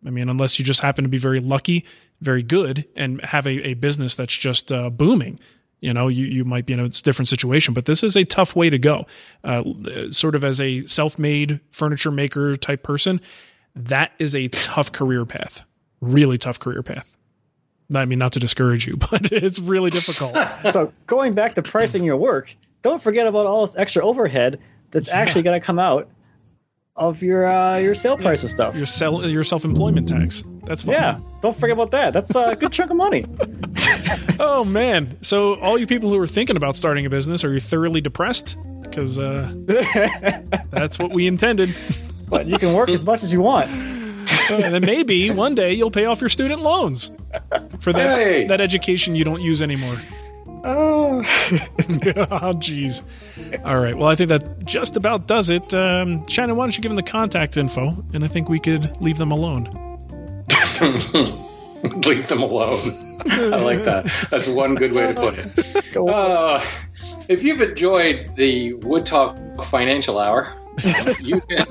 I 0.05 0.11
mean, 0.11 0.29
unless 0.29 0.59
you 0.59 0.65
just 0.65 0.81
happen 0.81 1.05
to 1.05 1.11
be 1.11 1.19
very 1.19 1.41
lucky 1.41 1.85
very 2.21 2.43
good 2.43 2.87
and 2.95 3.21
have 3.23 3.47
a, 3.47 3.69
a 3.69 3.75
business 3.75 4.15
that's 4.15 4.37
just 4.37 4.71
uh, 4.71 4.91
booming 4.91 5.39
you 5.81 5.95
know 5.95 6.09
you, 6.09 6.27
you 6.27 6.45
might 6.45 6.67
be 6.67 6.73
in 6.73 6.81
a 6.81 6.89
different 6.89 7.29
situation 7.29 7.73
but 7.73 7.87
this 7.87 8.03
is 8.03 8.17
a 8.17 8.25
tough 8.25 8.55
way 8.55 8.69
to 8.71 8.79
go. 8.79 9.07
Uh, 9.43 9.63
sort 10.11 10.35
of 10.35 10.45
as 10.45 10.61
a 10.61 10.85
self-made 10.87 11.61
furniture 11.69 12.11
maker 12.11 12.55
type 12.55 12.83
person 12.83 13.21
that 13.75 14.13
is 14.19 14.35
a 14.35 14.49
tough 14.49 14.93
career 14.93 15.25
path. 15.25 15.63
Really 16.01 16.39
tough 16.39 16.59
career 16.59 16.83
path. 16.83 17.17
I 17.95 18.05
mean 18.05 18.19
not 18.19 18.33
to 18.33 18.41
discourage 18.41 18.87
you 18.87 18.97
but 19.11 19.33
it's 19.33 19.59
really 19.59 19.91
difficult. 19.91 20.37
So 20.73 20.93
going 21.07 21.33
back 21.33 21.55
to 21.55 21.63
pricing 21.63 22.05
your 22.05 22.17
work 22.17 22.55
don't 22.83 23.03
forget 23.03 23.27
about 23.27 23.47
all 23.47 23.67
this 23.67 23.77
extra 23.77 24.05
overhead 24.05 24.61
that's 24.91 25.09
yeah. 25.09 25.17
actually 25.17 25.43
going 25.43 25.61
to 25.61 25.65
come 25.65 25.79
out 25.79 26.09
of 26.97 27.23
your 27.23 27.47
uh, 27.47 27.79
your 27.79 27.95
sale 27.95 28.17
price 28.17 28.45
of 28.45 28.51
stuff. 28.51 28.77
Your 28.77 28.87
sell 28.87 29.27
your 29.29 29.45
self 29.45 29.65
employment 29.65 30.09
tax. 30.09 30.45
That's 30.65 30.83
fine. 30.83 30.95
Yeah, 30.95 31.21
don't 31.41 31.57
forget 31.57 31.73
about 31.75 31.91
that. 31.93 32.13
That's 32.13 32.35
a 32.35 32.55
good 32.55 32.73
chunk 32.73 32.91
of 32.91 32.97
money. 32.97 33.25
oh 34.39 34.71
man! 34.73 35.17
So 35.23 35.59
all 35.61 35.79
you 35.79 35.87
people 35.87 36.11
who 36.11 36.19
are 36.21 36.27
thinking 36.27 36.57
about 36.57 36.77
starting 36.77 37.07
a 37.07 37.11
business, 37.11 37.43
are 37.43 37.53
you 37.53 37.61
thoroughly 37.61 38.01
depressed? 38.01 38.57
Because 38.83 39.19
uh, 39.19 39.53
that's 40.71 40.99
what 40.99 41.13
we 41.13 41.27
intended. 41.27 41.75
But 42.29 42.47
you 42.47 42.59
can 42.59 42.75
work 42.75 42.91
as 42.91 43.05
much 43.05 43.23
as 43.23 43.33
you 43.33 43.41
want. 43.41 43.71
and 44.51 44.75
then 44.75 44.85
maybe 44.85 45.31
one 45.31 45.55
day 45.55 45.73
you'll 45.73 45.91
pay 45.91 46.05
off 46.05 46.21
your 46.21 46.29
student 46.29 46.61
loans 46.61 47.11
for 47.81 47.93
that 47.93 48.19
hey. 48.19 48.47
that 48.47 48.61
education 48.61 49.15
you 49.15 49.25
don't 49.25 49.41
use 49.41 49.63
anymore. 49.63 49.97
Oh, 50.65 51.21
oh, 51.21 52.53
jeez. 52.55 53.03
All 53.65 53.79
right. 53.81 53.97
Well, 53.97 54.09
I 54.09 54.15
think 54.15 54.29
that 54.29 54.65
just 54.65 54.97
about 54.97 55.27
does 55.27 55.51
it. 55.51 55.73
Um, 55.73 56.27
Shannon, 56.27 56.57
why 56.57 56.65
don't 56.65 56.77
you 56.77 56.83
give 56.83 56.91
them 56.91 56.97
the 56.97 57.03
contact 57.03 57.57
info, 57.57 58.05
and 58.13 58.25
I 58.25 58.29
think 58.29 58.49
we 58.49 58.59
could 58.59 59.01
leave 59.01 59.19
them 59.19 59.31
alone. 59.31 59.65
leave 62.05 62.29
them 62.29 62.43
alone. 62.43 63.21
I 63.27 63.61
like 63.61 63.85
that. 63.85 64.11
That's 64.31 64.49
one 64.49 64.75
good 64.75 64.93
way 64.93 65.13
to 65.13 65.15
put 65.15 65.35
it. 65.39 65.97
Uh, 65.97 66.65
if 67.29 67.43
you've 67.43 67.61
enjoyed 67.61 68.31
the 68.37 68.75
Wood 68.75 69.07
Talk 69.07 69.37
Financial 69.65 70.19
Hour, 70.19 70.53
you 71.21 71.41
can 71.43 71.67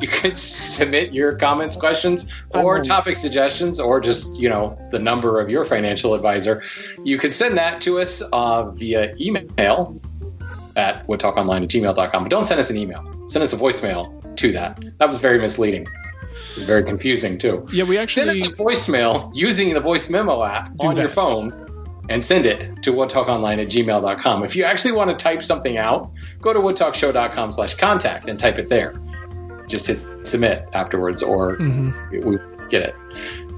you 0.00 0.08
can 0.08 0.36
submit 0.36 1.12
your 1.12 1.34
comments, 1.34 1.76
questions, 1.76 2.32
or 2.50 2.80
topic 2.80 3.16
suggestions, 3.16 3.80
or 3.80 4.00
just 4.00 4.38
you 4.38 4.48
know 4.48 4.78
the 4.90 4.98
number 4.98 5.40
of 5.40 5.48
your 5.48 5.64
financial 5.64 6.14
advisor. 6.14 6.62
You 7.04 7.18
can 7.18 7.30
send 7.30 7.56
that 7.58 7.80
to 7.82 8.00
us 8.00 8.22
uh, 8.32 8.70
via 8.70 9.14
email 9.20 10.00
at 10.76 11.06
woodtalkonline 11.06 11.64
at 11.64 11.68
gmail.com. 11.68 12.22
But 12.24 12.30
don't 12.30 12.46
send 12.46 12.60
us 12.60 12.70
an 12.70 12.76
email. 12.76 13.04
Send 13.28 13.42
us 13.42 13.52
a 13.52 13.56
voicemail 13.56 14.36
to 14.36 14.52
that. 14.52 14.82
That 14.98 15.08
was 15.08 15.20
very 15.20 15.38
misleading. 15.38 15.82
It 15.82 16.56
was 16.56 16.64
very 16.64 16.84
confusing 16.84 17.38
too. 17.38 17.66
Yeah, 17.72 17.84
we 17.84 17.98
actually 17.98 18.38
send 18.38 18.52
us 18.52 18.58
a 18.58 18.62
voicemail 18.62 19.30
using 19.34 19.74
the 19.74 19.80
voice 19.80 20.10
memo 20.10 20.44
app 20.44 20.70
on 20.80 20.94
that. 20.94 21.00
your 21.00 21.10
phone 21.10 21.69
and 22.10 22.24
send 22.24 22.44
it 22.44 22.82
to 22.82 22.92
woodtalkonline 22.92 23.62
at 23.62 23.68
gmail.com. 23.68 24.42
If 24.42 24.56
you 24.56 24.64
actually 24.64 24.92
want 24.92 25.16
to 25.16 25.22
type 25.22 25.42
something 25.42 25.78
out, 25.78 26.10
go 26.40 26.52
to 26.52 26.58
woodtalkshow.com 26.58 27.52
slash 27.52 27.74
contact 27.74 28.28
and 28.28 28.38
type 28.38 28.58
it 28.58 28.68
there. 28.68 29.00
Just 29.68 29.86
hit 29.86 30.04
submit 30.26 30.68
afterwards 30.74 31.22
or 31.22 31.56
mm-hmm. 31.56 32.28
we 32.28 32.38
get 32.68 32.82
it. 32.82 32.94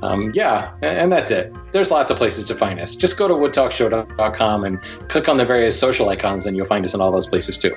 Um, 0.03 0.33
yeah, 0.35 0.73
and 0.83 1.11
that's 1.11 1.31
it. 1.31 1.53
There's 1.73 1.91
lots 1.91 2.11
of 2.11 2.19
places 2.19 2.45
to 2.47 2.55
find 2.55 2.79
us. 2.81 2.95
Just 2.95 3.17
go 3.17 3.27
to 3.27 3.35
woodtalkshow.com 3.35 4.65
and 4.65 4.83
click 5.09 5.29
on 5.29 5.37
the 5.37 5.45
various 5.45 5.79
social 5.79 6.09
icons, 6.09 6.45
and 6.45 6.57
you'll 6.57 6.67
find 6.67 6.85
us 6.85 6.93
in 6.93 7.01
all 7.01 7.13
those 7.13 7.29
places 7.29 7.57
too. 7.57 7.75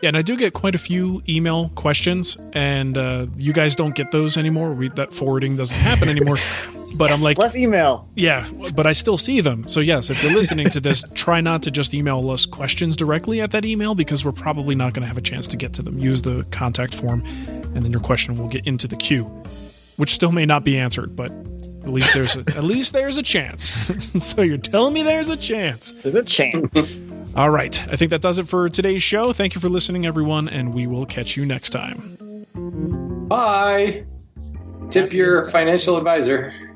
Yeah, 0.00 0.08
and 0.08 0.16
I 0.16 0.22
do 0.22 0.36
get 0.36 0.52
quite 0.52 0.76
a 0.76 0.78
few 0.78 1.22
email 1.28 1.70
questions, 1.70 2.38
and 2.52 2.96
uh, 2.96 3.26
you 3.36 3.52
guys 3.52 3.74
don't 3.74 3.94
get 3.94 4.12
those 4.12 4.36
anymore. 4.36 4.72
We, 4.72 4.88
that 4.90 5.12
forwarding 5.12 5.56
doesn't 5.56 5.76
happen 5.76 6.08
anymore. 6.08 6.36
But 6.94 7.10
I'm 7.10 7.20
like, 7.22 7.38
less 7.38 7.56
email. 7.56 8.08
Yeah, 8.14 8.48
but 8.74 8.86
I 8.86 8.92
still 8.92 9.18
see 9.18 9.40
them. 9.40 9.66
So 9.68 9.80
yes, 9.80 10.10
if 10.10 10.22
you're 10.22 10.32
listening 10.32 10.70
to 10.70 10.80
this, 10.80 11.04
try 11.14 11.40
not 11.40 11.62
to 11.64 11.70
just 11.70 11.92
email 11.92 12.30
us 12.30 12.46
questions 12.46 12.96
directly 12.96 13.40
at 13.40 13.50
that 13.50 13.64
email 13.64 13.94
because 13.94 14.24
we're 14.24 14.32
probably 14.32 14.74
not 14.74 14.94
going 14.94 15.02
to 15.02 15.08
have 15.08 15.18
a 15.18 15.22
chance 15.22 15.46
to 15.48 15.56
get 15.56 15.72
to 15.74 15.82
them. 15.82 15.98
Use 15.98 16.22
the 16.22 16.46
contact 16.50 16.94
form, 16.94 17.22
and 17.74 17.84
then 17.84 17.90
your 17.90 18.00
question 18.00 18.36
will 18.36 18.48
get 18.48 18.66
into 18.66 18.86
the 18.86 18.96
queue, 18.96 19.24
which 19.96 20.14
still 20.14 20.32
may 20.32 20.46
not 20.46 20.64
be 20.64 20.78
answered, 20.78 21.16
but 21.16 21.32
at 21.84 21.90
least 21.90 22.14
there's 22.14 22.36
a, 22.36 22.40
at 22.56 22.64
least 22.64 22.92
there's 22.92 23.18
a 23.18 23.22
chance. 23.22 23.64
so 24.24 24.42
you're 24.42 24.56
telling 24.56 24.94
me 24.94 25.02
there's 25.02 25.28
a 25.28 25.36
chance. 25.36 25.92
There's 26.02 26.14
a 26.14 26.24
chance. 26.24 27.00
All 27.36 27.50
right. 27.50 27.88
I 27.88 27.96
think 27.96 28.10
that 28.10 28.22
does 28.22 28.38
it 28.38 28.48
for 28.48 28.68
today's 28.68 29.02
show. 29.02 29.32
Thank 29.32 29.54
you 29.54 29.60
for 29.60 29.68
listening, 29.68 30.06
everyone, 30.06 30.48
and 30.48 30.72
we 30.72 30.86
will 30.86 31.04
catch 31.04 31.36
you 31.36 31.44
next 31.44 31.70
time. 31.70 32.46
Bye. 33.28 34.04
Tip 34.90 35.12
your 35.12 35.50
financial 35.50 35.96
advisor. 35.96 36.54